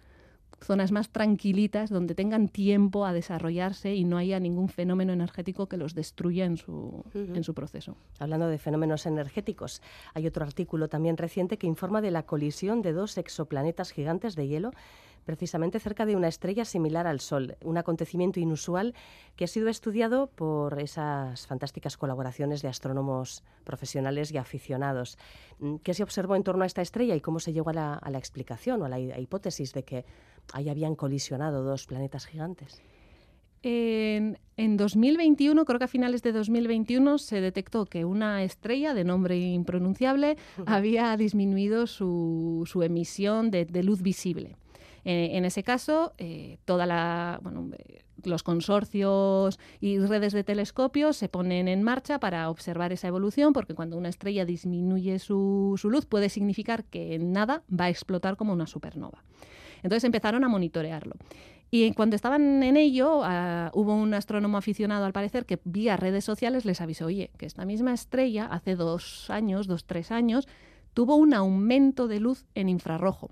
zonas 0.60 0.92
más 0.92 1.10
tranquilitas 1.10 1.90
donde 1.90 2.14
tengan 2.14 2.48
tiempo 2.48 3.04
a 3.04 3.12
desarrollarse 3.12 3.94
y 3.94 4.04
no 4.04 4.16
haya 4.16 4.40
ningún 4.40 4.68
fenómeno 4.68 5.12
energético 5.12 5.68
que 5.68 5.76
los 5.76 5.94
destruya 5.94 6.46
en 6.46 6.56
su, 6.56 7.04
en 7.14 7.44
su 7.44 7.54
proceso. 7.54 7.96
Hablando 8.18 8.48
de 8.48 8.58
fenómenos 8.58 9.06
energéticos, 9.06 9.82
hay 10.14 10.26
otro 10.26 10.44
artículo 10.44 10.88
también 10.88 11.16
reciente 11.16 11.58
que 11.58 11.66
informa 11.66 12.00
de 12.00 12.10
la 12.10 12.24
colisión 12.24 12.82
de 12.82 12.92
dos 12.92 13.18
exoplanetas 13.18 13.92
gigantes 13.92 14.34
de 14.36 14.48
hielo 14.48 14.70
precisamente 15.24 15.80
cerca 15.80 16.06
de 16.06 16.16
una 16.16 16.28
estrella 16.28 16.64
similar 16.64 17.06
al 17.06 17.20
Sol, 17.20 17.56
un 17.64 17.78
acontecimiento 17.78 18.40
inusual 18.40 18.94
que 19.36 19.44
ha 19.44 19.48
sido 19.48 19.68
estudiado 19.68 20.28
por 20.28 20.80
esas 20.80 21.46
fantásticas 21.46 21.96
colaboraciones 21.96 22.62
de 22.62 22.68
astrónomos 22.68 23.42
profesionales 23.64 24.32
y 24.32 24.38
aficionados. 24.38 25.18
Mm, 25.58 25.76
¿Qué 25.76 25.94
se 25.94 26.02
observó 26.02 26.36
en 26.36 26.44
torno 26.44 26.64
a 26.64 26.66
esta 26.66 26.82
estrella 26.82 27.14
y 27.14 27.20
cómo 27.20 27.40
se 27.40 27.52
llegó 27.52 27.70
a 27.70 27.72
la, 27.72 28.18
explicación 28.18 28.82
o 28.82 28.84
a 28.84 28.88
la 28.88 28.98
hipótesis 29.18 29.72
de 29.72 29.82
que 29.82 30.04
ahí 30.52 30.68
habían 30.68 30.94
colisionado 30.94 31.62
dos 31.62 31.86
planetas 31.86 32.26
gigantes? 32.26 32.82
En, 33.66 34.36
2021, 34.76 35.64
creo 35.64 35.78
que 35.78 35.84
a 35.86 35.88
finales 35.88 36.22
de 36.22 36.32
2021, 36.32 37.18
se 37.18 37.40
detectó 37.40 37.86
que 37.86 38.04
una 38.04 38.42
estrella 38.42 38.92
de 38.92 39.04
nombre 39.04 39.38
impronunciable 39.38 40.36
había 40.66 41.16
disminuido 41.16 41.86
su, 41.86 42.80
emisión 42.82 43.50
de, 43.50 43.82
luz 43.82 44.02
visible. 44.02 44.56
Eh, 45.06 45.30
en 45.32 45.44
ese 45.44 45.62
caso, 45.62 46.12
eh, 46.18 46.58
toda 46.66 46.86
la, 46.86 47.40
los 48.26 48.42
consorcios 48.42 49.58
y 49.80 49.98
redes 49.98 50.32
de 50.32 50.44
telescopios 50.44 51.16
se 51.16 51.28
ponen 51.28 51.68
en 51.68 51.82
marcha 51.82 52.20
para 52.20 52.50
observar 52.50 52.92
esa 52.92 53.08
evolución, 53.08 53.52
porque 53.52 53.74
cuando 53.74 53.96
una 53.96 54.08
estrella 54.08 54.44
disminuye 54.44 55.18
su, 55.18 55.74
su 55.78 55.90
luz 55.90 56.06
puede 56.06 56.28
significar 56.28 56.84
que 56.84 57.14
en 57.14 57.32
nada 57.32 57.62
va 57.68 57.86
a 57.86 57.90
explotar 57.90 58.36
como 58.36 58.52
una 58.52 58.66
supernova. 58.66 59.24
Entonces 59.84 60.02
empezaron 60.02 60.42
a 60.42 60.48
monitorearlo. 60.48 61.14
Y 61.70 61.92
cuando 61.92 62.16
estaban 62.16 62.62
en 62.62 62.76
ello, 62.76 63.20
ah, 63.22 63.70
hubo 63.74 63.94
un 63.94 64.14
astrónomo 64.14 64.56
aficionado, 64.56 65.04
al 65.04 65.12
parecer, 65.12 65.44
que 65.44 65.60
vía 65.64 65.96
redes 65.96 66.24
sociales 66.24 66.64
les 66.64 66.80
avisó, 66.80 67.06
oye, 67.06 67.30
que 67.36 67.46
esta 67.46 67.64
misma 67.64 67.92
estrella 67.92 68.46
hace 68.46 68.76
dos 68.76 69.28
años, 69.28 69.66
dos, 69.66 69.84
tres 69.84 70.10
años, 70.10 70.48
tuvo 70.94 71.16
un 71.16 71.34
aumento 71.34 72.08
de 72.08 72.18
luz 72.18 72.46
en 72.54 72.68
infrarrojo. 72.68 73.30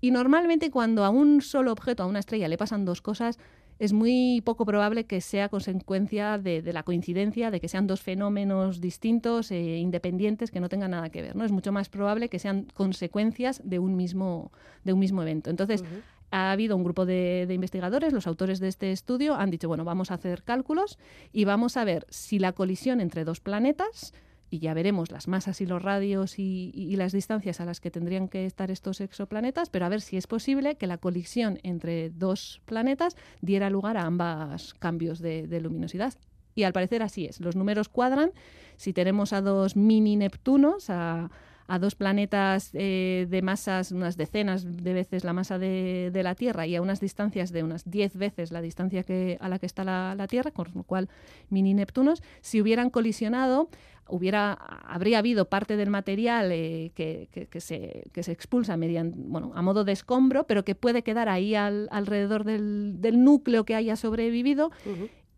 Y 0.00 0.10
normalmente 0.10 0.70
cuando 0.70 1.04
a 1.04 1.10
un 1.10 1.40
solo 1.40 1.72
objeto, 1.72 2.02
a 2.02 2.06
una 2.06 2.18
estrella, 2.18 2.48
le 2.48 2.58
pasan 2.58 2.84
dos 2.84 3.00
cosas, 3.00 3.38
es 3.78 3.92
muy 3.92 4.42
poco 4.44 4.64
probable 4.64 5.04
que 5.04 5.20
sea 5.20 5.48
consecuencia 5.48 6.38
de, 6.38 6.62
la 6.72 6.82
coincidencia, 6.82 7.50
de 7.50 7.60
que 7.60 7.68
sean 7.68 7.86
dos 7.86 8.00
fenómenos 8.00 8.80
distintos 8.80 9.50
e 9.50 9.78
independientes 9.78 10.50
que 10.50 10.60
no 10.60 10.68
tengan 10.68 10.92
nada 10.92 11.10
que 11.10 11.22
ver. 11.22 11.36
¿no? 11.36 11.44
Es 11.44 11.52
mucho 11.52 11.72
más 11.72 11.88
probable 11.88 12.28
que 12.28 12.38
sean 12.38 12.66
consecuencias 12.74 13.60
de 13.64 13.78
un 13.78 13.96
mismo, 13.96 14.50
de 14.84 14.92
un 14.92 14.98
mismo 14.98 15.22
evento. 15.22 15.50
Entonces, 15.50 15.84
ha 16.30 16.52
habido 16.52 16.76
un 16.76 16.84
grupo 16.84 17.06
de, 17.06 17.46
investigadores, 17.50 18.12
los 18.12 18.26
autores 18.26 18.60
de 18.60 18.68
este 18.68 18.92
estudio, 18.92 19.34
han 19.34 19.50
dicho, 19.50 19.68
bueno, 19.68 19.84
vamos 19.84 20.10
a 20.10 20.14
hacer 20.14 20.42
cálculos 20.42 20.98
y 21.32 21.44
vamos 21.44 21.76
a 21.76 21.84
ver 21.84 22.06
si 22.08 22.38
la 22.38 22.52
colisión 22.52 23.00
entre 23.00 23.24
dos 23.24 23.40
planetas, 23.40 24.12
y 24.50 24.60
ya 24.60 24.74
veremos 24.74 25.10
las 25.10 25.28
masas 25.28 25.60
y 25.60 25.66
los 25.66 25.82
radios 25.82 26.38
y, 26.38 26.94
las 26.96 27.12
distancias 27.12 27.60
a 27.60 27.64
las 27.64 27.80
que 27.80 27.90
tendrían 27.90 28.28
que 28.28 28.46
estar 28.46 28.70
estos 28.70 29.00
exoplanetas, 29.00 29.70
pero 29.70 29.84
a 29.84 29.88
ver 29.88 30.00
si 30.00 30.16
es 30.16 30.26
posible 30.26 30.76
que 30.76 30.86
la 30.86 30.98
colisión 30.98 31.58
entre 31.62 32.10
dos 32.10 32.62
planetas 32.64 33.16
diera 33.40 33.70
lugar 33.70 33.96
a 33.96 34.04
ambos 34.04 34.74
cambios 34.74 35.18
de, 35.20 35.46
de 35.46 35.60
luminosidad. 35.60 36.14
Y 36.54 36.62
al 36.62 36.72
parecer 36.72 37.02
así 37.02 37.26
es. 37.26 37.40
Los 37.40 37.54
números 37.54 37.90
cuadran. 37.90 38.32
Si 38.76 38.94
tenemos 38.94 39.34
a 39.34 39.42
dos 39.42 39.76
mini 39.76 40.16
Neptunos, 40.16 40.88
a, 40.88 41.30
a 41.68 41.78
dos 41.78 41.94
planetas 41.94 42.70
eh, 42.74 43.26
de 43.28 43.42
masas, 43.42 43.92
unas 43.92 44.16
decenas 44.16 44.64
de 44.64 44.92
veces 44.92 45.24
la 45.24 45.32
masa 45.32 45.58
de, 45.58 46.10
la 46.22 46.34
Tierra 46.34 46.66
y 46.66 46.76
a 46.76 46.82
unas 46.82 47.00
distancias 47.00 47.52
de 47.52 47.62
unas 47.62 47.88
diez 47.88 48.16
veces 48.16 48.52
la 48.52 48.60
distancia 48.60 49.02
que, 49.02 49.36
a 49.40 49.48
la 49.48 49.58
que 49.58 49.66
está 49.66 49.84
la, 49.84 50.26
Tierra, 50.28 50.50
con 50.50 50.68
lo 50.74 50.82
cual 50.82 51.08
mini 51.50 51.74
Neptunos, 51.74 52.22
si 52.40 52.60
hubieran 52.60 52.90
colisionado, 52.90 53.68
hubiera, 54.08 54.52
habría 54.52 55.18
habido 55.18 55.48
parte 55.48 55.76
del 55.76 55.90
material 55.90 56.50
eh, 56.52 56.92
que, 56.94 57.28
se, 57.60 58.04
que, 58.12 58.22
se, 58.22 58.32
expulsa 58.32 58.76
mediante, 58.76 59.16
bueno, 59.18 59.52
a 59.54 59.62
modo 59.62 59.84
de 59.84 59.92
escombro, 59.92 60.46
pero 60.46 60.64
que 60.64 60.74
puede 60.74 61.02
quedar 61.02 61.28
ahí 61.28 61.54
alrededor 61.54 62.44
del, 62.44 63.24
núcleo 63.24 63.64
que 63.64 63.74
haya 63.74 63.96
sobrevivido. 63.96 64.70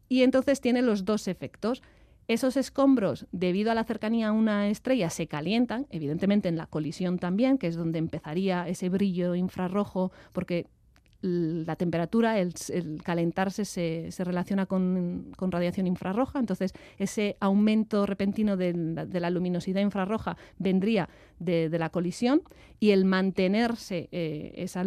Y 0.08 0.22
entonces 0.22 0.60
tiene 0.60 0.82
los 0.82 1.04
dos 1.04 1.28
efectos. 1.28 1.82
Esos 2.28 2.58
escombros, 2.58 3.26
debido 3.32 3.70
a 3.70 3.74
la 3.74 3.84
cercanía 3.84 4.28
a 4.28 4.32
una 4.32 4.68
estrella, 4.68 5.08
se 5.08 5.26
calientan, 5.28 5.86
evidentemente 5.88 6.50
en 6.50 6.58
la 6.58 6.66
colisión 6.66 7.18
también, 7.18 7.56
que 7.56 7.68
es 7.68 7.74
donde 7.74 7.98
empezaría 7.98 8.68
ese 8.68 8.90
brillo 8.90 9.34
infrarrojo, 9.34 10.12
porque 10.34 10.66
la 11.20 11.74
temperatura, 11.74 12.38
el, 12.38 12.54
calentarse 13.02 13.64
se, 13.64 14.24
relaciona 14.24 14.66
con, 14.66 15.32
radiación 15.36 15.86
infrarroja, 15.86 16.38
entonces 16.38 16.72
ese 16.98 17.36
aumento 17.40 18.06
repentino 18.06 18.56
de 18.56 18.72
la, 19.20 19.30
luminosidad 19.30 19.80
infrarroja 19.80 20.36
vendría 20.58 21.08
de, 21.40 21.68
la 21.76 21.90
colisión 21.90 22.42
y 22.78 22.90
el 22.90 23.04
mantenerse 23.04 24.08
eh, 24.12 24.52
esa, 24.56 24.84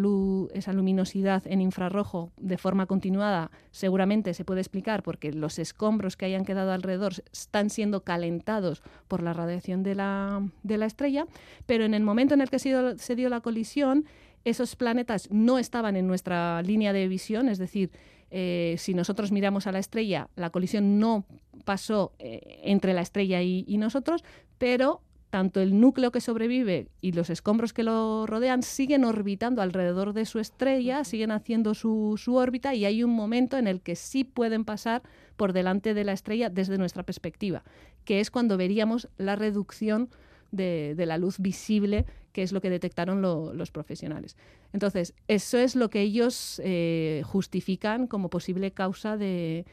esa 0.54 0.74
luminosidad 0.74 1.46
en 1.48 1.62
infrarrojo 1.62 2.32
de 2.38 2.58
forma 2.58 2.86
continuada 2.86 3.52
seguramente 3.72 4.34
se 4.34 4.46
puede 4.46 4.62
explicar 4.62 5.04
porque 5.04 5.34
los 5.34 5.60
escombros 5.60 6.16
que 6.16 6.26
hayan 6.26 6.46
quedado 6.46 6.72
alrededor 6.72 7.14
están 7.34 7.70
siendo 7.70 8.04
calentados 8.04 8.84
por 9.10 9.22
la 9.22 9.34
radiación 9.34 9.84
de 9.84 9.96
la, 9.96 10.42
estrella, 10.64 11.28
pero 11.66 11.84
en 11.84 11.94
el 11.94 12.04
momento 12.04 12.34
en 12.34 12.42
el 12.42 12.50
que 12.50 12.60
se 12.60 13.16
dio 13.16 13.30
la 13.30 13.42
colisión, 13.42 14.06
esos 14.46 14.76
planetas 14.76 15.30
no 15.32 15.58
estaban 15.58 15.96
en 15.96 16.08
nuestra 16.08 16.62
línea 16.62 16.94
de 16.94 17.08
visión, 17.08 17.50
es 17.50 17.58
decir, 17.58 17.92
eh, 18.32 18.76
si 18.78 18.94
nosotros 18.94 19.32
miramos 19.32 19.68
a 19.68 19.72
la 19.72 19.80
estrella, 19.80 20.30
la 20.36 20.50
colisión 20.50 21.00
no 21.00 21.26
pasó 21.66 22.14
eh, 22.18 22.62
entre 22.64 22.94
la 22.94 23.02
estrella 23.02 23.42
y, 23.42 23.78
nosotros, 23.78 24.24
pero 24.58 25.02
tanto 25.30 25.62
el 25.62 25.80
núcleo 25.80 26.12
que 26.12 26.22
sobrevive 26.22 26.88
y 27.02 27.12
los 27.12 27.30
escombros 27.30 27.72
que 27.74 27.84
lo 27.84 28.26
rodean 28.28 28.64
siguen 28.64 29.06
orbitando 29.06 29.62
alrededor 29.62 30.14
de 30.14 30.26
su 30.26 30.40
estrella, 30.40 31.04
siguen 31.04 31.32
haciendo 31.32 31.74
su, 31.74 32.16
su, 32.18 32.36
órbita 32.36 32.74
y 32.74 32.86
hay 32.86 33.04
un 33.04 33.12
momento 33.12 33.58
en 33.58 33.68
el 33.68 33.82
que 33.82 33.96
sí 33.96 34.24
pueden 34.24 34.66
pasar 34.66 35.04
por 35.38 35.54
delante 35.54 35.94
de 35.94 36.04
la 36.04 36.14
estrella 36.14 36.50
desde 36.50 36.78
nuestra 36.78 37.04
perspectiva, 37.04 37.64
que 38.06 38.20
es 38.20 38.32
cuando 38.32 38.58
veríamos 38.58 39.10
la 39.18 39.36
reducción 39.36 40.10
de, 40.52 40.96
la 41.06 41.18
luz 41.18 41.40
visible, 41.40 42.06
que 42.32 42.44
es 42.44 42.52
lo 42.52 42.62
que 42.62 42.70
detectaron 42.70 43.22
los 43.22 43.72
profesionales. 43.72 44.38
Entonces, 44.74 45.14
eso 45.28 45.58
es 45.58 45.76
lo 45.76 45.90
que 45.90 46.02
ellos 46.02 46.62
eh, 46.64 47.24
justifican 47.26 48.08
como 48.08 48.30
posible 48.30 48.72
causa 48.72 49.18
de, 49.18 49.66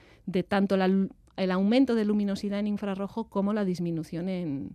tanto 0.49 0.77
el 0.77 1.51
aumento 1.51 1.95
de 1.95 2.05
luminosidad 2.05 2.61
en 2.61 2.67
infrarrojo 2.67 3.29
como 3.29 3.53
la 3.53 3.65
disminución 3.65 4.29
en, 4.29 4.75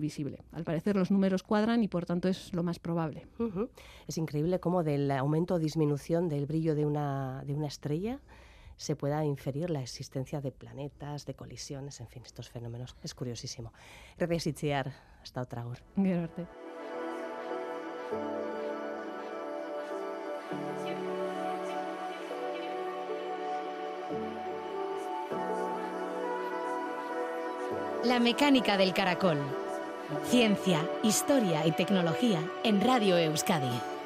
visible. 0.00 0.42
Al 0.52 0.64
parecer 0.64 0.96
los 0.96 1.10
números 1.10 1.42
cuadran 1.42 1.84
y 1.84 1.88
por 1.88 2.04
tanto 2.04 2.28
es 2.28 2.52
lo 2.52 2.62
más 2.62 2.78
probable. 2.78 3.26
Es 4.06 4.18
increíble 4.18 4.58
cómo 4.58 4.82
del 4.82 5.10
aumento 5.12 5.54
o 5.54 5.58
disminución 5.58 6.28
del 6.28 6.46
brillo 6.46 6.74
de 6.74 6.84
una, 6.84 7.44
de 7.46 7.54
una 7.54 7.68
estrella 7.68 8.20
se 8.78 8.96
pueda 8.96 9.24
inferir 9.24 9.68
la 9.68 9.82
existencia 9.82 10.40
de 10.40 10.52
planetas, 10.52 11.26
de 11.26 11.34
colisiones, 11.34 12.00
en 12.00 12.08
fin, 12.08 12.22
estos 12.24 12.48
fenómenos. 12.48 12.96
Es 13.02 13.14
curiosísimo. 13.14 13.72
Revisitzear, 14.16 14.92
hasta 15.20 15.42
otra 15.42 15.66
hora. 15.66 15.80
La 28.04 28.20
mecánica 28.20 28.78
del 28.78 28.94
caracol. 28.94 29.38
Ciencia, 30.24 30.88
historia 31.02 31.66
y 31.66 31.72
tecnología 31.72 32.40
en 32.62 32.80
Radio 32.80 33.18
Euskadi. 33.18 33.97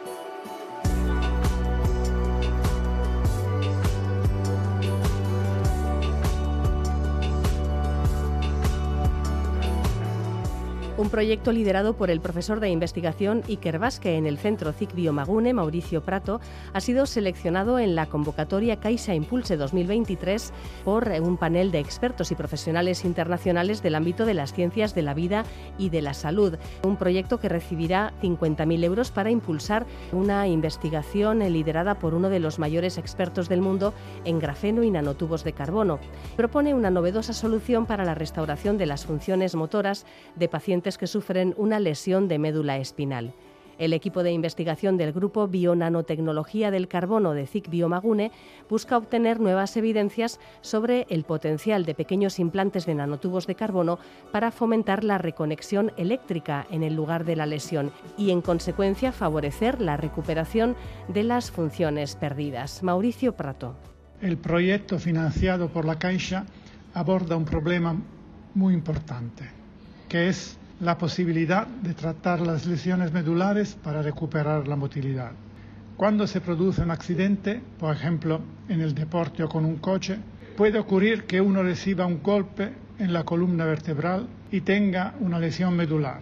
Un 11.02 11.10
proyecto 11.10 11.50
liderado 11.50 11.94
por 11.94 12.12
el 12.12 12.20
profesor 12.20 12.60
de 12.60 12.68
investigación 12.68 13.42
Iker 13.48 13.80
Vázquez 13.80 14.16
en 14.16 14.24
el 14.24 14.38
Centro 14.38 14.72
CIC 14.72 14.94
Biomagune, 14.94 15.52
Mauricio 15.52 16.02
Prato, 16.02 16.40
ha 16.72 16.80
sido 16.80 17.06
seleccionado 17.06 17.80
en 17.80 17.96
la 17.96 18.06
convocatoria 18.06 18.78
Caixa 18.78 19.12
Impulse 19.12 19.56
2023 19.56 20.52
por 20.84 21.08
un 21.08 21.38
panel 21.38 21.72
de 21.72 21.80
expertos 21.80 22.30
y 22.30 22.36
profesionales 22.36 23.04
internacionales 23.04 23.82
del 23.82 23.96
ámbito 23.96 24.24
de 24.24 24.34
las 24.34 24.52
ciencias 24.52 24.94
de 24.94 25.02
la 25.02 25.12
vida 25.12 25.44
y 25.76 25.88
de 25.88 26.02
la 26.02 26.14
salud. 26.14 26.56
Un 26.84 26.96
proyecto 26.96 27.40
que 27.40 27.48
recibirá 27.48 28.12
50.000 28.22 28.84
euros 28.84 29.10
para 29.10 29.32
impulsar 29.32 29.86
una 30.12 30.46
investigación 30.46 31.40
liderada 31.40 31.98
por 31.98 32.14
uno 32.14 32.30
de 32.30 32.38
los 32.38 32.60
mayores 32.60 32.96
expertos 32.96 33.48
del 33.48 33.60
mundo 33.60 33.92
en 34.24 34.38
grafeno 34.38 34.84
y 34.84 34.90
nanotubos 34.92 35.42
de 35.42 35.52
carbono. 35.52 35.98
Propone 36.36 36.74
una 36.74 36.90
novedosa 36.90 37.32
solución 37.32 37.86
para 37.86 38.04
la 38.04 38.14
restauración 38.14 38.78
de 38.78 38.86
las 38.86 39.04
funciones 39.04 39.56
motoras 39.56 40.06
de 40.36 40.48
pacientes 40.48 40.91
que 40.98 41.06
sufren 41.06 41.54
una 41.56 41.80
lesión 41.80 42.28
de 42.28 42.38
médula 42.38 42.78
espinal. 42.78 43.34
El 43.78 43.94
equipo 43.94 44.22
de 44.22 44.30
investigación 44.32 44.96
del 44.96 45.12
grupo 45.12 45.48
Bionanotecnología 45.48 46.70
del 46.70 46.88
Carbono 46.88 47.32
de 47.32 47.46
CIC 47.46 47.68
Biomagune 47.68 48.30
busca 48.68 48.96
obtener 48.96 49.40
nuevas 49.40 49.76
evidencias 49.76 50.38
sobre 50.60 51.06
el 51.08 51.24
potencial 51.24 51.84
de 51.84 51.94
pequeños 51.94 52.38
implantes 52.38 52.86
de 52.86 52.94
nanotubos 52.94 53.46
de 53.46 53.54
carbono 53.54 53.98
para 54.30 54.52
fomentar 54.52 55.02
la 55.02 55.18
reconexión 55.18 55.90
eléctrica 55.96 56.66
en 56.70 56.82
el 56.82 56.94
lugar 56.94 57.24
de 57.24 57.34
la 57.34 57.46
lesión 57.46 57.90
y, 58.16 58.30
en 58.30 58.40
consecuencia, 58.40 59.10
favorecer 59.10 59.80
la 59.80 59.96
recuperación 59.96 60.76
de 61.08 61.24
las 61.24 61.50
funciones 61.50 62.14
perdidas. 62.14 62.82
Mauricio 62.82 63.34
Prato. 63.34 63.74
El 64.20 64.36
proyecto 64.36 65.00
financiado 65.00 65.68
por 65.68 65.84
la 65.84 65.98
Caixa 65.98 66.46
aborda 66.94 67.36
un 67.36 67.46
problema 67.46 67.96
muy 68.54 68.74
importante, 68.74 69.48
que 70.08 70.28
es 70.28 70.56
la 70.82 70.98
posibilidad 70.98 71.68
de 71.68 71.94
tratar 71.94 72.40
las 72.40 72.66
lesiones 72.66 73.12
medulares 73.12 73.78
para 73.84 74.02
recuperar 74.02 74.66
la 74.66 74.74
motilidad. 74.74 75.30
Cuando 75.96 76.26
se 76.26 76.40
produce 76.40 76.82
un 76.82 76.90
accidente, 76.90 77.60
por 77.78 77.94
ejemplo 77.94 78.40
en 78.68 78.80
el 78.80 78.92
deporte 78.92 79.44
o 79.44 79.48
con 79.48 79.64
un 79.64 79.76
coche, 79.76 80.18
puede 80.56 80.80
ocurrir 80.80 81.22
que 81.22 81.40
uno 81.40 81.62
reciba 81.62 82.04
un 82.04 82.20
golpe 82.20 82.72
en 82.98 83.12
la 83.12 83.22
columna 83.22 83.64
vertebral 83.64 84.26
y 84.50 84.62
tenga 84.62 85.14
una 85.20 85.38
lesión 85.38 85.76
medular, 85.76 86.20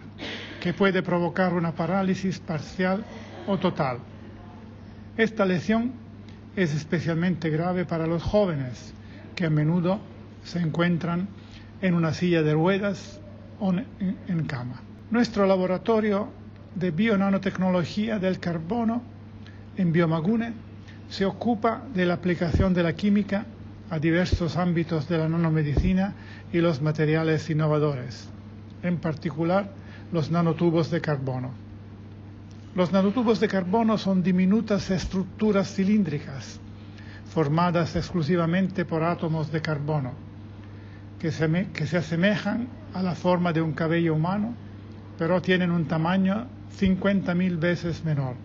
que 0.59 0.75
puede 0.75 1.01
provocar 1.01 1.55
una 1.55 1.71
parálisis 1.71 2.37
parcial 2.37 3.03
o 3.47 3.57
total. 3.57 3.97
Esta 5.17 5.43
lesión 5.43 5.91
es 6.55 6.75
especialmente 6.75 7.49
grave 7.49 7.85
para 7.85 8.05
los 8.05 8.21
jóvenes, 8.21 8.93
que 9.33 9.47
a 9.47 9.49
menudo 9.49 9.99
se 10.43 10.59
encuentran 10.59 11.29
en 11.81 11.95
una 11.95 12.13
silla 12.13 12.43
de 12.43 12.53
ruedas 12.53 13.20
en 13.61 14.45
cama. 14.47 14.81
Nuestro 15.11 15.45
laboratorio 15.45 16.29
de 16.73 16.89
bionanotecnología 16.89 18.17
del 18.17 18.39
carbono 18.39 19.03
en 19.77 19.91
Biomagune 19.91 20.53
se 21.09 21.25
ocupa 21.25 21.83
de 21.93 22.05
la 22.05 22.15
aplicación 22.15 22.73
de 22.73 22.83
la 22.83 22.93
química 22.93 23.45
a 23.89 23.99
diversos 23.99 24.57
ámbitos 24.57 25.07
de 25.07 25.17
la 25.17 25.29
nanomedicina 25.29 26.15
y 26.51 26.59
los 26.59 26.81
materiales 26.81 27.49
innovadores, 27.49 28.29
en 28.81 28.97
particular 28.97 29.69
los 30.11 30.31
nanotubos 30.31 30.89
de 30.89 31.01
carbono. 31.01 31.51
Los 32.73 32.91
nanotubos 32.91 33.39
de 33.39 33.47
carbono 33.47 33.97
son 33.97 34.23
diminutas 34.23 34.89
estructuras 34.89 35.75
cilíndricas 35.75 36.59
formadas 37.33 37.95
exclusivamente 37.95 38.85
por 38.85 39.03
átomos 39.03 39.51
de 39.51 39.61
carbono, 39.61 40.13
que 41.19 41.31
se, 41.31 41.69
que 41.73 41.85
se 41.85 41.97
asemejan 41.97 42.67
a 42.93 43.01
la 43.01 43.15
forma 43.15 43.53
de 43.53 43.61
un 43.61 43.73
cabello 43.73 44.13
humano, 44.13 44.53
pero 45.17 45.41
tienen 45.41 45.71
un 45.71 45.85
tamaño 45.85 46.47
50.000 46.79 47.59
veces 47.59 48.03
menor. 48.03 48.35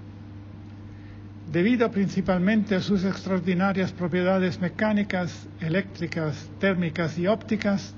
Debido 1.50 1.90
principalmente 1.90 2.74
a 2.74 2.80
sus 2.80 3.04
extraordinarias 3.04 3.92
propiedades 3.92 4.60
mecánicas, 4.60 5.48
eléctricas, 5.60 6.50
térmicas 6.58 7.18
y 7.18 7.26
ópticas, 7.26 7.94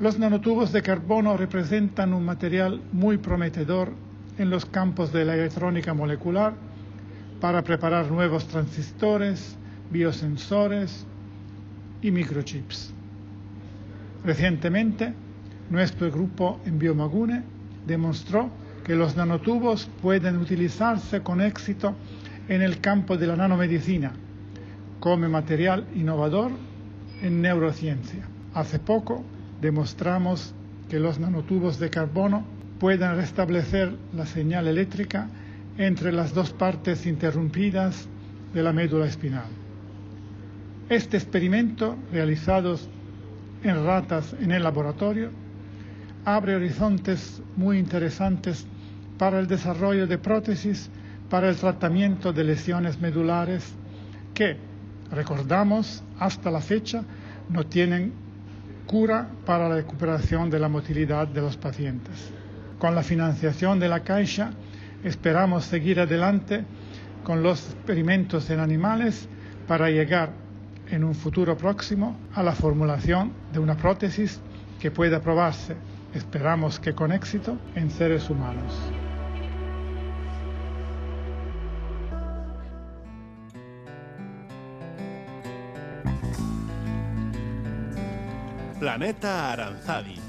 los 0.00 0.18
nanotubos 0.18 0.72
de 0.72 0.82
carbono 0.82 1.36
representan 1.36 2.14
un 2.14 2.24
material 2.24 2.80
muy 2.92 3.18
prometedor 3.18 3.92
en 4.38 4.48
los 4.48 4.64
campos 4.64 5.12
de 5.12 5.24
la 5.24 5.34
electrónica 5.34 5.92
molecular 5.92 6.54
para 7.40 7.62
preparar 7.62 8.10
nuevos 8.10 8.46
transistores, 8.46 9.56
biosensores 9.90 11.06
y 12.00 12.10
microchips. 12.10 12.92
Recientemente, 14.24 15.12
nuestro 15.70 16.10
grupo 16.10 16.60
en 16.64 16.78
Biomagune 16.78 17.42
demostró 17.86 18.50
que 18.84 18.94
los 18.94 19.16
nanotubos 19.16 19.88
pueden 20.00 20.38
utilizarse 20.38 21.20
con 21.20 21.40
éxito 21.40 21.94
en 22.48 22.62
el 22.62 22.80
campo 22.80 23.16
de 23.16 23.26
la 23.26 23.36
nanomedicina 23.36 24.12
como 25.00 25.28
material 25.28 25.86
innovador 25.94 26.50
en 27.22 27.42
neurociencia. 27.42 28.24
Hace 28.54 28.78
poco 28.78 29.22
demostramos 29.60 30.54
que 30.88 30.98
los 30.98 31.18
nanotubos 31.18 31.78
de 31.78 31.90
carbono 31.90 32.44
pueden 32.80 33.16
restablecer 33.16 33.94
la 34.14 34.26
señal 34.26 34.68
eléctrica 34.68 35.28
entre 35.76 36.12
las 36.12 36.32
dos 36.32 36.52
partes 36.52 37.06
interrumpidas 37.06 38.08
de 38.54 38.62
la 38.62 38.72
médula 38.72 39.06
espinal. 39.06 39.46
Este 40.88 41.18
experimento, 41.18 41.96
realizado 42.10 42.78
en 43.62 43.84
ratas 43.84 44.34
en 44.40 44.52
el 44.52 44.62
laboratorio, 44.62 45.30
abre 46.36 46.56
horizontes 46.56 47.42
muy 47.56 47.78
interesantes 47.78 48.66
para 49.16 49.38
el 49.40 49.46
desarrollo 49.46 50.06
de 50.06 50.18
prótesis 50.18 50.90
para 51.30 51.48
el 51.48 51.56
tratamiento 51.56 52.32
de 52.32 52.44
lesiones 52.44 53.00
medulares 53.00 53.74
que, 54.34 54.56
recordamos, 55.10 56.02
hasta 56.18 56.50
la 56.50 56.60
fecha 56.60 57.02
no 57.48 57.64
tienen 57.64 58.12
cura 58.86 59.28
para 59.46 59.68
la 59.68 59.76
recuperación 59.76 60.50
de 60.50 60.58
la 60.58 60.68
motilidad 60.68 61.28
de 61.28 61.40
los 61.40 61.56
pacientes. 61.56 62.30
Con 62.78 62.94
la 62.94 63.02
financiación 63.02 63.80
de 63.80 63.88
la 63.88 64.00
Caixa 64.00 64.50
esperamos 65.04 65.64
seguir 65.64 65.98
adelante 65.98 66.64
con 67.24 67.42
los 67.42 67.70
experimentos 67.70 68.48
en 68.50 68.60
animales 68.60 69.28
para 69.66 69.90
llegar 69.90 70.32
en 70.90 71.04
un 71.04 71.14
futuro 71.14 71.56
próximo 71.56 72.16
a 72.34 72.42
la 72.42 72.52
formulación 72.52 73.32
de 73.52 73.58
una 73.58 73.76
prótesis 73.76 74.40
que 74.78 74.90
pueda 74.90 75.20
probarse, 75.20 75.76
esperamos 76.14 76.80
que 76.80 76.94
con 76.94 77.12
éxito, 77.12 77.58
en 77.74 77.90
seres 77.90 78.30
humanos. 78.30 78.72
Planeta 88.78 89.52
Aranzadi 89.52 90.27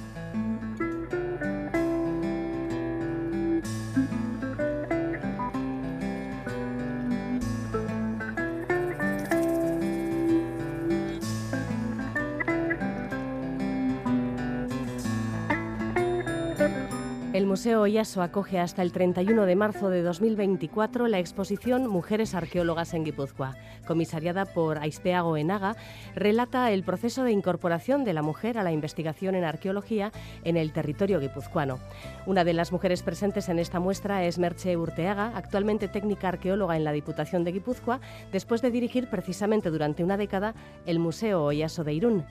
Museo 17.60 17.82
Oyaso 17.82 18.22
acoge 18.22 18.58
hasta 18.58 18.82
el 18.82 18.94
31 18.94 19.46
de 19.46 19.58
marzo 19.58 19.90
de 19.90 20.02
2024 20.02 21.10
la 21.10 21.20
exposición 21.20 21.88
Mujeres 21.88 22.34
Arqueólogas 22.34 22.94
en 22.94 23.04
Guipúzcoa. 23.04 23.58
Comisariada 23.86 24.46
por 24.46 24.78
Aispeago 24.78 25.36
Enaga, 25.36 25.76
relata 26.16 26.72
el 26.72 26.84
proceso 26.84 27.26
de 27.26 27.34
incorporación 27.34 28.06
de 28.06 28.14
la 28.14 28.22
mujer 28.22 28.58
a 28.58 28.64
la 28.64 28.72
investigación 28.72 29.36
en 29.36 29.44
arqueología 29.44 30.14
en 30.46 30.56
el 30.56 30.72
territorio 30.72 31.20
guipuzcoano. 31.20 31.80
Una 32.26 32.46
de 32.46 32.54
las 32.54 32.72
mujeres 32.72 33.04
presentes 33.04 33.50
en 33.50 33.60
esta 33.60 33.82
muestra 33.82 34.24
es 34.24 34.40
Merche 34.40 34.78
Urteaga, 34.78 35.34
actualmente 35.36 35.90
técnica 35.90 36.30
arqueóloga 36.30 36.78
en 36.78 36.86
la 36.86 36.94
Diputación 36.94 37.44
de 37.44 37.52
Guipúzcoa, 37.52 38.00
después 38.32 38.62
de 38.62 38.72
dirigir 38.72 39.10
precisamente 39.10 39.70
durante 39.70 40.02
una 40.02 40.16
década 40.16 40.56
el 40.86 41.00
Museo 41.00 41.44
Oyaso 41.44 41.84
de 41.84 41.92
Irún. 41.92 42.26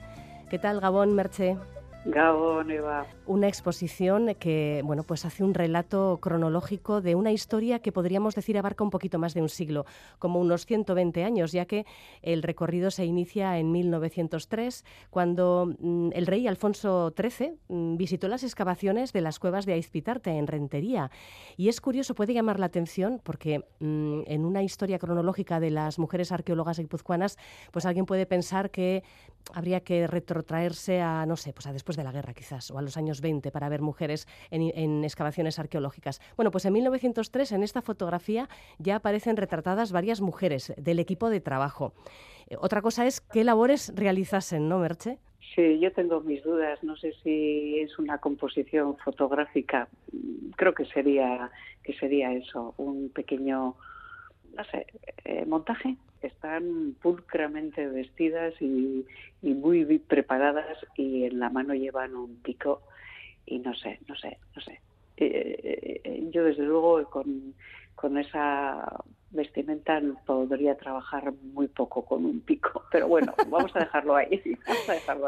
¿Qué 0.49 0.57
tal, 0.57 0.79
Gabón, 0.79 1.13
Merche? 1.13 1.55
Gabón, 2.05 2.71
Eva. 2.71 3.05
Una 3.25 3.49
exposición 3.49 4.33
que, 4.35 4.81
bueno, 4.85 5.03
pues 5.03 5.25
hace 5.25 5.43
un 5.43 5.53
relato 5.53 6.17
cronológico 6.21 7.01
de 7.01 7.13
una 7.15 7.31
historia 7.31 7.79
que 7.79 7.91
podríamos 7.91 8.35
decir 8.35 8.57
abarca 8.57 8.85
un 8.85 8.89
poquito 8.89 9.19
más 9.19 9.33
de 9.33 9.41
un 9.41 9.49
siglo, 9.49 9.85
como 10.17 10.39
unos 10.39 10.65
120 10.65 11.25
años, 11.25 11.51
ya 11.51 11.65
que 11.65 11.85
el 12.21 12.41
recorrido 12.41 12.89
se 12.89 13.03
inicia 13.03 13.59
en 13.59 13.71
1903, 13.73 14.85
cuando 15.09 15.75
mm, 15.77 16.11
el 16.13 16.25
rey 16.25 16.47
Alfonso 16.47 17.13
XIII 17.15 17.57
mm, 17.67 17.97
visitó 17.97 18.29
las 18.29 18.43
excavaciones 18.43 19.11
de 19.11 19.21
las 19.21 19.37
cuevas 19.37 19.65
de 19.65 19.73
Aizpitarte, 19.73 20.31
en 20.31 20.47
Rentería. 20.47 21.11
Y 21.57 21.67
es 21.67 21.81
curioso, 21.81 22.15
puede 22.15 22.33
llamar 22.33 22.61
la 22.61 22.67
atención, 22.67 23.19
porque 23.23 23.65
mm, 23.79 24.21
en 24.25 24.45
una 24.45 24.63
historia 24.63 24.99
cronológica 24.99 25.59
de 25.59 25.71
las 25.71 25.99
mujeres 25.99 26.31
arqueólogas 26.31 26.79
guipuzcoanas, 26.79 27.37
pues 27.71 27.85
alguien 27.85 28.05
puede 28.05 28.25
pensar 28.25 28.71
que 28.71 29.03
habría 29.53 29.81
que 29.81 30.07
retrotraerse 30.07 31.01
a, 31.01 31.25
no 31.25 31.35
sé, 31.35 31.53
pues 31.53 31.67
a 31.67 31.73
después 31.73 31.88
de 31.95 32.03
la 32.03 32.11
guerra 32.11 32.33
quizás, 32.33 32.71
o 32.71 32.77
a 32.77 32.81
los 32.81 32.97
años 32.97 33.21
20 33.21 33.51
para 33.51 33.69
ver 33.69 33.81
mujeres 33.81 34.27
en, 34.51 35.03
excavaciones 35.03 35.59
arqueológicas. 35.59 36.21
Bueno, 36.35 36.51
pues 36.51 36.65
en 36.65 36.73
1903 36.73 37.51
en 37.53 37.63
esta 37.63 37.81
fotografía 37.81 38.49
ya 38.77 38.97
aparecen 38.97 39.37
retratadas 39.37 39.91
varias 39.91 40.21
mujeres 40.21 40.73
del 40.77 40.99
equipo 40.99 41.29
de 41.29 41.39
trabajo. 41.39 41.93
Eh, 42.47 42.55
otra 42.59 42.81
cosa 42.81 43.05
es 43.05 43.21
qué 43.21 43.43
labores 43.43 43.93
realizasen, 43.95 44.69
¿no, 44.69 44.79
Merche? 44.79 45.17
Sí, 45.55 45.79
yo 45.79 45.91
tengo 45.91 46.21
mis 46.21 46.43
dudas. 46.43 46.83
No 46.83 46.95
sé 46.95 47.13
si 47.23 47.79
es 47.79 47.97
una 47.97 48.19
composición 48.19 48.97
fotográfica. 48.97 49.87
Creo 50.55 50.73
que 50.73 50.85
sería 50.85 51.49
que 51.89 51.97
sería 51.97 52.31
eso, 52.33 52.75
un 52.77 53.09
pequeño, 53.09 53.75
sé, 54.65 54.85
eh, 55.25 55.45
montaje 55.45 55.97
están 56.21 56.95
pulcramente 57.01 57.87
vestidas 57.87 58.53
y, 58.61 59.05
muy 59.41 59.99
preparadas 59.99 60.77
y 60.95 61.23
en 61.23 61.39
la 61.39 61.49
mano 61.49 61.73
llevan 61.73 62.15
un 62.15 62.35
pico 62.37 62.81
y 63.45 63.59
no 63.59 63.73
sé, 63.73 63.99
no 64.07 64.15
sé, 64.15 64.37
no 64.55 64.61
sé. 64.61 64.79
Eh, 65.17 65.59
eh, 65.63 66.01
eh, 66.03 66.27
yo 66.31 66.43
desde 66.43 66.63
luego 66.63 67.03
con, 67.09 67.53
con 67.95 68.17
esa 68.17 69.01
vestimenta 69.31 70.01
podría 70.25 70.75
trabajar 70.75 71.33
muy 71.53 71.67
poco 71.67 72.03
con 72.03 72.25
un 72.25 72.41
pico, 72.41 72.83
pero 72.91 73.07
bueno, 73.07 73.33
vamos 73.49 73.75
a 73.75 73.79
dejarlo 73.79 74.15
ahí. 74.15 74.41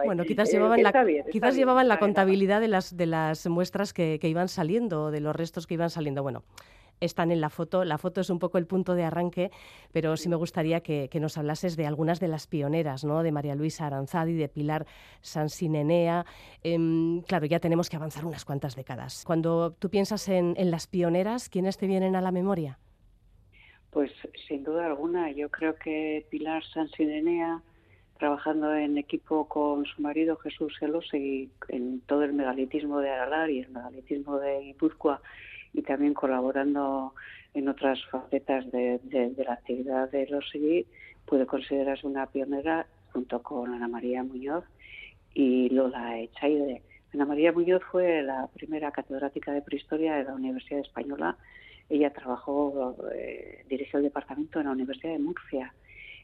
Bueno, 0.06 0.24
quizás 0.24 0.52
llevaban 0.52 0.84
la, 0.84 0.94
quizás 1.32 1.56
llevaban 1.56 1.88
la 1.88 2.00
contabilidad 2.00 2.62
de 2.62 2.68
las 2.68 2.96
de 2.96 3.06
las 3.06 3.48
muestras 3.48 3.94
que, 3.94 4.20
que 4.20 4.28
iban 4.28 4.50
saliendo, 4.50 5.12
de 5.12 5.22
los 5.22 5.36
restos 5.36 5.68
que 5.68 5.76
iban 5.76 5.90
saliendo. 5.90 6.22
Bueno, 6.22 6.44
están 7.02 7.32
en 7.32 7.42
la 7.42 7.50
foto. 7.50 7.84
La 7.84 7.98
foto 7.98 8.22
es 8.22 8.30
un 8.30 8.40
poco 8.40 8.58
el 8.58 8.68
punto 8.68 8.96
de 8.96 9.04
arranque, 9.04 9.52
pero 9.92 10.16
sí 10.16 10.30
me 10.30 10.36
gustaría 10.38 10.82
que, 10.82 11.10
nos 11.22 11.38
hablases 11.38 11.76
de 11.76 11.86
algunas 11.86 12.20
de 12.20 12.28
las 12.28 12.48
pioneras, 12.48 13.04
¿no? 13.04 13.22
de 13.22 13.32
María 13.32 13.54
Luisa 13.54 13.86
Aranzadi, 13.86 14.34
de 14.34 14.48
Pilar 14.48 14.88
Sansinenea. 15.22 16.26
Em, 16.64 17.22
claro, 17.22 17.46
ya 17.46 17.60
tenemos 17.60 17.90
que 17.90 17.98
avanzar 17.98 18.26
unas 18.26 18.46
cuantas 18.46 18.76
décadas. 18.76 19.24
Cuando 19.26 19.74
tú 19.74 19.90
piensas 19.90 20.30
en, 20.30 20.56
las 20.72 20.88
pioneras, 20.88 21.50
¿quiénes 21.50 21.78
te 21.78 21.88
vienen 21.88 22.16
a 22.16 22.22
la 22.22 22.32
memoria? 22.32 22.80
Pues 23.90 24.12
sin 24.48 24.64
duda 24.64 24.86
alguna, 24.86 25.32
yo 25.32 25.50
creo 25.50 25.76
que 25.76 26.26
Pilar 26.30 26.64
Sansinenea, 26.74 27.62
trabajando 28.18 28.74
en 28.74 28.98
equipo 28.98 29.48
con 29.48 29.86
su 29.86 30.02
marido 30.02 30.38
Jesús 30.38 30.80
y 31.14 31.50
en 31.68 32.02
todo 32.02 32.24
el 32.24 32.34
megalitismo 32.34 33.00
de 33.00 33.10
Aralar 33.10 33.50
y 33.50 33.60
el 33.60 33.70
megalitismo 33.70 34.38
de 34.38 34.60
Guipúzcoa, 34.62 35.22
y 35.74 35.82
también 35.82 36.14
colaborando 36.14 37.14
en 37.54 37.68
otras 37.68 38.04
facetas 38.06 38.70
de, 38.72 39.00
la 39.38 39.54
actividad 39.54 40.10
de 40.12 40.28
los 40.28 40.50
CIVI, 40.52 40.86
puede 41.26 41.46
considerarse 41.46 42.08
una 42.08 42.28
pionera 42.28 42.88
junto 43.12 43.42
con 43.42 43.74
Ana 43.74 43.88
María 43.88 44.24
Muñoz 44.24 44.64
y 45.34 45.70
Lola 45.70 46.20
Echaide. 46.20 46.82
Ana 47.14 47.26
María 47.26 47.52
Muñoz 47.52 47.82
fue 47.92 48.22
la 48.22 48.48
primera 48.54 48.92
catedrática 48.92 49.52
de 49.52 49.62
prehistoria 49.62 50.16
de 50.16 50.24
la 50.24 50.34
Universidad 50.34 50.80
Española. 50.80 51.38
Ella 51.90 52.12
trabajó, 52.14 52.96
eh, 53.14 53.66
dirigió 53.68 54.00
el 54.00 54.06
departamento 54.06 54.60
en 54.60 54.68
la 54.68 54.72
Universidad 54.72 55.14
de 55.14 55.20
Murcia 55.20 55.74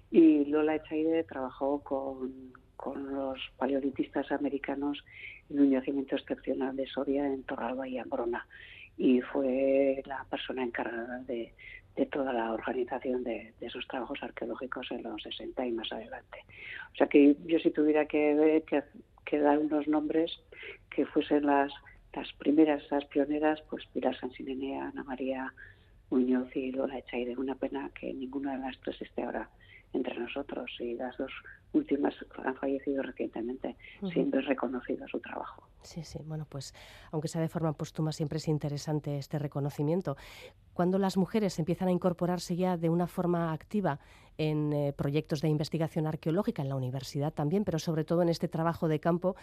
y 0.10 0.46
Lola 0.46 0.76
Echaide 0.76 1.26
trabajó 1.26 1.82
con, 1.84 2.54
con 2.78 3.14
los 3.14 3.40
paleolitistas 3.58 4.32
americanos 4.32 5.04
en 5.50 5.60
un 5.60 5.72
yacimiento 5.72 6.16
excepcional 6.16 6.76
de 6.78 6.88
Soria 6.88 7.26
en 7.28 7.44
Torralba 7.44 7.86
y 7.86 7.98
Ambrona 7.98 8.48
y 8.98 9.22
fue 9.22 10.02
la 10.06 10.26
persona 10.30 10.64
encargada 10.64 11.20
de, 11.20 11.54
de 11.98 12.06
toda 12.06 12.32
la 12.32 12.54
organización 12.54 13.24
de, 13.24 13.54
esos 13.60 13.86
trabajos 13.88 14.20
arqueológicos 14.22 14.90
en 14.92 15.04
los 15.04 15.22
60 15.24 15.66
y 15.66 15.72
más 15.72 15.92
adelante. 15.92 16.46
O 16.94 16.96
sea 16.96 17.08
que 17.08 17.36
yo 17.46 17.60
si 17.60 17.72
tuviera 17.72 18.06
que, 18.06 18.64
que, 19.26 19.40
dar 19.40 19.58
unos 19.58 19.88
nombres 19.88 20.40
que 20.90 21.06
fuesen 21.06 21.46
las, 21.46 21.74
las 22.14 22.32
primeras, 22.34 22.84
las 22.92 23.06
pioneras, 23.06 23.62
pues 23.70 23.86
Pilar 23.94 24.18
Sansinenea, 24.20 24.88
Ana 24.88 25.04
María 25.04 25.54
Muñoz 26.12 26.56
y 26.56 26.72
Lola 26.72 27.00
Echaide. 27.00 27.36
Una 27.36 27.56
pena 27.56 27.90
que 28.00 28.14
ninguna 28.14 28.54
de 28.54 28.60
las 28.60 28.80
tres 28.80 29.02
esté 29.02 29.24
ahora 29.24 29.50
entre 29.94 30.20
nosotros 30.20 30.70
y 30.80 30.94
las 30.94 31.18
dos 31.18 31.32
últimas 31.74 32.14
han 32.44 32.56
fallecido 32.56 33.02
recientemente, 33.02 33.76
siempre 34.12 34.42
es 34.42 34.46
reconocido 34.46 35.08
su 35.08 35.20
trabajo. 35.20 35.68
Sí, 35.88 36.04
sí, 36.04 36.20
bueno, 36.26 36.46
pues 36.50 36.74
aunque 37.12 37.30
sea 37.30 37.42
de 37.42 37.48
forma 37.48 37.72
póstuma, 37.74 38.12
siempre 38.12 38.38
es 38.38 38.48
interesante 38.48 39.18
este 39.18 39.40
reconocimiento. 39.40 40.18
Cuando 40.74 41.00
las 41.00 41.16
mujeres 41.16 41.58
empiezan 41.60 41.88
a 41.88 41.92
incorporarse 41.92 42.56
ya 42.58 42.76
de 42.76 42.90
una 42.90 43.08
forma 43.08 43.54
activa 43.54 44.00
en 44.38 44.74
eh, 44.74 44.94
proyectos 44.94 45.42
de 45.42 45.48
investigación 45.48 46.06
arqueológica 46.06 46.62
en 46.62 46.70
la 46.70 46.76
universidad 46.76 47.34
también, 47.34 47.64
pero 47.64 47.80
sobre 47.80 48.04
todo 48.04 48.22
en 48.22 48.30
este 48.30 48.48
trabajo 48.48 48.88
de 48.88 49.00
campo 49.00 49.36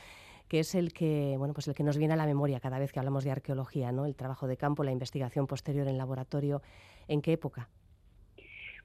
que 0.49 0.61
es 0.61 0.75
el 0.75 0.93
que, 0.93 1.37
bueno, 1.39 1.55
pues 1.55 1.67
el 1.69 1.75
que 1.75 1.83
nos 1.83 1.97
viene 1.97 2.13
a 2.13 2.17
la 2.17 2.27
memoria 2.27 2.61
cada 2.61 2.79
vez 2.79 2.93
que 2.93 2.99
hablamos 2.99 3.25
de 3.25 3.31
arqueología, 3.31 3.93
¿no? 3.93 4.05
El 4.05 4.15
trabajo 4.15 4.47
de 4.47 4.59
campo, 4.59 4.85
la 4.85 4.93
investigación 4.93 5.47
posterior 5.47 5.89
en 5.89 5.97
laboratorio, 5.97 6.61
¿en 7.09 7.23
qué 7.23 7.33
época? 7.33 7.69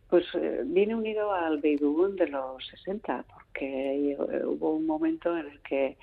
Pues 0.10 0.26
eh, 0.34 0.64
viene 0.66 0.96
unido 0.96 1.32
al 1.32 1.58
baby 1.58 1.78
de 2.16 2.28
los 2.28 2.66
60, 2.68 3.26
porque 3.32 4.12
eh, 4.12 4.46
hubo 4.46 4.72
un 4.72 4.88
momento 4.88 5.38
en 5.38 5.48
el 5.48 5.60
que 5.62 5.98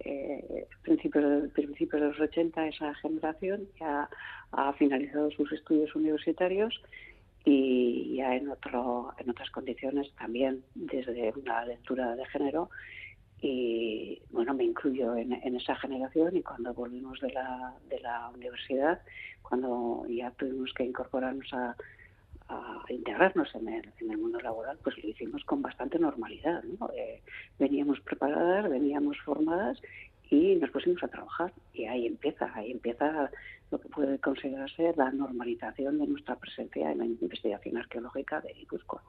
eh, 0.00 0.66
principios, 0.82 1.50
principios 1.52 2.02
de 2.02 2.08
los 2.08 2.20
80 2.20 2.68
esa 2.68 2.94
generación 2.94 3.68
ya 3.78 4.08
ha 4.52 4.72
finalizado 4.74 5.30
sus 5.30 5.52
estudios 5.52 5.94
universitarios 5.94 6.80
y 7.44 8.16
ya 8.16 8.34
en 8.34 8.48
otro 8.48 9.12
en 9.18 9.30
otras 9.30 9.50
condiciones 9.50 10.12
también 10.16 10.64
desde 10.74 11.32
una 11.36 11.64
lectura 11.64 12.16
de 12.16 12.24
género. 12.26 12.70
Y 13.40 14.22
bueno 14.30 14.54
me 14.54 14.64
incluyo 14.64 15.16
en, 15.16 15.32
en, 15.32 15.56
esa 15.56 15.76
generación 15.76 16.36
y 16.36 16.42
cuando 16.42 16.72
volvimos 16.72 17.20
de 17.20 17.30
la 17.32 17.74
de 17.88 18.00
la 18.00 18.30
universidad 18.30 19.02
cuando 19.42 20.06
ya 20.08 20.30
tuvimos 20.30 20.72
que 20.72 20.84
incorporarnos 20.84 21.52
a 21.52 21.76
a 22.48 22.84
integrarnos 22.88 23.54
en 23.54 23.68
el, 23.68 23.92
en 24.00 24.10
el 24.10 24.18
mundo 24.18 24.40
laboral, 24.40 24.78
pues 24.82 25.02
lo 25.02 25.08
hicimos 25.08 25.44
con 25.44 25.62
bastante 25.62 25.98
normalidad. 25.98 26.62
¿no? 26.64 26.90
Eh, 26.96 27.22
veníamos 27.58 28.00
preparadas, 28.00 28.70
veníamos 28.70 29.18
formadas 29.24 29.80
y 30.30 30.56
nos 30.56 30.70
pusimos 30.70 31.02
a 31.02 31.08
trabajar. 31.08 31.52
Y 31.72 31.86
ahí 31.86 32.06
empieza, 32.06 32.50
ahí 32.54 32.70
empieza 32.70 33.30
lo 33.70 33.80
que 33.80 33.88
puede 33.88 34.18
considerarse 34.18 34.92
la 34.96 35.10
normalización 35.10 35.98
de 35.98 36.06
nuestra 36.06 36.36
presencia 36.36 36.92
en 36.92 36.98
la 36.98 37.06
investigación 37.06 37.76
arqueológica 37.78 38.40
de 38.40 38.52
Guipúzcoa. 38.52 39.02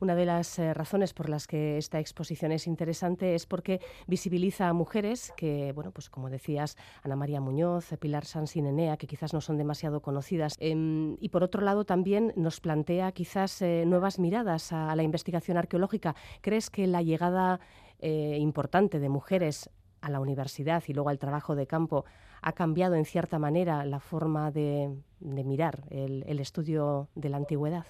Una 0.00 0.14
de 0.14 0.24
las 0.24 0.58
eh, 0.58 0.74
razones 0.74 1.12
por 1.12 1.28
las 1.28 1.46
que 1.46 1.78
esta 1.78 2.00
exposición 2.00 2.52
es 2.52 2.66
interesante 2.66 3.34
es 3.34 3.46
porque 3.46 3.80
visibiliza 4.06 4.68
a 4.68 4.72
mujeres 4.72 5.32
que, 5.36 5.72
bueno, 5.72 5.92
pues 5.92 6.10
como 6.10 6.30
decías, 6.30 6.76
Ana 7.02 7.16
María 7.16 7.40
Muñoz, 7.40 7.90
Pilar 8.00 8.24
Sansinenea, 8.24 8.96
que 8.96 9.06
quizás 9.06 9.32
no 9.32 9.40
son 9.40 9.56
demasiado 9.56 10.00
conocidas. 10.00 10.56
Em, 10.58 11.16
y 11.20 11.28
por 11.28 11.42
otro 11.42 11.62
lado 11.62 11.84
también 11.84 12.32
nos 12.36 12.60
plantea 12.60 13.12
quizás 13.12 13.62
eh, 13.62 13.84
nuevas 13.86 14.18
miradas 14.18 14.72
a, 14.72 14.94
la 14.96 15.02
investigación 15.02 15.56
arqueológica. 15.56 16.14
¿Crees 16.40 16.70
que 16.70 16.86
la 16.86 17.02
llegada 17.02 17.60
eh, 18.00 18.36
importante 18.40 18.98
de 18.98 19.08
mujeres 19.08 19.70
a 20.00 20.10
la 20.10 20.20
universidad 20.20 20.82
y 20.86 20.94
luego 20.94 21.10
al 21.10 21.18
trabajo 21.18 21.54
de 21.54 21.66
campo 21.66 22.04
ha 22.42 22.52
cambiado 22.52 22.94
en 22.94 23.04
cierta 23.04 23.38
manera 23.38 23.84
la 23.84 24.00
forma 24.00 24.50
de, 24.50 24.96
mirar 25.20 25.84
el 25.90 26.40
estudio 26.40 27.08
de 27.14 27.28
la 27.28 27.36
antigüedad? 27.36 27.84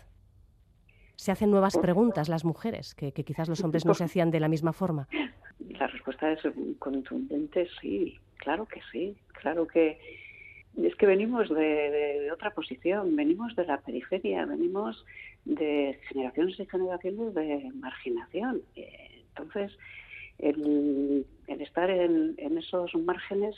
Se 1.20 1.30
hacen 1.30 1.50
nuevas 1.50 1.76
preguntas 1.76 2.30
las 2.30 2.46
mujeres 2.46 2.94
que, 2.94 3.12
quizás 3.12 3.46
los 3.46 3.62
hombres 3.62 3.84
no 3.84 3.92
se 3.92 4.04
hacían 4.04 4.30
de 4.30 4.40
la 4.40 4.48
misma 4.48 4.72
forma? 4.72 5.06
La 5.78 5.86
respuesta 5.86 6.32
es 6.32 6.40
contundente, 6.78 7.68
sí, 7.78 8.18
claro 8.38 8.64
que 8.64 8.80
sí, 8.90 9.14
claro 9.34 9.66
que 9.66 9.98
es 10.82 10.94
que 10.96 11.04
venimos 11.04 11.50
de, 11.50 12.30
otra 12.32 12.52
posición, 12.52 13.14
venimos 13.16 13.54
de 13.54 13.66
la 13.66 13.76
periferia, 13.82 14.46
venimos 14.46 15.04
de 15.44 16.00
generaciones 16.08 16.58
y 16.58 16.64
generaciones 16.64 17.34
de 17.34 17.70
marginación. 17.74 18.62
Entonces, 18.74 19.76
el, 20.38 21.26
estar 21.48 21.90
en, 21.90 22.34
esos 22.56 22.94
márgenes 22.94 23.56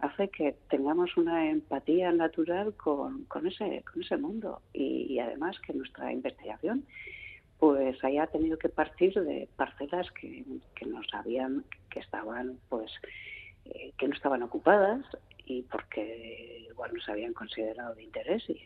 hace 0.00 0.28
que 0.28 0.54
tengamos 0.68 1.16
una 1.16 1.50
empatía 1.50 2.12
natural 2.12 2.74
con, 2.74 3.24
con, 3.24 3.46
ese, 3.46 3.82
con 3.90 4.02
ese 4.02 4.16
mundo 4.16 4.60
y, 4.72 5.18
además 5.18 5.58
que 5.60 5.72
nuestra 5.72 6.12
investigación 6.12 6.84
pues 7.58 8.02
haya 8.04 8.26
tenido 8.26 8.58
que 8.58 8.68
partir 8.68 9.14
de 9.14 9.48
parcelas 9.56 10.10
que, 10.12 10.44
que 10.74 10.84
no 10.84 11.02
sabían 11.04 11.64
que 11.88 12.00
estaban 12.00 12.58
pues 12.68 12.92
eh, 13.64 13.92
que 13.96 14.08
no 14.08 14.14
estaban 14.14 14.42
ocupadas 14.42 15.06
y 15.46 15.62
porque 15.62 16.66
igual 16.68 16.92
no 16.92 17.00
se 17.00 17.12
habían 17.12 17.32
considerado 17.32 17.94
de 17.94 18.02
interés 18.02 18.44
y, 18.50 18.60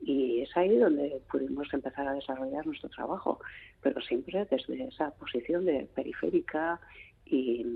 y 0.00 0.42
es 0.42 0.56
ahí 0.56 0.76
donde 0.76 1.20
pudimos 1.28 1.72
empezar 1.74 2.06
a 2.06 2.12
desarrollar 2.14 2.64
nuestro 2.64 2.88
trabajo 2.90 3.40
pero 3.82 4.00
siempre 4.00 4.46
desde 4.48 4.84
esa 4.84 5.10
posición 5.10 5.64
de 5.64 5.88
periférica 5.92 6.80
y, 7.26 7.66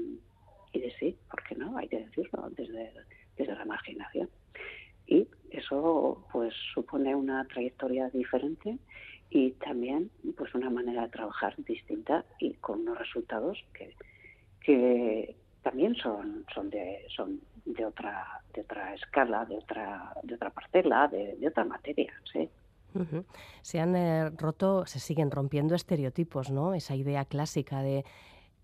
y 0.75 0.81
de 0.81 0.93
sí, 0.99 1.17
¿por 1.31 1.43
qué 1.45 1.55
no? 1.55 1.79
Hay 1.79 1.89
que 1.89 2.01
decirlo, 2.01 2.51
desde, 2.51 2.93
desde 3.37 3.55
la 3.55 3.65
marginación. 3.65 4.29
Y 5.07 5.29
eso 5.51 6.27
pues 6.33 6.53
supone 6.75 7.15
una 7.15 7.47
trayectoria 7.47 8.09
diferente 8.11 8.79
y 9.31 9.53
también 9.53 10.11
pues 10.37 10.55
una 10.55 10.71
manera 10.71 11.03
de 11.03 11.09
trabajar 11.09 11.55
distinta 11.59 12.25
y 12.39 12.55
con 12.55 12.81
unos 12.81 12.99
resultados 12.99 13.65
que, 13.73 13.95
que 14.61 15.37
también 15.63 15.95
son 15.95 16.45
son 16.55 16.71
de 16.71 17.07
son 17.15 17.41
de 17.65 17.85
otra 17.85 18.43
de 18.53 18.63
otra 18.63 18.95
escala 18.95 19.45
de 19.45 19.57
otra 19.57 20.13
de 20.23 20.35
otra 20.35 20.51
parcela 20.51 21.09
de, 21.09 21.37
de 21.37 21.49
otra 21.49 21.65
materia 21.65 22.13
sí 22.31 22.49
Se 23.63 23.81
han 23.81 23.97
eh, 23.97 24.31
roto, 24.31 24.87
se 24.87 25.01
siguen 25.01 25.33
rompiendo 25.33 25.75
estereotipos, 25.75 26.53
¿no? 26.53 26.75
Esa 26.75 26.95
idea 26.95 27.25
clásica 27.25 27.83
de 27.83 28.05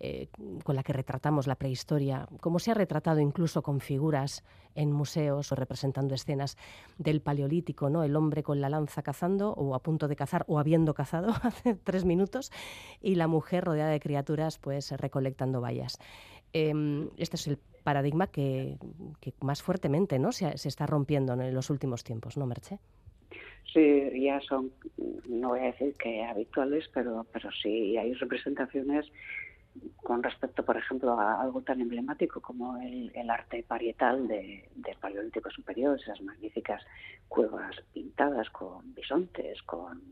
eh, 0.03 0.29
con 0.65 0.77
la 0.77 0.83
que 0.83 0.95
retratamos 0.95 1.47
la 1.47 1.57
prehistoria, 1.57 2.27
como 2.41 2.59
se 2.59 2.71
ha 2.71 2.75
retratado 2.75 3.21
incluso 3.21 3.61
con 3.61 3.81
figuras 3.81 4.45
en 4.75 4.93
museos 4.93 5.53
o 5.53 5.55
representando 5.55 6.15
escenas 6.15 6.57
del 6.97 7.21
paleolítico, 7.21 7.91
¿no? 7.91 8.03
El 8.03 8.17
hombre 8.17 8.43
con 8.43 8.63
la 8.63 8.71
lanza 8.71 9.03
cazando 9.03 9.53
o 9.53 9.75
a 9.75 9.83
punto 9.83 10.09
de 10.09 10.17
cazar 10.17 10.47
o 10.49 10.59
habiendo 10.59 10.95
cazado 10.95 11.29
hace 11.43 11.75
tres 11.75 12.07
minutos 12.07 12.51
y 13.03 13.17
la 13.17 13.27
mujer 13.27 13.65
rodeada 13.65 13.91
de 13.91 14.01
criaturas 14.01 14.59
pues 14.59 14.91
recolectando 14.93 15.61
bayas. 15.61 15.99
Em, 16.55 17.11
este 17.19 17.37
es 17.37 17.47
el 17.47 17.59
paradigma 17.85 18.27
que, 18.29 18.79
más 19.43 19.63
fuertemente 19.63 20.19
¿no? 20.19 20.33
se, 20.33 20.57
se, 20.57 20.69
está 20.69 20.87
rompiendo 20.87 21.35
en 21.35 21.55
los 21.55 21.69
últimos 21.69 22.05
tiempos, 22.05 22.39
¿no, 22.39 22.47
Merche? 22.47 22.79
Sí, 23.73 24.23
ya 24.23 24.41
son, 24.41 24.73
no 25.29 25.51
voy 25.51 25.61
a 25.61 25.65
decir 25.65 25.95
que 25.95 26.25
habituales, 26.25 26.89
pero, 26.93 27.25
pero 27.33 27.51
sí 27.53 27.97
hay 27.97 28.15
representaciones 28.15 29.07
con 29.97 30.23
respecto, 30.23 30.65
por 30.65 30.77
ejemplo, 30.77 31.19
a 31.19 31.41
algo 31.41 31.63
tan 31.63 31.81
emblemático 31.81 32.41
como 32.41 32.77
el, 32.79 33.31
arte 33.31 33.63
parietal 33.63 34.27
de, 34.27 34.69
del 34.75 34.97
Paleolítico 34.97 35.51
Superior, 35.51 35.99
esas 35.99 36.21
magníficas 36.23 36.83
cuevas 37.29 37.77
pintadas 37.93 38.51
con 38.51 38.95
bisontes, 38.95 39.63
con 39.63 40.03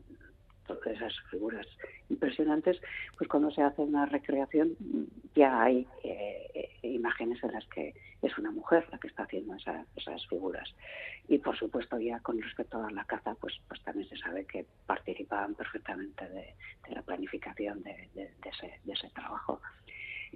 todas 0.65 0.87
esas 0.87 1.13
figuras 1.29 1.65
impresionantes, 2.09 2.79
pues 3.17 3.29
cuando 3.29 3.51
se 3.51 3.61
hace 3.61 3.81
una 3.81 4.05
recreación 4.05 4.75
ya 5.35 5.63
hay 5.63 5.87
eh, 6.03 6.78
imágenes 6.99 7.43
en 7.43 7.53
las 7.53 7.65
que 7.67 7.93
es 8.21 8.37
una 8.37 8.51
mujer 8.51 8.85
la 8.91 8.97
que 8.99 9.07
está 9.07 9.23
haciendo 9.23 9.55
esas 9.55 10.27
figuras. 10.27 10.69
Y 11.27 11.37
por 11.39 11.57
supuesto 11.57 11.99
ya 11.99 12.19
con 12.19 12.41
respecto 12.41 12.83
a 12.83 12.91
la 12.91 13.05
caza, 13.05 13.35
pues, 13.35 13.53
pues 13.67 13.81
también 13.83 14.07
se 14.09 14.17
sabe 14.17 14.45
que 14.45 14.65
participaban 14.85 15.55
perfectamente 15.55 16.27
de, 16.29 16.55
la 16.93 17.01
planificación 17.01 17.81
de, 17.83 18.09
ese, 18.85 19.09
trabajo. 19.13 19.61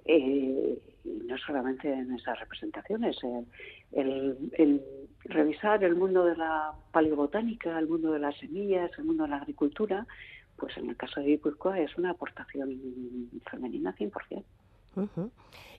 Eh, 0.05 0.79
y 1.03 1.09
no 1.27 1.37
solamente 1.37 1.91
en 1.91 2.13
esas 2.13 2.39
representaciones, 2.39 3.17
el, 3.91 4.81
revisar 5.25 5.83
el 5.83 5.95
mundo 5.95 6.25
de 6.25 6.35
la 6.35 6.73
paleobotánica, 6.91 7.77
el 7.77 7.87
mundo 7.87 8.11
de 8.11 8.19
las 8.19 8.37
semillas, 8.37 8.91
el 8.97 9.05
mundo 9.05 9.23
de 9.23 9.29
la 9.29 9.37
agricultura, 9.37 10.05
pues 10.57 10.77
en 10.77 10.89
el 10.89 10.97
caso 10.97 11.19
de 11.19 11.27
Guipúzcoa 11.27 11.79
es 11.79 11.95
una 11.97 12.11
aportación 12.11 12.69
femenina 13.49 13.95
100%. 13.95 14.43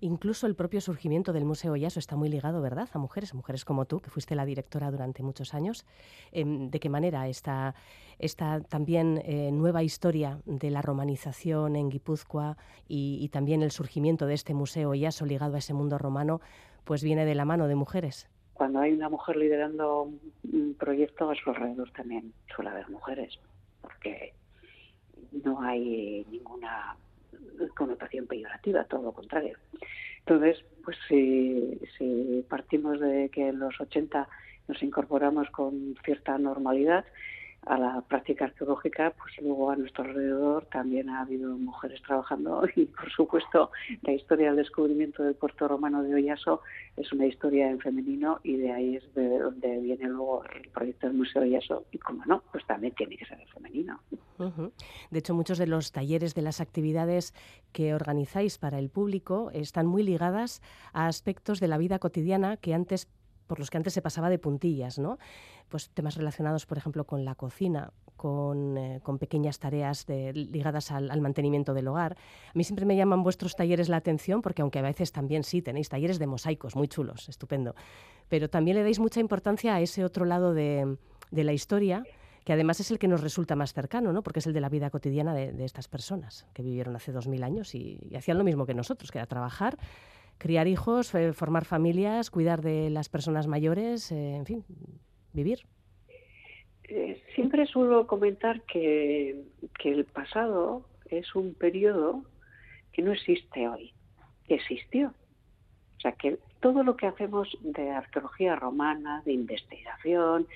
Incluso 0.01 0.47
el 0.47 0.55
propio 0.55 0.81
surgimiento 0.81 1.33
del 1.33 1.45
Museo 1.45 1.77
Yaso 1.77 1.99
está 1.99 2.17
muy 2.17 2.29
ligado, 2.29 2.61
¿verdad?, 2.61 2.89
a 2.93 2.99
mujeres, 2.99 3.35
mujeres 3.35 3.65
como 3.65 3.85
tú, 3.85 4.01
que 4.01 4.11
fuiste 4.11 4.35
la 4.35 4.45
directora 4.45 4.91
durante 4.91 5.23
muchos 5.23 5.55
años. 5.55 5.87
Em, 6.33 6.71
¿De 6.71 6.81
qué 6.81 6.89
manera 6.89 7.29
esta, 7.29 7.75
esta 8.19 8.61
también 8.61 9.23
eh, 9.25 9.51
nueva 9.53 9.83
historia 9.83 10.41
de 10.47 10.71
la 10.71 10.83
romanización 10.83 11.77
en 11.77 11.89
Guipúzcoa 11.91 12.57
y, 12.89 13.29
también 13.31 13.63
el 13.63 13.71
surgimiento 13.71 14.27
de 14.27 14.35
este 14.35 14.55
Museo 14.55 14.95
Yaso 14.95 15.27
ligado 15.27 15.57
a 15.57 15.59
ese 15.59 15.75
mundo 15.75 15.99
romano, 15.99 16.41
pues 16.85 17.03
viene 17.03 17.25
de 17.25 17.35
la 17.35 17.45
mano 17.45 17.67
de 17.67 17.75
mujeres? 17.75 18.29
Cuando 18.53 18.79
hay 18.79 18.93
una 18.93 19.09
mujer 19.09 19.37
liderando 19.37 20.11
un 20.53 20.75
proyecto 20.79 21.29
a 21.31 21.35
su 21.35 21.51
alrededor 21.51 21.91
también 21.91 22.33
suele 22.55 22.71
haber 22.71 22.89
mujeres, 22.89 23.41
porque 23.81 24.33
no 25.33 25.61
hay 25.61 26.25
ninguna 26.31 26.97
connotación 27.77 28.27
peyorativa, 28.27 28.85
todo 28.85 29.03
lo 29.03 29.13
contrario. 29.13 29.57
Entonces, 30.21 30.65
pues 30.85 30.97
si, 31.09 31.79
si 31.99 32.45
partimos 32.49 33.01
de 33.01 33.29
que 33.31 33.49
en 33.49 33.59
los 33.59 33.81
80 33.81 34.29
nos 34.69 34.83
incorporamos 34.83 35.51
con 35.51 35.95
cierta 36.05 36.39
normalidad, 36.39 37.05
a 37.67 37.79
la 37.79 38.01
práctica 38.03 38.47
arqueológica, 38.47 39.15
pues 39.17 39.35
luego 39.41 39.71
a 39.71 39.77
nuestro 39.77 40.05
alrededor 40.05 40.67
también 40.67 41.09
ha 41.09 41.21
habido 41.21 41.57
mujeres 41.57 42.01
trabajando. 42.03 42.63
Y 42.77 42.87
por 42.87 43.11
supuesto 43.13 43.71
la 44.03 44.13
historia 44.13 44.49
del 44.49 44.57
descubrimiento 44.57 45.23
del 45.23 45.35
puerto 45.35 45.69
romano 45.69 46.03
de 46.03 46.15
Oyaso 46.15 46.61
es 46.97 47.13
una 47.13 47.27
historia 47.27 47.71
en 47.71 47.79
femenino 47.79 48.41
y 48.43 48.57
de 48.57 48.73
ahí 48.73 48.97
es 48.97 49.15
de 49.15 49.39
donde 49.39 49.79
viene 49.79 50.09
luego 50.09 50.45
el 50.45 50.69
proyecto 50.71 51.07
del 51.07 51.17
Museo 51.17 51.43
Oyaso. 51.43 51.85
Y 51.93 51.99
como 51.99 52.25
no, 52.27 52.43
pues 52.51 52.67
también 52.67 52.95
tiene 52.95 53.17
que 53.17 53.27
ser 53.27 53.41
en 53.41 53.49
femenino. 53.49 54.01
De 55.11 55.19
hecho, 55.19 55.35
muchos 55.35 55.59
de 55.59 55.67
los 55.67 55.93
talleres 55.93 56.35
de 56.35 56.43
las 56.43 56.61
actividades 56.61 57.35
que 57.73 57.95
organizáis 57.95 58.59
para 58.59 58.79
el 58.79 58.91
público 58.91 59.51
están 59.53 59.87
muy 59.87 60.03
ligadas 60.03 60.61
a 60.93 61.07
aspectos 61.07 61.61
de 61.61 61.69
la 61.69 61.79
vida 61.79 61.99
cotidiana 61.99 62.57
que 62.57 62.75
antes 62.75 63.09
por 63.47 63.59
los 63.59 63.71
que 63.71 63.77
antes 63.77 63.93
se 63.93 64.03
pasaba 64.03 64.29
de 64.31 64.39
puntillas, 64.39 64.99
¿no? 64.99 65.19
Pues 65.69 65.91
temas 65.91 66.17
relacionados, 66.17 66.67
por 66.67 66.79
ejemplo, 66.79 67.05
con 67.05 67.25
la 67.25 67.35
cocina, 67.35 67.93
con, 68.17 68.79
eh, 68.79 69.01
pequeñas 69.19 69.59
tareas 69.59 70.07
ligadas 70.09 70.91
al, 70.91 71.21
mantenimiento 71.21 71.75
del 71.75 71.89
hogar. 71.89 72.17
A 72.49 72.53
mí 72.55 72.65
siempre 72.65 72.87
me 72.87 72.97
llaman 72.97 73.23
vuestros 73.23 73.57
talleres 73.57 73.89
la 73.89 73.97
atención 73.97 74.43
porque 74.43 74.63
aunque 74.63 74.79
a 74.79 74.83
veces 74.83 75.13
también 75.13 75.45
sí 75.45 75.63
tenéis 75.63 75.89
talleres 75.89 76.19
de 76.19 76.27
mosaicos 76.27 76.77
muy 76.77 76.89
chulos, 76.89 77.29
estupendo, 77.29 77.75
pero 78.29 78.49
también 78.49 78.77
le 78.77 78.83
dais 78.83 78.99
mucha 78.99 79.21
importancia 79.21 79.75
a 79.75 79.81
ese 79.81 80.05
otro 80.05 80.25
lado 80.25 80.55
de, 80.55 80.97
la 81.31 81.53
historia 81.53 82.05
que 82.45 82.53
además 82.53 82.79
es 82.81 82.91
el 82.91 82.99
que 82.99 83.09
nos 83.09 83.23
resulta 83.23 83.57
más 83.57 83.73
cercano, 83.73 84.13
¿no? 84.13 84.23
porque 84.23 84.41
es 84.41 84.47
el 84.47 84.53
de 84.53 84.61
la 84.61 84.69
vida 84.69 84.91
cotidiana 84.91 85.35
de, 85.35 85.65
estas 85.65 85.89
personas 85.89 86.47
que 86.53 86.63
vivieron 86.63 86.95
hace 86.95 87.11
dos 87.11 87.27
mil 87.27 87.43
años 87.43 87.75
y, 87.75 87.99
y 88.11 88.17
hacían 88.17 88.37
lo 88.37 88.45
mismo 88.45 88.67
que 88.67 88.75
nosotros, 88.75 89.11
que 89.11 89.19
era 89.19 89.27
trabajar 89.27 89.79
criar 90.39 90.67
hijos, 90.67 91.15
eh, 91.15 91.33
formar 91.33 91.65
familias, 91.65 92.31
cuidar 92.31 92.63
de 92.63 92.91
las 92.91 93.09
personas 93.09 93.47
mayores, 93.47 94.11
eh, 94.13 94.37
en 94.37 94.47
fin, 94.47 94.65
vivir. 95.33 95.61
Eh, 96.85 97.23
siempre 97.35 97.67
suelo 97.67 98.07
comentar 98.07 98.63
que, 98.63 99.45
que 99.79 99.91
el 99.91 100.05
pasado 100.05 100.87
es 101.07 101.35
un 101.35 101.55
periodo 101.55 102.25
que 102.93 103.03
no 103.03 103.13
existe 103.13 103.69
hoy, 103.69 103.93
que 104.47 104.55
existió. 104.55 105.15
O 105.97 106.01
sea, 106.01 106.13
que 106.13 106.39
todo 106.61 106.83
lo 106.83 106.97
que 106.97 107.07
hacemos 107.07 107.57
de 107.63 107.91
arqueología 107.91 108.57
romana, 108.57 109.23
de 109.25 109.33
investigación, 109.33 110.47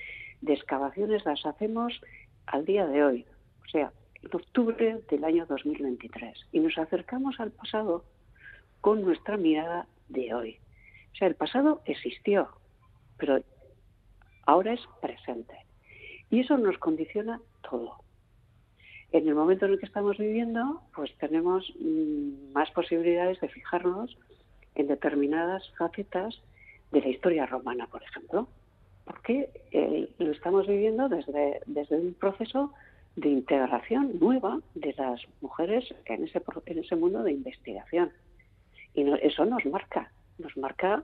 de 0.41 0.53
excavaciones, 0.53 1.25
las 1.25 1.45
hacemos 1.45 1.99
al 2.45 2.65
día 2.65 2.85
de 2.87 3.03
hoy, 3.03 3.25
o 3.65 3.69
sea, 3.69 3.91
en 4.21 4.29
octubre 4.33 5.01
del 5.09 5.23
año 5.23 5.45
2023. 5.47 6.47
Y 6.51 6.59
nos 6.59 6.77
acercamos 6.77 7.39
al 7.39 7.51
pasado 7.51 8.03
con 8.81 9.01
nuestra 9.01 9.37
mirada 9.37 9.87
de 10.07 10.33
hoy. 10.33 10.57
O 11.13 11.15
sea, 11.15 11.27
el 11.27 11.35
pasado 11.35 11.81
existió, 11.85 12.49
pero 13.17 13.41
ahora 14.45 14.73
es 14.73 14.81
presente. 15.01 15.55
Y 16.29 16.41
eso 16.41 16.57
nos 16.57 16.77
condiciona 16.77 17.41
todo. 17.67 17.97
En 19.11 19.27
el 19.27 19.33
momento 19.33 19.65
en 19.65 19.73
el 19.73 19.79
que 19.79 19.87
estamos 19.87 20.17
viviendo, 20.17 20.81
pues 20.95 21.11
tenemos 21.17 21.73
mm, 21.79 22.53
más 22.53 22.69
posibilidades 22.71 23.39
de 23.41 23.49
fijarnos 23.49 24.15
en 24.75 24.87
determinadas 24.87 25.63
facetas 25.77 26.39
de 26.91 27.01
la 27.01 27.09
historia 27.09 27.45
romana, 27.47 27.87
por 27.87 28.03
ejemplo, 28.03 28.47
porque 29.05 29.49
eh, 29.71 30.09
lo 30.19 30.31
estamos 30.31 30.67
viviendo 30.67 31.09
desde, 31.09 31.61
desde 31.65 31.97
un 31.97 32.13
proceso 32.13 32.71
de 33.15 33.29
integración 33.29 34.19
nueva 34.19 34.59
de 34.75 34.93
las 34.97 35.21
mujeres 35.41 35.83
en 36.05 36.23
ese, 36.23 36.41
en 36.67 36.79
ese 36.79 36.95
mundo 36.95 37.23
de 37.23 37.33
investigación. 37.33 38.11
Y 38.93 39.09
eso 39.21 39.45
nos 39.45 39.65
marca, 39.65 40.11
nos 40.37 40.55
marca 40.57 41.03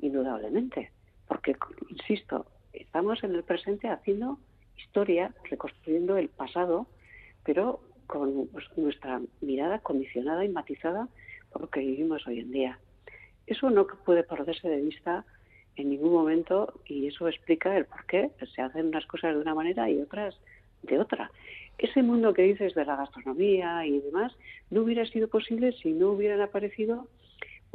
indudablemente, 0.00 0.90
porque, 1.28 1.56
insisto, 1.88 2.46
estamos 2.72 3.22
en 3.24 3.34
el 3.34 3.42
presente 3.42 3.88
haciendo 3.88 4.38
historia, 4.76 5.32
reconstruyendo 5.44 6.16
el 6.16 6.28
pasado, 6.28 6.86
pero 7.44 7.80
con 8.06 8.48
pues, 8.48 8.64
nuestra 8.76 9.20
mirada 9.40 9.78
condicionada 9.80 10.44
y 10.44 10.48
matizada 10.48 11.08
por 11.50 11.62
lo 11.62 11.70
que 11.70 11.80
vivimos 11.80 12.26
hoy 12.26 12.40
en 12.40 12.52
día. 12.52 12.78
Eso 13.46 13.70
no 13.70 13.86
puede 13.86 14.22
perderse 14.24 14.68
de 14.68 14.80
vista 14.80 15.24
en 15.76 15.90
ningún 15.90 16.12
momento 16.12 16.80
y 16.86 17.06
eso 17.06 17.28
explica 17.28 17.76
el 17.76 17.84
por 17.84 18.04
qué 18.06 18.30
se 18.54 18.62
hacen 18.62 18.86
unas 18.86 19.06
cosas 19.06 19.34
de 19.34 19.40
una 19.40 19.54
manera 19.54 19.88
y 19.90 20.00
otras 20.00 20.36
de 20.82 20.98
otra. 20.98 21.30
Ese 21.78 22.02
mundo 22.02 22.32
que 22.32 22.42
dices 22.42 22.74
de 22.74 22.84
la 22.84 22.96
gastronomía 22.96 23.86
y 23.86 24.00
demás 24.00 24.32
no 24.70 24.82
hubiera 24.82 25.04
sido 25.06 25.28
posible 25.28 25.72
si 25.72 25.92
no 25.92 26.10
hubieran 26.10 26.40
aparecido 26.40 27.08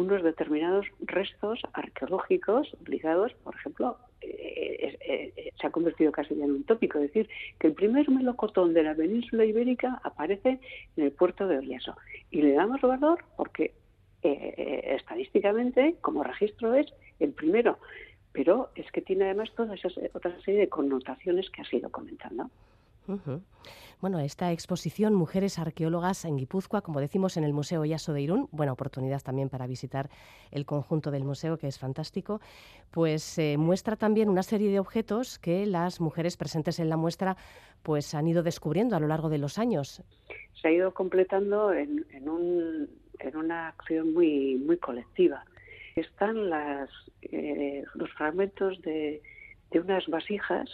unos 0.02 0.24
determinados 0.24 0.86
restos 1.02 1.60
arqueológicos 1.74 2.76
ligados, 2.86 3.34
por 3.44 3.56
ejemplo, 3.56 3.98
eh, 4.22 4.98
eh, 5.02 5.34
eh, 5.36 5.52
se 5.60 5.68
ha 5.68 5.72
convertido 5.72 6.12
casi 6.12 6.34
en 6.34 6.52
un 6.52 6.64
tópico, 6.64 7.00
es 7.00 7.06
decir, 7.06 7.30
que 7.60 7.68
el 7.68 7.74
primer 7.74 8.10
melocotón 8.10 8.74
de 8.74 8.84
la 8.84 8.96
península 8.96 9.46
ibérica 9.46 10.00
aparece 10.04 10.60
en 10.98 11.04
el 11.04 11.12
puerto 11.12 11.48
de 11.48 11.58
Oriaso. 11.58 11.96
Y 12.30 12.42
le 12.42 12.54
damos 12.54 12.82
valor 12.82 13.24
porque 13.36 13.74
estadísticamente, 14.24 15.96
como 16.02 16.24
registro, 16.24 16.76
es 16.76 16.94
el 17.20 17.32
primero. 17.32 17.80
Pero 18.32 18.70
es 18.76 18.90
que 18.92 19.02
tiene 19.02 19.26
además 19.26 19.52
toda 19.56 19.74
esa 19.74 19.90
otra 20.14 20.40
serie 20.42 20.62
de 20.62 20.70
connotaciones 20.70 21.50
que 21.50 21.62
has 21.62 21.74
ido 21.74 21.90
comentando. 21.90 22.52
Bueno, 24.02 24.20
esta 24.20 24.52
exposición 24.52 25.14
Mujeres 25.14 25.60
Arqueólogas 25.60 26.26
en 26.26 26.36
Guipúzcoa, 26.38 26.82
como 26.82 27.00
decimos 27.00 27.38
en 27.38 27.44
el 27.44 27.54
Museo 27.54 27.86
Yaso 27.86 28.14
de 28.14 28.22
Irún, 28.22 28.50
buena 28.52 28.74
oportunidad 28.74 29.22
también 29.22 29.50
para 29.50 29.68
visitar 29.68 30.10
el 30.50 30.66
conjunto 30.66 31.12
del 31.12 31.24
museo, 31.24 31.58
que 31.58 31.68
es 31.68 31.78
fantástico, 31.78 32.42
pues 32.90 33.38
eh, 33.38 33.58
muestra 33.58 33.96
también 33.96 34.30
una 34.30 34.42
serie 34.42 34.72
de 34.72 34.80
objetos 34.80 35.38
que 35.38 35.68
las 35.68 36.02
mujeres 36.02 36.36
presentes 36.36 36.80
en 36.80 36.90
la 36.90 36.98
muestra 36.98 37.38
pues 37.84 38.16
han 38.16 38.28
ido 38.28 38.42
descubriendo 38.42 38.96
a 38.96 39.00
lo 39.00 39.08
largo 39.08 39.30
de 39.30 39.38
los 39.38 39.60
años. 39.60 40.04
Se 40.60 40.68
ha 40.68 40.72
ido 40.72 40.94
completando 40.94 41.72
en, 41.72 42.04
una 43.36 43.68
acción 43.68 44.14
muy, 44.14 44.56
muy 44.56 44.78
colectiva. 44.78 45.46
Están 45.96 46.50
las, 46.50 46.90
eh, 47.22 47.84
los 47.94 48.12
fragmentos 48.14 48.82
de, 48.82 49.22
de 49.70 49.80
unas 49.80 50.08
vasijas 50.08 50.70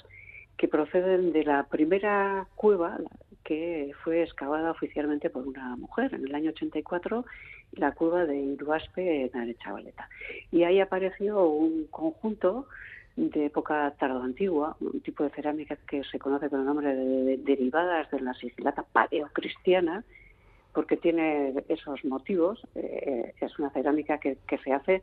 que 0.57 0.67
proceden 0.67 1.31
de 1.31 1.43
la 1.43 1.63
primera 1.63 2.47
cueva 2.55 2.97
que 3.43 3.93
fue 4.03 4.23
excavada 4.23 4.71
oficialmente 4.71 5.29
por 5.29 5.47
una 5.47 5.75
mujer 5.77 6.13
en 6.13 6.25
el 6.25 6.35
año 6.35 6.49
84, 6.49 7.25
la 7.73 7.93
cueva 7.93 8.25
de 8.25 8.37
Iruaspe 8.37 9.25
en 9.25 9.39
Arechavaleta. 9.39 10.09
Y 10.51 10.63
ahí 10.63 10.81
apareció 10.81 11.47
un 11.47 11.85
conjunto 11.87 12.67
de 13.15 13.45
época 13.45 13.93
tardoantigua, 13.97 14.75
un 14.81 14.99
tipo 14.99 15.23
de 15.23 15.29
cerámica 15.29 15.77
que 15.87 16.03
se 16.03 16.19
conoce 16.19 16.49
con 16.49 16.59
el 16.59 16.65
nombre 16.65 16.93
de, 16.93 17.37
derivadas 17.37 18.11
de 18.11 18.19
la 18.19 18.33
sigilata 18.33 18.83
paleocristiana, 18.83 20.03
porque 20.73 20.97
tiene 20.97 21.53
esos 21.69 22.03
motivos. 22.03 22.61
Eh, 22.75 23.33
es 23.39 23.57
una 23.59 23.69
cerámica 23.69 24.19
que, 24.19 24.37
que 24.47 24.57
se 24.59 24.73
hace 24.73 25.01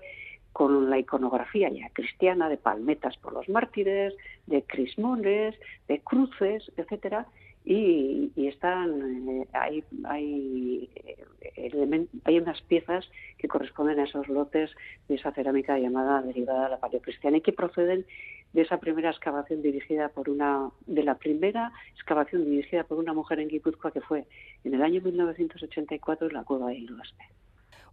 con 0.54 0.88
la 0.88 1.00
iconografía 1.00 1.68
ya 1.68 1.90
cristiana 1.92 2.48
de 2.48 2.56
palmetas 2.56 3.16
por 3.16 3.32
los 3.32 3.48
mártires, 3.48 4.14
de 4.46 4.62
crismones, 4.62 5.56
de 5.88 5.98
cruces, 5.98 6.70
etcétera, 6.76 7.26
y, 7.64 8.30
están 8.36 9.28
eh, 9.28 9.48
hay 9.52 9.82
hay, 10.04 10.88
eh, 10.94 12.06
hay 12.24 12.38
unas 12.38 12.62
piezas 12.62 13.10
que 13.38 13.48
corresponden 13.48 13.98
a 13.98 14.04
esos 14.04 14.28
lotes 14.28 14.70
de 15.08 15.16
esa 15.16 15.32
cerámica 15.32 15.76
llamada 15.76 16.22
derivada 16.22 16.64
de 16.64 16.70
la 16.70 16.78
paleocristiana 16.78 17.38
y 17.38 17.40
que 17.40 17.52
proceden 17.52 18.06
de 18.52 18.62
esa 18.62 18.78
primera 18.78 19.10
excavación 19.10 19.60
dirigida 19.60 20.08
por 20.10 20.30
una 20.30 20.70
de 20.86 21.02
la 21.02 21.16
primera 21.16 21.72
excavación 21.94 22.44
dirigida 22.44 22.84
por 22.84 22.98
una 22.98 23.12
mujer 23.12 23.40
en 23.40 23.48
Guipúzcoa 23.48 23.90
que 23.90 24.02
fue 24.02 24.24
en 24.62 24.74
el 24.74 24.82
año 24.82 25.00
1984 25.00 26.28
en 26.28 26.34
la 26.34 26.44
cueva 26.44 26.68
de 26.68 26.76
Iluaspe 26.76 27.24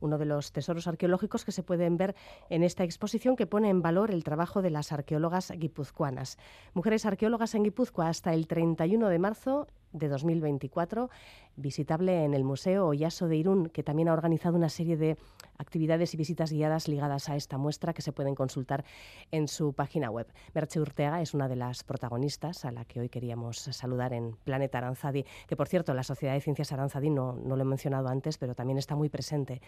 uno 0.02 0.18
de 0.18 0.26
los 0.26 0.52
tesoros 0.52 0.88
arqueológicos 0.88 1.46
que 1.46 1.52
se 1.52 1.64
pueden 1.64 1.98
ver 1.98 2.16
en 2.50 2.64
esta 2.64 2.84
exposición 2.84 3.36
que 3.36 3.48
pone 3.48 3.70
en 3.70 3.82
valor 3.82 4.12
el 4.12 4.24
trabajo 4.24 4.62
de 4.62 4.72
las 4.72 4.92
arqueólogas 4.92 5.52
guipuzcoanas. 5.56 6.38
Mujeres 6.74 7.06
arqueólogas 7.06 7.56
en 7.56 7.64
Guipúzcoa 7.64 8.10
hasta 8.10 8.34
el 8.34 8.48
31 8.48 9.08
de 9.08 9.20
marzo 9.20 9.68
de 9.94 10.08
2024, 10.08 11.10
visitable 11.56 12.24
en 12.24 12.34
el 12.34 12.44
Museo 12.44 12.88
Oyaso 12.88 13.28
de 13.28 13.38
Irún, 13.38 13.70
que 13.70 13.84
también 13.84 14.10
ha 14.10 14.14
organizado 14.14 14.56
una 14.56 14.70
serie 14.70 14.98
de 14.98 15.18
actividades 15.58 16.14
y 16.14 16.18
visitas 16.18 16.52
guiadas 16.52 16.88
ligadas 16.88 17.30
a 17.30 17.36
esta 17.36 17.58
muestra 17.58 17.94
que 17.94 18.02
se 18.02 18.12
pueden 18.12 18.36
consultar 18.36 18.84
en 19.32 19.48
su 19.48 19.74
página 19.74 20.10
web. 20.10 20.28
Merche 20.54 20.80
Urtega 20.80 21.22
es 21.22 21.34
una 21.34 21.48
de 21.48 21.56
las 21.56 21.84
protagonistas 21.84 22.66
a 22.66 22.72
la 22.72 22.86
que 22.86 23.00
hoy 23.00 23.10
queríamos 23.10 23.58
saludar 23.58 24.14
en 24.14 24.36
Planeta 24.44 24.80
Aranzadi, 24.80 25.26
que 25.48 25.56
por 25.56 25.68
cierto 25.68 25.94
la 25.94 26.04
Sociedad 26.04 26.34
de 26.34 26.42
Ciencias 26.42 26.72
Aranzadi 26.72 27.10
no, 27.10 27.34
no 27.34 27.56
lo 27.56 27.62
he 27.62 27.66
mencionado 27.66 28.08
antes, 28.08 28.38
pero 28.38 28.56
también 28.56 28.78
está 28.78 28.96
muy 28.96 29.10
presente 29.10 29.62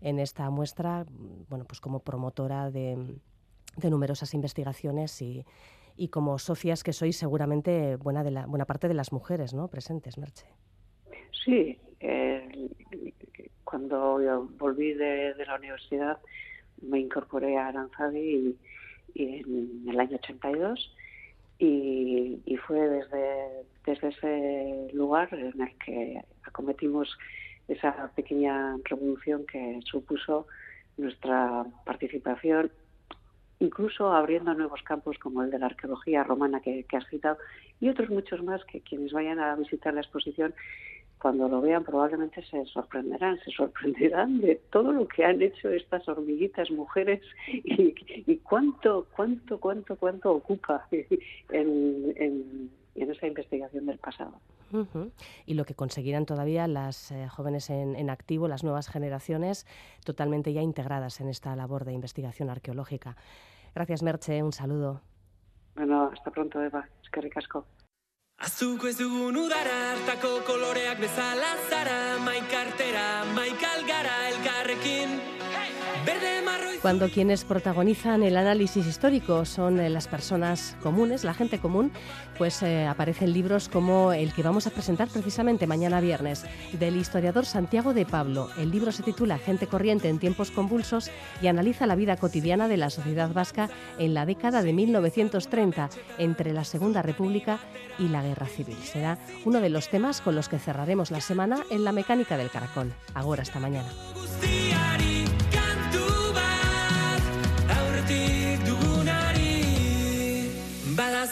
en 0.00 0.18
esta 0.18 0.50
muestra, 0.50 1.06
bueno, 1.48 1.64
pues 1.64 1.80
como 1.80 2.00
promotora 2.00 2.70
de 2.70 3.18
numerosas 3.82 4.34
investigaciones 4.34 5.20
y 5.22 5.44
y 5.96 6.08
como 6.08 6.38
socias 6.38 6.82
que 6.84 6.92
sois 6.92 7.16
seguramente 7.16 7.96
buena, 7.96 8.22
de 8.22 8.30
la, 8.30 8.46
buena 8.46 8.64
parte 8.64 8.88
de 8.88 8.94
las 8.94 9.12
mujeres 9.12 9.54
¿no? 9.54 9.68
presentes, 9.68 10.18
Merche. 10.18 10.46
Sí, 11.44 11.78
eh, 12.00 12.70
cuando 13.64 14.18
volví 14.58 14.94
de, 14.94 15.34
la 15.46 15.56
universidad 15.56 16.18
me 16.82 17.00
incorporé 17.00 17.56
a 17.56 17.68
Aranzadi 17.68 18.56
en 19.14 19.84
el 19.88 20.00
año 20.00 20.16
82 20.16 20.94
y, 21.58 22.40
y 22.44 22.56
fue 22.56 22.78
desde, 22.78 23.64
desde 23.86 24.08
ese 24.08 24.88
lugar 24.92 25.32
en 25.32 25.60
el 25.60 25.78
que 25.78 26.20
acometimos 26.44 27.16
esa 27.68 28.10
pequeña 28.14 28.76
revolución 28.84 29.44
que 29.46 29.80
supuso 29.84 30.46
nuestra 30.96 31.64
participación 31.84 32.70
incluso 33.60 34.12
abriendo 34.12 34.54
nuevos 34.54 34.82
campos 34.82 35.18
como 35.18 35.42
el 35.42 35.50
de 35.50 35.58
la 35.58 35.66
arqueología 35.66 36.22
romana 36.24 36.60
que, 36.60 36.84
has 36.92 37.06
citado 37.08 37.38
y 37.80 37.88
otros 37.88 38.10
muchos 38.10 38.42
más 38.42 38.64
que 38.64 38.80
quienes 38.80 39.12
vayan 39.12 39.38
a 39.38 39.54
visitar 39.56 39.94
la 39.94 40.00
exposición 40.00 40.54
cuando 41.26 41.48
lo 41.48 41.60
vean 41.60 41.82
probablemente 41.82 42.40
se 42.44 42.64
sorprenderán, 42.66 43.36
se 43.40 43.50
sorprenderán 43.50 44.40
de 44.40 44.60
todo 44.70 44.92
lo 44.92 45.08
que 45.08 45.24
han 45.24 45.42
hecho 45.42 45.68
estas 45.70 46.08
hormiguitas 46.08 46.70
mujeres 46.70 47.20
y, 47.48 48.36
cuánto, 48.44 49.08
cuánto, 49.16 49.58
cuánto, 49.58 49.96
cuánto 49.96 50.30
ocupa 50.30 50.86
en, 50.92 52.14
en, 52.14 52.70
esa 52.94 53.26
investigación 53.26 53.86
del 53.86 53.98
pasado. 53.98 54.34
Y 55.46 55.54
lo 55.54 55.64
que 55.64 55.74
conseguirán 55.74 56.26
todavía 56.26 56.68
las 56.68 57.10
eh, 57.10 57.26
jóvenes 57.26 57.70
en, 57.70 57.96
en, 57.96 58.08
activo, 58.08 58.46
las 58.46 58.62
nuevas 58.62 58.88
generaciones, 58.88 59.66
totalmente 60.04 60.52
ya 60.52 60.62
integradas 60.62 61.20
en 61.20 61.28
esta 61.28 61.56
labor 61.56 61.84
de 61.84 61.92
investigación 61.92 62.50
arqueológica. 62.50 63.16
Gracias, 63.74 64.04
Merche. 64.04 64.44
Un 64.44 64.52
saludo. 64.52 65.00
Bueno, 65.74 66.08
hasta 66.12 66.30
pronto, 66.30 66.62
Eva. 66.62 66.88
Es 67.02 67.10
que 67.10 67.20
ricasco. 67.20 67.66
Azuko 68.36 68.88
ez 68.90 68.98
dugun 68.98 69.36
udara 69.40 69.76
hartako 69.92 70.30
koloreak 70.44 70.98
bezala 71.00 71.54
zara 71.70 72.18
Maikartera, 72.20 73.24
maikalgara 73.32 74.16
elkarrekin 74.28 75.14
Cuando 76.86 77.10
quienes 77.10 77.44
protagonizan 77.44 78.22
el 78.22 78.36
análisis 78.36 78.86
histórico 78.86 79.44
son 79.44 79.80
eh, 79.80 79.90
las 79.90 80.06
personas 80.06 80.76
comunes, 80.84 81.24
la 81.24 81.34
gente 81.34 81.58
común, 81.58 81.90
pues 82.38 82.62
eh, 82.62 82.86
aparecen 82.86 83.32
libros 83.32 83.68
como 83.68 84.12
el 84.12 84.32
que 84.32 84.44
vamos 84.44 84.68
a 84.68 84.70
presentar 84.70 85.08
precisamente 85.08 85.66
mañana 85.66 86.00
viernes, 86.00 86.44
del 86.78 86.96
historiador 86.96 87.44
Santiago 87.44 87.92
de 87.92 88.06
Pablo. 88.06 88.50
El 88.56 88.70
libro 88.70 88.92
se 88.92 89.02
titula 89.02 89.38
Gente 89.38 89.66
corriente 89.66 90.08
en 90.08 90.20
tiempos 90.20 90.52
convulsos 90.52 91.10
y 91.42 91.48
analiza 91.48 91.86
la 91.86 91.96
vida 91.96 92.16
cotidiana 92.16 92.68
de 92.68 92.76
la 92.76 92.90
sociedad 92.90 93.32
vasca 93.32 93.68
en 93.98 94.14
la 94.14 94.24
década 94.24 94.62
de 94.62 94.72
1930, 94.72 95.90
entre 96.18 96.52
la 96.52 96.62
Segunda 96.62 97.02
República 97.02 97.58
y 97.98 98.06
la 98.08 98.22
Guerra 98.22 98.46
Civil. 98.46 98.78
Será 98.84 99.18
uno 99.44 99.60
de 99.60 99.70
los 99.70 99.88
temas 99.88 100.20
con 100.20 100.36
los 100.36 100.48
que 100.48 100.60
cerraremos 100.60 101.10
la 101.10 101.20
semana 101.20 101.64
en 101.70 101.82
la 101.82 101.90
mecánica 101.90 102.36
del 102.36 102.50
caracol. 102.50 102.92
Ahora, 103.12 103.42
hasta 103.42 103.58
mañana. 103.58 103.88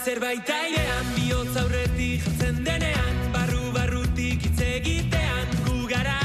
Zerbait 0.02 0.48
airean 0.48 1.06
bihotz 1.14 1.56
aurretik 1.60 2.22
jatzen 2.24 2.56
denean 2.66 3.18
barru 3.34 3.60
barrutik 3.74 4.42
hitz 4.46 4.60
egitean 4.66 5.52
gu 5.66 5.86
gara. 5.90 6.16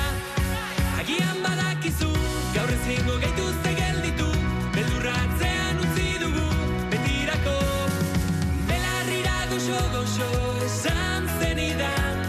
Agian 1.01 1.37
badakizu 1.43 2.09
gaur 2.55 2.71
ezingo 2.75 3.17
gehituzte 3.23 3.73
gelditu 3.81 4.29
beldurratzean 4.75 5.83
utzi 5.85 6.07
dugu 6.23 6.47
betirako. 6.93 7.57
Belarrira 8.71 9.37
goxo 9.51 9.83
goxo 9.95 10.31
esan 10.69 11.29
zenidan 11.37 12.25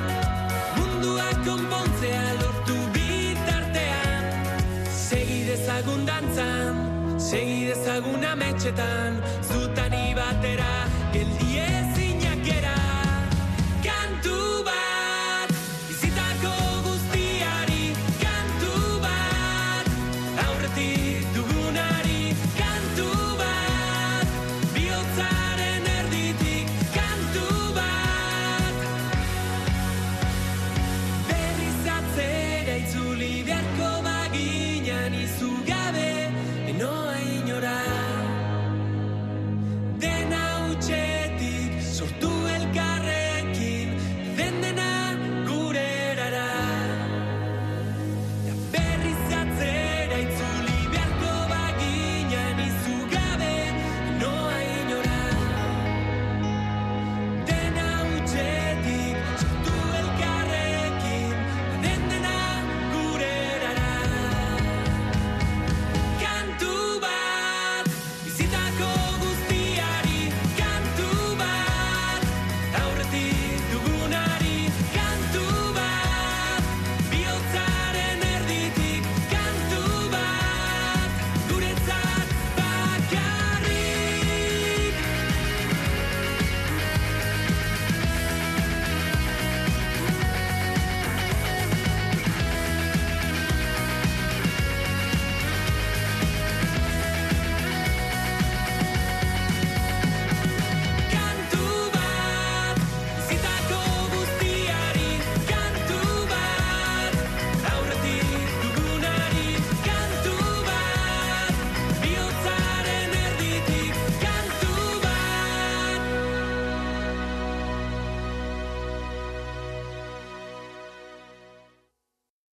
mundua 0.76 1.28
konpontzea 1.48 2.26
lortu 2.42 2.78
bitartean. 2.98 4.30
Segi 5.06 5.44
dezagun 5.48 6.06
dantzan 6.12 6.86
segi 7.30 7.60
dezagun 7.70 8.24
ametxetan 8.34 9.20